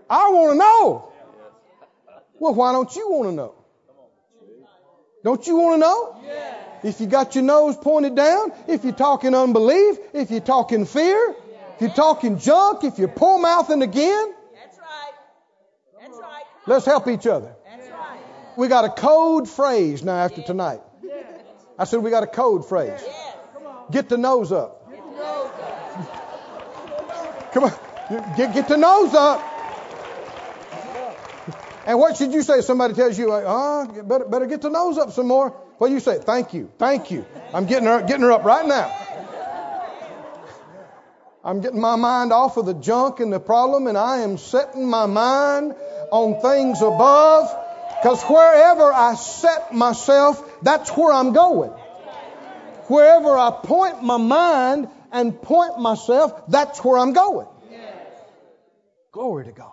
I 0.07 0.29
want 0.29 0.51
to 0.51 0.55
know. 0.55 1.11
Well, 2.37 2.53
why 2.53 2.73
don't 2.73 2.95
you 2.95 3.09
want 3.09 3.29
to 3.29 3.35
know? 3.35 3.55
Don't 5.23 5.47
you 5.47 5.55
want 5.55 5.73
to 5.73 5.79
know? 5.79 6.15
If 6.83 7.01
you 7.01 7.07
got 7.07 7.33
your 7.33 7.43
nose 7.43 7.75
pointed 7.75 8.15
down, 8.15 8.51
if 8.67 8.83
you're 8.83 8.93
talking 8.93 9.33
unbelief, 9.33 9.97
if 10.13 10.29
you're 10.29 10.41
talking 10.41 10.85
fear, 10.85 11.33
if 11.73 11.81
you're 11.81 11.89
talking 11.89 12.37
junk, 12.37 12.83
if 12.83 12.99
you're 12.99 13.07
poor 13.07 13.39
mouthing 13.39 13.81
again, 13.81 14.35
That's 14.53 14.77
right. 14.77 15.11
That's 15.99 16.19
right. 16.19 16.43
let's 16.67 16.85
help 16.85 17.07
each 17.07 17.25
other. 17.25 17.55
We 18.61 18.67
got 18.67 18.85
a 18.85 18.89
code 18.89 19.49
phrase 19.49 20.03
now 20.03 20.17
after 20.17 20.43
tonight. 20.43 20.81
I 21.79 21.85
said 21.85 22.03
we 22.03 22.11
got 22.11 22.21
a 22.21 22.27
code 22.27 22.63
phrase. 22.69 23.01
Get 23.89 24.07
the 24.07 24.19
nose 24.19 24.51
up. 24.51 24.87
Come 27.53 27.63
on. 27.63 27.73
Get, 28.37 28.53
get 28.53 28.67
the 28.67 28.77
nose 28.77 29.15
up. 29.15 29.41
And 31.87 31.97
what 31.97 32.17
should 32.17 32.33
you 32.33 32.43
say? 32.43 32.59
if 32.59 32.65
Somebody 32.65 32.93
tells 32.93 33.17
you, 33.17 33.31
uh, 33.31 34.03
better, 34.03 34.25
better 34.25 34.45
get 34.45 34.61
the 34.61 34.69
nose 34.69 34.99
up 34.99 35.11
some 35.11 35.27
more. 35.27 35.49
What 35.79 35.87
do 35.87 35.95
you 35.95 35.99
say? 35.99 36.19
Thank 36.19 36.53
you. 36.53 36.71
Thank 36.77 37.09
you. 37.09 37.25
I'm 37.55 37.65
getting 37.65 37.87
her, 37.87 38.03
getting 38.03 38.21
her 38.21 38.31
up 38.31 38.43
right 38.43 38.67
now. 38.67 38.95
I'm 41.43 41.61
getting 41.61 41.81
my 41.81 41.95
mind 41.95 42.31
off 42.31 42.57
of 42.57 42.67
the 42.67 42.75
junk 42.75 43.21
and 43.21 43.33
the 43.33 43.39
problem, 43.39 43.87
and 43.87 43.97
I 43.97 44.19
am 44.19 44.37
setting 44.37 44.87
my 44.87 45.07
mind 45.07 45.73
on 46.11 46.39
things 46.41 46.83
above. 46.83 47.57
Because 48.01 48.23
wherever 48.23 48.91
I 48.91 49.13
set 49.13 49.73
myself, 49.73 50.63
that's 50.63 50.89
where 50.97 51.13
I'm 51.13 51.33
going. 51.33 51.69
Wherever 52.87 53.37
I 53.37 53.51
point 53.63 54.01
my 54.01 54.17
mind 54.17 54.89
and 55.11 55.39
point 55.39 55.77
myself, 55.79 56.47
that's 56.47 56.83
where 56.83 56.97
I'm 56.97 57.13
going. 57.13 57.47
Glory 59.11 59.45
to 59.45 59.51
God. 59.51 59.71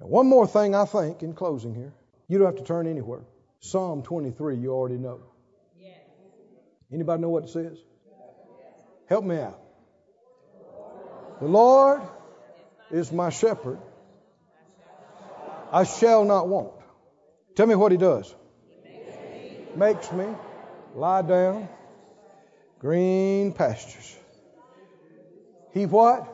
Now, 0.00 0.06
one 0.06 0.26
more 0.26 0.46
thing 0.46 0.74
I 0.74 0.86
think 0.86 1.22
in 1.22 1.34
closing 1.34 1.74
here. 1.74 1.92
You 2.28 2.38
don't 2.38 2.46
have 2.46 2.56
to 2.56 2.64
turn 2.64 2.86
anywhere. 2.86 3.20
Psalm 3.60 4.02
23, 4.02 4.56
you 4.56 4.72
already 4.72 4.96
know. 4.96 5.20
Anybody 6.92 7.20
know 7.20 7.28
what 7.28 7.44
it 7.44 7.50
says? 7.50 7.78
Help 9.08 9.24
me 9.24 9.38
out. 9.38 9.60
The 11.40 11.46
Lord 11.46 12.00
is 12.90 13.12
my 13.12 13.30
shepherd. 13.30 13.78
I 15.72 15.84
shall 15.84 16.24
not 16.24 16.48
want. 16.48 16.72
Tell 17.54 17.66
me 17.66 17.74
what 17.74 17.92
he 17.92 17.98
does. 17.98 18.34
Makes 19.74 20.12
me 20.12 20.26
lie 20.94 21.22
down 21.22 21.68
green 22.78 23.52
pastures. 23.52 24.16
He 25.72 25.86
what? 25.86 26.32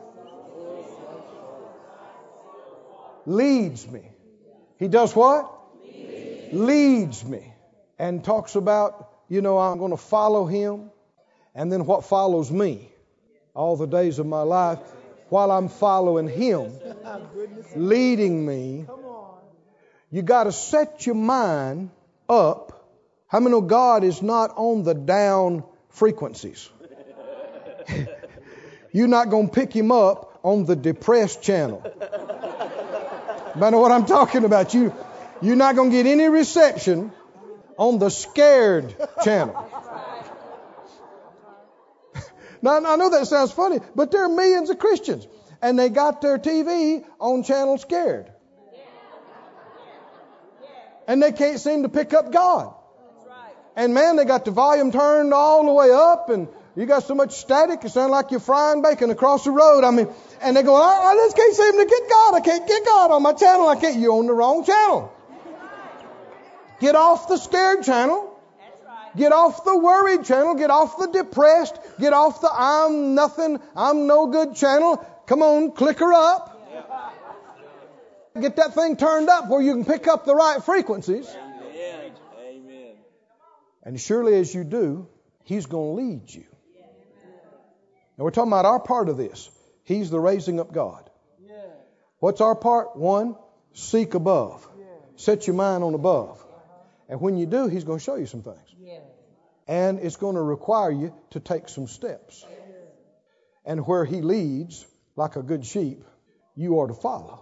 Leads 3.25 3.87
me. 3.87 4.01
He 4.77 4.87
does 4.87 5.15
what? 5.15 5.51
Leads 6.51 7.25
me. 7.25 7.53
And 7.97 8.23
talks 8.23 8.55
about 8.55 9.13
you 9.33 9.41
know, 9.41 9.57
I'm 9.57 9.79
going 9.79 9.91
to 9.91 9.97
follow 9.97 10.45
him, 10.45 10.91
and 11.55 11.71
then 11.71 11.85
what 11.85 12.05
follows 12.05 12.51
me 12.51 12.91
all 13.55 13.77
the 13.77 13.87
days 13.87 14.19
of 14.19 14.25
my 14.25 14.41
life 14.41 14.79
while 15.29 15.51
I'm 15.51 15.69
following 15.69 16.27
him, 16.27 16.71
leading 17.75 18.45
me. 18.45 18.85
You 20.11 20.21
got 20.21 20.43
to 20.43 20.51
set 20.51 21.05
your 21.05 21.15
mind 21.15 21.89
up. 22.29 22.87
How 23.27 23.39
many 23.39 23.51
know 23.51 23.61
God 23.61 24.03
is 24.03 24.21
not 24.21 24.51
on 24.55 24.83
the 24.83 24.93
down 24.93 25.63
frequencies? 25.89 26.69
You're 28.91 29.07
not 29.07 29.29
going 29.29 29.47
to 29.47 29.53
pick 29.53 29.73
him 29.73 29.91
up 29.91 30.39
on 30.43 30.65
the 30.65 30.75
depressed 30.75 31.41
channel. 31.41 31.81
But 33.55 33.69
know 33.69 33.79
what 33.79 33.91
I'm 33.91 34.05
talking 34.05 34.45
about? 34.45 34.73
You, 34.73 34.93
you're 35.41 35.55
not 35.55 35.75
going 35.75 35.91
to 35.91 35.97
get 35.97 36.05
any 36.05 36.27
reception 36.27 37.11
on 37.77 37.99
the 37.99 38.09
scared 38.09 38.95
channel. 39.23 39.69
Now, 42.63 42.77
I 42.77 42.95
know 42.95 43.09
that 43.09 43.27
sounds 43.27 43.51
funny, 43.51 43.79
but 43.93 44.11
there 44.11 44.23
are 44.23 44.29
millions 44.29 44.69
of 44.69 44.79
Christians, 44.79 45.27
and 45.61 45.77
they 45.77 45.89
got 45.89 46.21
their 46.21 46.39
TV 46.39 47.03
on 47.19 47.43
channel 47.43 47.77
scared. 47.77 48.31
And 51.05 51.21
they 51.21 51.33
can't 51.33 51.59
seem 51.59 51.83
to 51.83 51.89
pick 51.89 52.13
up 52.13 52.31
God. 52.31 52.73
And 53.75 53.93
man, 53.93 54.15
they 54.15 54.23
got 54.23 54.45
the 54.45 54.51
volume 54.51 54.93
turned 54.93 55.33
all 55.33 55.65
the 55.65 55.73
way 55.73 55.91
up, 55.91 56.29
and 56.29 56.47
you 56.77 56.85
got 56.85 57.03
so 57.03 57.15
much 57.15 57.33
static, 57.33 57.83
it 57.83 57.89
sounds 57.89 58.11
like 58.11 58.31
you're 58.31 58.39
frying 58.39 58.81
bacon 58.81 59.09
across 59.11 59.43
the 59.43 59.51
road. 59.51 59.83
I 59.83 59.91
mean, 59.91 60.07
and 60.41 60.55
they 60.55 60.63
go, 60.63 60.73
I, 60.73 61.11
I 61.11 61.15
just 61.15 61.35
can't 61.35 61.53
seem 61.53 61.77
to 61.77 61.85
get 61.85 62.09
God. 62.09 62.35
I 62.35 62.39
can't 62.39 62.67
get 62.67 62.85
God 62.85 63.11
on 63.11 63.21
my 63.21 63.33
channel. 63.33 63.67
I 63.67 63.75
can't. 63.75 63.99
You're 63.99 64.13
on 64.13 64.27
the 64.27 64.33
wrong 64.33 64.63
channel. 64.63 65.13
Get 66.79 66.95
off 66.95 67.27
the 67.27 67.37
scared 67.37 67.83
channel. 67.83 68.32
Get 69.15 69.31
off 69.31 69.63
the 69.63 69.77
worried 69.77 70.25
channel. 70.25 70.55
Get 70.55 70.69
off 70.69 70.97
the 70.97 71.07
depressed. 71.07 71.77
Get 71.99 72.13
off 72.13 72.41
the 72.41 72.49
I'm 72.51 73.15
nothing, 73.15 73.59
I'm 73.75 74.07
no 74.07 74.27
good 74.27 74.55
channel. 74.55 74.97
Come 75.27 75.41
on, 75.41 75.71
click 75.71 75.99
her 75.99 76.13
up. 76.13 76.49
Get 78.39 78.55
that 78.55 78.73
thing 78.73 78.97
turned 78.97 79.29
up 79.29 79.47
where 79.47 79.61
you 79.61 79.73
can 79.73 79.85
pick 79.85 80.07
up 80.07 80.25
the 80.25 80.33
right 80.33 80.63
frequencies. 80.63 81.29
Amen. 81.29 82.11
And 83.83 83.99
surely 83.99 84.35
as 84.39 84.53
you 84.53 84.63
do, 84.63 85.07
He's 85.43 85.65
going 85.65 85.95
to 85.95 86.01
lead 86.03 86.33
you. 86.33 86.45
Now 88.17 88.23
we're 88.23 88.31
talking 88.31 88.51
about 88.51 88.65
our 88.65 88.79
part 88.79 89.09
of 89.09 89.17
this. 89.17 89.49
He's 89.83 90.09
the 90.09 90.19
raising 90.19 90.59
up 90.59 90.71
God. 90.71 91.09
What's 92.19 92.39
our 92.39 92.55
part? 92.55 92.95
One, 92.95 93.35
seek 93.73 94.13
above. 94.13 94.65
Set 95.17 95.45
your 95.45 95.57
mind 95.57 95.83
on 95.83 95.93
above. 95.93 96.41
And 97.09 97.19
when 97.19 97.37
you 97.37 97.45
do, 97.45 97.67
He's 97.67 97.83
going 97.83 97.99
to 97.99 98.03
show 98.03 98.15
you 98.15 98.25
some 98.25 98.41
things. 98.41 98.62
And 99.67 99.99
it's 99.99 100.17
going 100.17 100.35
to 100.35 100.41
require 100.41 100.91
you 100.91 101.13
to 101.31 101.39
take 101.39 101.69
some 101.69 101.87
steps. 101.87 102.45
And 103.65 103.87
where 103.87 104.05
He 104.05 104.21
leads, 104.21 104.85
like 105.15 105.35
a 105.35 105.43
good 105.43 105.65
sheep, 105.65 106.03
you 106.55 106.79
are 106.79 106.87
to 106.87 106.93
follow. 106.93 107.39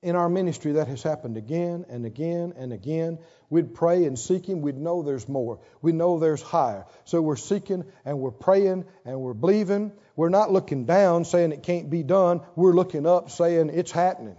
In 0.00 0.14
our 0.14 0.28
ministry, 0.28 0.72
that 0.72 0.86
has 0.86 1.02
happened 1.02 1.36
again 1.36 1.84
and 1.88 2.06
again 2.06 2.54
and 2.56 2.72
again. 2.72 3.18
We'd 3.50 3.74
pray 3.74 4.04
and 4.04 4.16
seek 4.16 4.46
Him. 4.46 4.62
We'd 4.62 4.78
know 4.78 5.02
there's 5.02 5.28
more. 5.28 5.58
We 5.82 5.90
know 5.90 6.20
there's 6.20 6.40
higher. 6.40 6.86
So 7.04 7.20
we're 7.20 7.36
seeking 7.36 7.84
and 8.04 8.20
we're 8.20 8.30
praying 8.30 8.84
and 9.04 9.20
we're 9.20 9.34
believing. 9.34 9.92
We're 10.14 10.28
not 10.28 10.52
looking 10.52 10.84
down 10.84 11.24
saying 11.24 11.50
it 11.50 11.64
can't 11.64 11.90
be 11.90 12.04
done. 12.04 12.42
We're 12.54 12.74
looking 12.74 13.06
up 13.06 13.30
saying 13.30 13.70
it's 13.70 13.90
happening. 13.90 14.36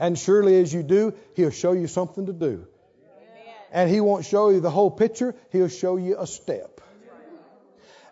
And 0.00 0.18
surely 0.18 0.60
as 0.60 0.72
you 0.72 0.82
do, 0.82 1.14
He'll 1.36 1.50
show 1.50 1.72
you 1.72 1.86
something 1.86 2.26
to 2.26 2.32
do. 2.32 2.66
And 3.72 3.90
He 3.90 4.00
won't 4.00 4.24
show 4.24 4.50
you 4.50 4.60
the 4.60 4.70
whole 4.70 4.90
picture, 4.90 5.34
He'll 5.50 5.68
show 5.68 5.96
you 5.96 6.16
a 6.18 6.26
step. 6.26 6.80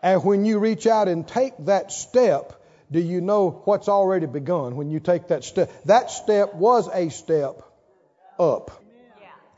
And 0.03 0.23
when 0.25 0.45
you 0.45 0.59
reach 0.59 0.87
out 0.87 1.09
and 1.09 1.27
take 1.27 1.53
that 1.65 1.91
step, 1.91 2.63
do 2.91 3.01
you 3.01 3.21
know 3.21 3.63
what's 3.65 3.89
already 3.89 4.27
begun 4.27 4.77
when 4.77 4.91
you 4.91 5.01
take 5.01 5.29
that 5.29 5.43
step? 5.43 5.73
That 5.87 6.11
step 6.11 6.55
was 6.55 6.89
a 6.93 7.09
step 7.09 7.63
up. 8.39 8.83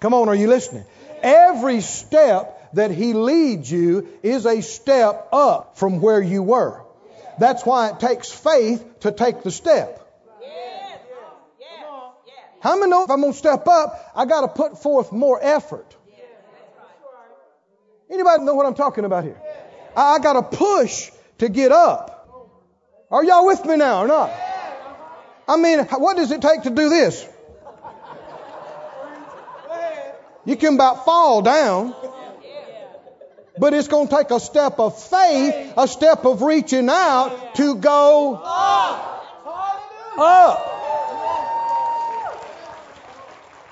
Come 0.00 0.14
on, 0.14 0.28
are 0.28 0.34
you 0.34 0.46
listening? 0.46 0.84
Every 1.22 1.80
step 1.80 2.72
that 2.74 2.90
He 2.90 3.12
leads 3.12 3.70
you 3.70 4.08
is 4.22 4.46
a 4.46 4.62
step 4.62 5.28
up 5.32 5.76
from 5.76 6.00
where 6.00 6.22
you 6.22 6.42
were. 6.42 6.82
That's 7.38 7.64
why 7.66 7.90
it 7.90 8.00
takes 8.00 8.30
faith 8.30 9.00
to 9.00 9.12
take 9.12 9.42
the 9.42 9.50
step. 9.50 10.07
How 12.60 12.76
many 12.76 12.90
know 12.90 13.04
if 13.04 13.10
I'm 13.10 13.20
going 13.20 13.32
to 13.32 13.38
step 13.38 13.66
up, 13.66 14.12
I 14.14 14.24
got 14.26 14.40
to 14.40 14.48
put 14.48 14.82
forth 14.82 15.12
more 15.12 15.38
effort? 15.40 15.96
Anybody 18.10 18.44
know 18.44 18.54
what 18.54 18.66
I'm 18.66 18.74
talking 18.74 19.04
about 19.04 19.24
here? 19.24 19.40
I 19.96 20.18
got 20.18 20.32
to 20.34 20.56
push 20.56 21.10
to 21.38 21.48
get 21.48 21.72
up. 21.72 22.14
Are 23.10 23.24
y'all 23.24 23.46
with 23.46 23.64
me 23.64 23.76
now 23.76 24.04
or 24.04 24.08
not? 24.08 24.32
I 25.46 25.56
mean, 25.56 25.80
what 25.80 26.16
does 26.16 26.30
it 26.30 26.42
take 26.42 26.62
to 26.62 26.70
do 26.70 26.88
this? 26.88 27.26
You 30.44 30.56
can 30.56 30.74
about 30.74 31.04
fall 31.04 31.42
down, 31.42 31.94
but 33.58 33.74
it's 33.74 33.88
going 33.88 34.08
to 34.08 34.16
take 34.16 34.30
a 34.30 34.40
step 34.40 34.78
of 34.78 34.98
faith, 35.02 35.74
a 35.76 35.86
step 35.86 36.24
of 36.24 36.42
reaching 36.42 36.88
out 36.88 37.54
to 37.56 37.76
go 37.76 38.34
up. 40.16 40.67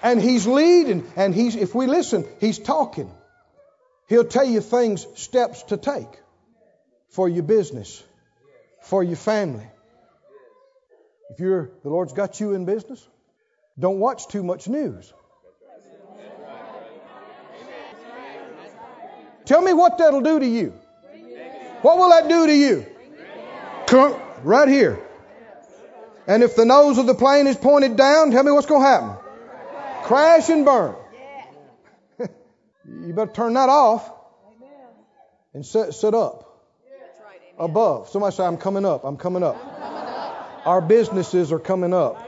And 0.07 0.23
he's 0.23 0.47
leading, 0.47 1.05
and 1.17 1.35
he's, 1.35 1.57
if 1.57 1.75
we 1.75 1.89
listen, 1.89 2.25
he's 2.39 2.61
talking. 2.61 3.11
He'll 4.09 4.23
tell 4.25 4.45
you 4.45 4.61
things, 4.61 5.05
steps 5.17 5.65
to 5.65 5.77
take 5.77 6.07
for 7.09 7.29
your 7.29 7.43
business, 7.43 8.05
for 8.83 9.03
your 9.03 9.17
family. 9.17 9.67
If 11.31 11.41
you're, 11.41 11.73
the 11.83 11.89
Lord's 11.89 12.13
got 12.13 12.39
you 12.39 12.55
in 12.55 12.67
business, 12.67 13.05
don't 13.77 13.99
watch 13.99 14.29
too 14.29 14.45
much 14.45 14.69
news. 14.69 15.13
Tell 19.45 19.61
me 19.61 19.73
what 19.73 19.99
that'll 19.99 20.21
do 20.21 20.39
to 20.39 20.47
you. 20.47 20.73
What 21.83 21.99
will 21.99 22.11
that 22.11 22.29
do 22.29 22.47
to 22.47 22.55
you? 22.55 22.87
Come 23.89 24.15
right 24.45 24.69
here. 24.69 25.01
And 26.29 26.45
if 26.45 26.55
the 26.55 26.65
nose 26.65 26.99
of 26.99 27.09
the 27.09 27.15
plane 27.15 27.49
is 27.49 27.57
pointed 27.57 27.97
down, 27.97 28.31
tell 28.31 28.45
me 28.45 28.53
what's 28.53 28.69
going 28.69 28.83
to 28.83 28.89
happen. 28.89 29.26
Crash 30.07 30.49
and 30.51 30.65
burn. 30.65 30.95
you 32.19 33.13
better 33.13 33.33
turn 33.33 33.55
that 33.55 33.69
off 33.69 34.09
and 35.53 35.67
sit, 35.67 35.95
sit 35.95 36.15
up 36.15 36.47
above. 37.59 38.09
Somebody 38.11 38.37
say, 38.37 38.45
I'm 38.45 38.57
coming 38.57 38.85
up. 38.85 39.03
I'm 39.05 39.17
coming 39.17 39.43
up. 39.43 39.57
Our 40.65 40.81
businesses 40.81 41.51
are 41.51 41.59
coming 41.59 41.93
up. 41.93 42.25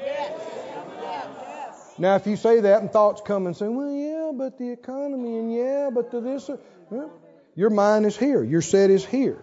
Now, 1.98 2.16
if 2.16 2.26
you 2.26 2.34
say 2.34 2.60
that 2.60 2.80
and 2.80 2.90
thoughts 2.90 3.22
come 3.24 3.46
and 3.46 3.56
say, 3.56 3.68
well, 3.68 3.92
yeah, 3.92 4.32
but 4.34 4.58
the 4.58 4.70
economy 4.70 5.38
and 5.38 5.54
yeah, 5.54 5.90
but 5.92 6.10
the 6.10 6.20
this, 6.20 6.50
well, 6.90 7.12
your 7.54 7.70
mind 7.70 8.06
is 8.06 8.16
here. 8.16 8.42
Your 8.42 8.62
set 8.62 8.90
is 8.90 9.04
here. 9.04 9.38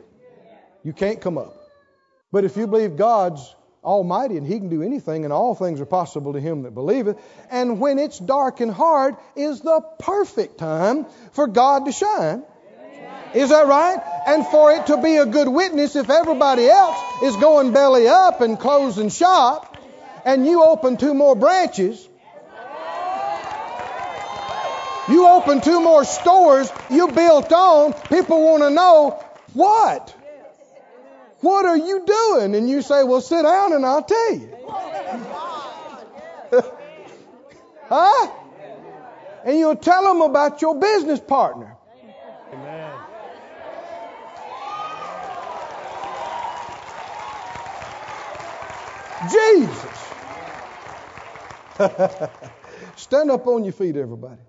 You 0.83 0.91
can't 0.91 1.21
come 1.21 1.37
up. 1.37 1.55
But 2.33 2.43
if 2.43 2.57
you 2.57 2.67
believe 2.67 2.97
God's 2.97 3.55
almighty 3.85 4.37
and 4.37 4.45
he 4.45 4.59
can 4.59 4.69
do 4.69 4.81
anything 4.81 5.23
and 5.23 5.31
all 5.31 5.55
things 5.55 5.79
are 5.79 5.85
possible 5.85 6.33
to 6.33 6.41
him 6.41 6.63
that 6.63 6.73
believeth, 6.73 7.17
and 7.49 7.79
when 7.79 7.99
it's 7.99 8.19
dark 8.19 8.59
and 8.59 8.71
hard 8.71 9.15
is 9.35 9.61
the 9.61 9.81
perfect 9.99 10.57
time 10.57 11.05
for 11.31 11.47
God 11.47 11.85
to 11.85 11.91
shine. 11.91 12.43
Is 13.33 13.49
that 13.49 13.67
right? 13.67 14.01
And 14.27 14.45
for 14.47 14.71
it 14.71 14.87
to 14.87 15.01
be 15.01 15.17
a 15.17 15.25
good 15.25 15.49
witness 15.49 15.95
if 15.95 16.09
everybody 16.09 16.67
else 16.67 17.23
is 17.23 17.35
going 17.35 17.73
belly 17.73 18.07
up 18.07 18.41
and 18.41 18.59
closing 18.59 19.09
shop 19.09 19.77
and 20.23 20.45
you 20.45 20.63
open 20.63 20.97
two 20.97 21.13
more 21.13 21.35
branches 21.35 22.07
you 25.07 25.27
open 25.27 25.61
two 25.61 25.81
more 25.81 26.03
stores, 26.03 26.71
you 26.89 27.07
built 27.09 27.51
on, 27.53 27.93
people 28.09 28.41
want 28.41 28.63
to 28.63 28.71
know 28.71 29.23
what? 29.53 30.14
What 31.45 31.65
are 31.67 31.77
you 31.77 32.03
doing? 32.03 32.55
And 32.55 32.67
you 32.67 32.81
say, 32.81 33.03
well, 33.03 33.21
sit 33.21 33.43
down 33.43 33.73
and 33.73 33.85
I'll 33.85 34.01
tell 34.01 34.33
you. 34.33 34.49
huh? 37.83 38.31
And 39.43 39.59
you'll 39.59 39.75
tell 39.75 40.01
them 40.05 40.23
about 40.23 40.63
your 40.63 40.79
business 40.79 41.19
partner. 41.19 41.77
Amen. 42.51 42.97
Jesus. 49.31 50.01
Stand 52.95 53.29
up 53.29 53.45
on 53.45 53.65
your 53.65 53.73
feet, 53.73 53.95
everybody. 53.95 54.41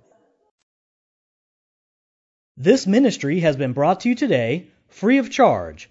This 2.57 2.87
ministry 2.87 3.41
has 3.41 3.55
been 3.55 3.75
brought 3.75 4.01
to 4.01 4.09
you 4.09 4.15
today 4.15 4.69
free 4.89 5.19
of 5.19 5.31
charge 5.31 5.91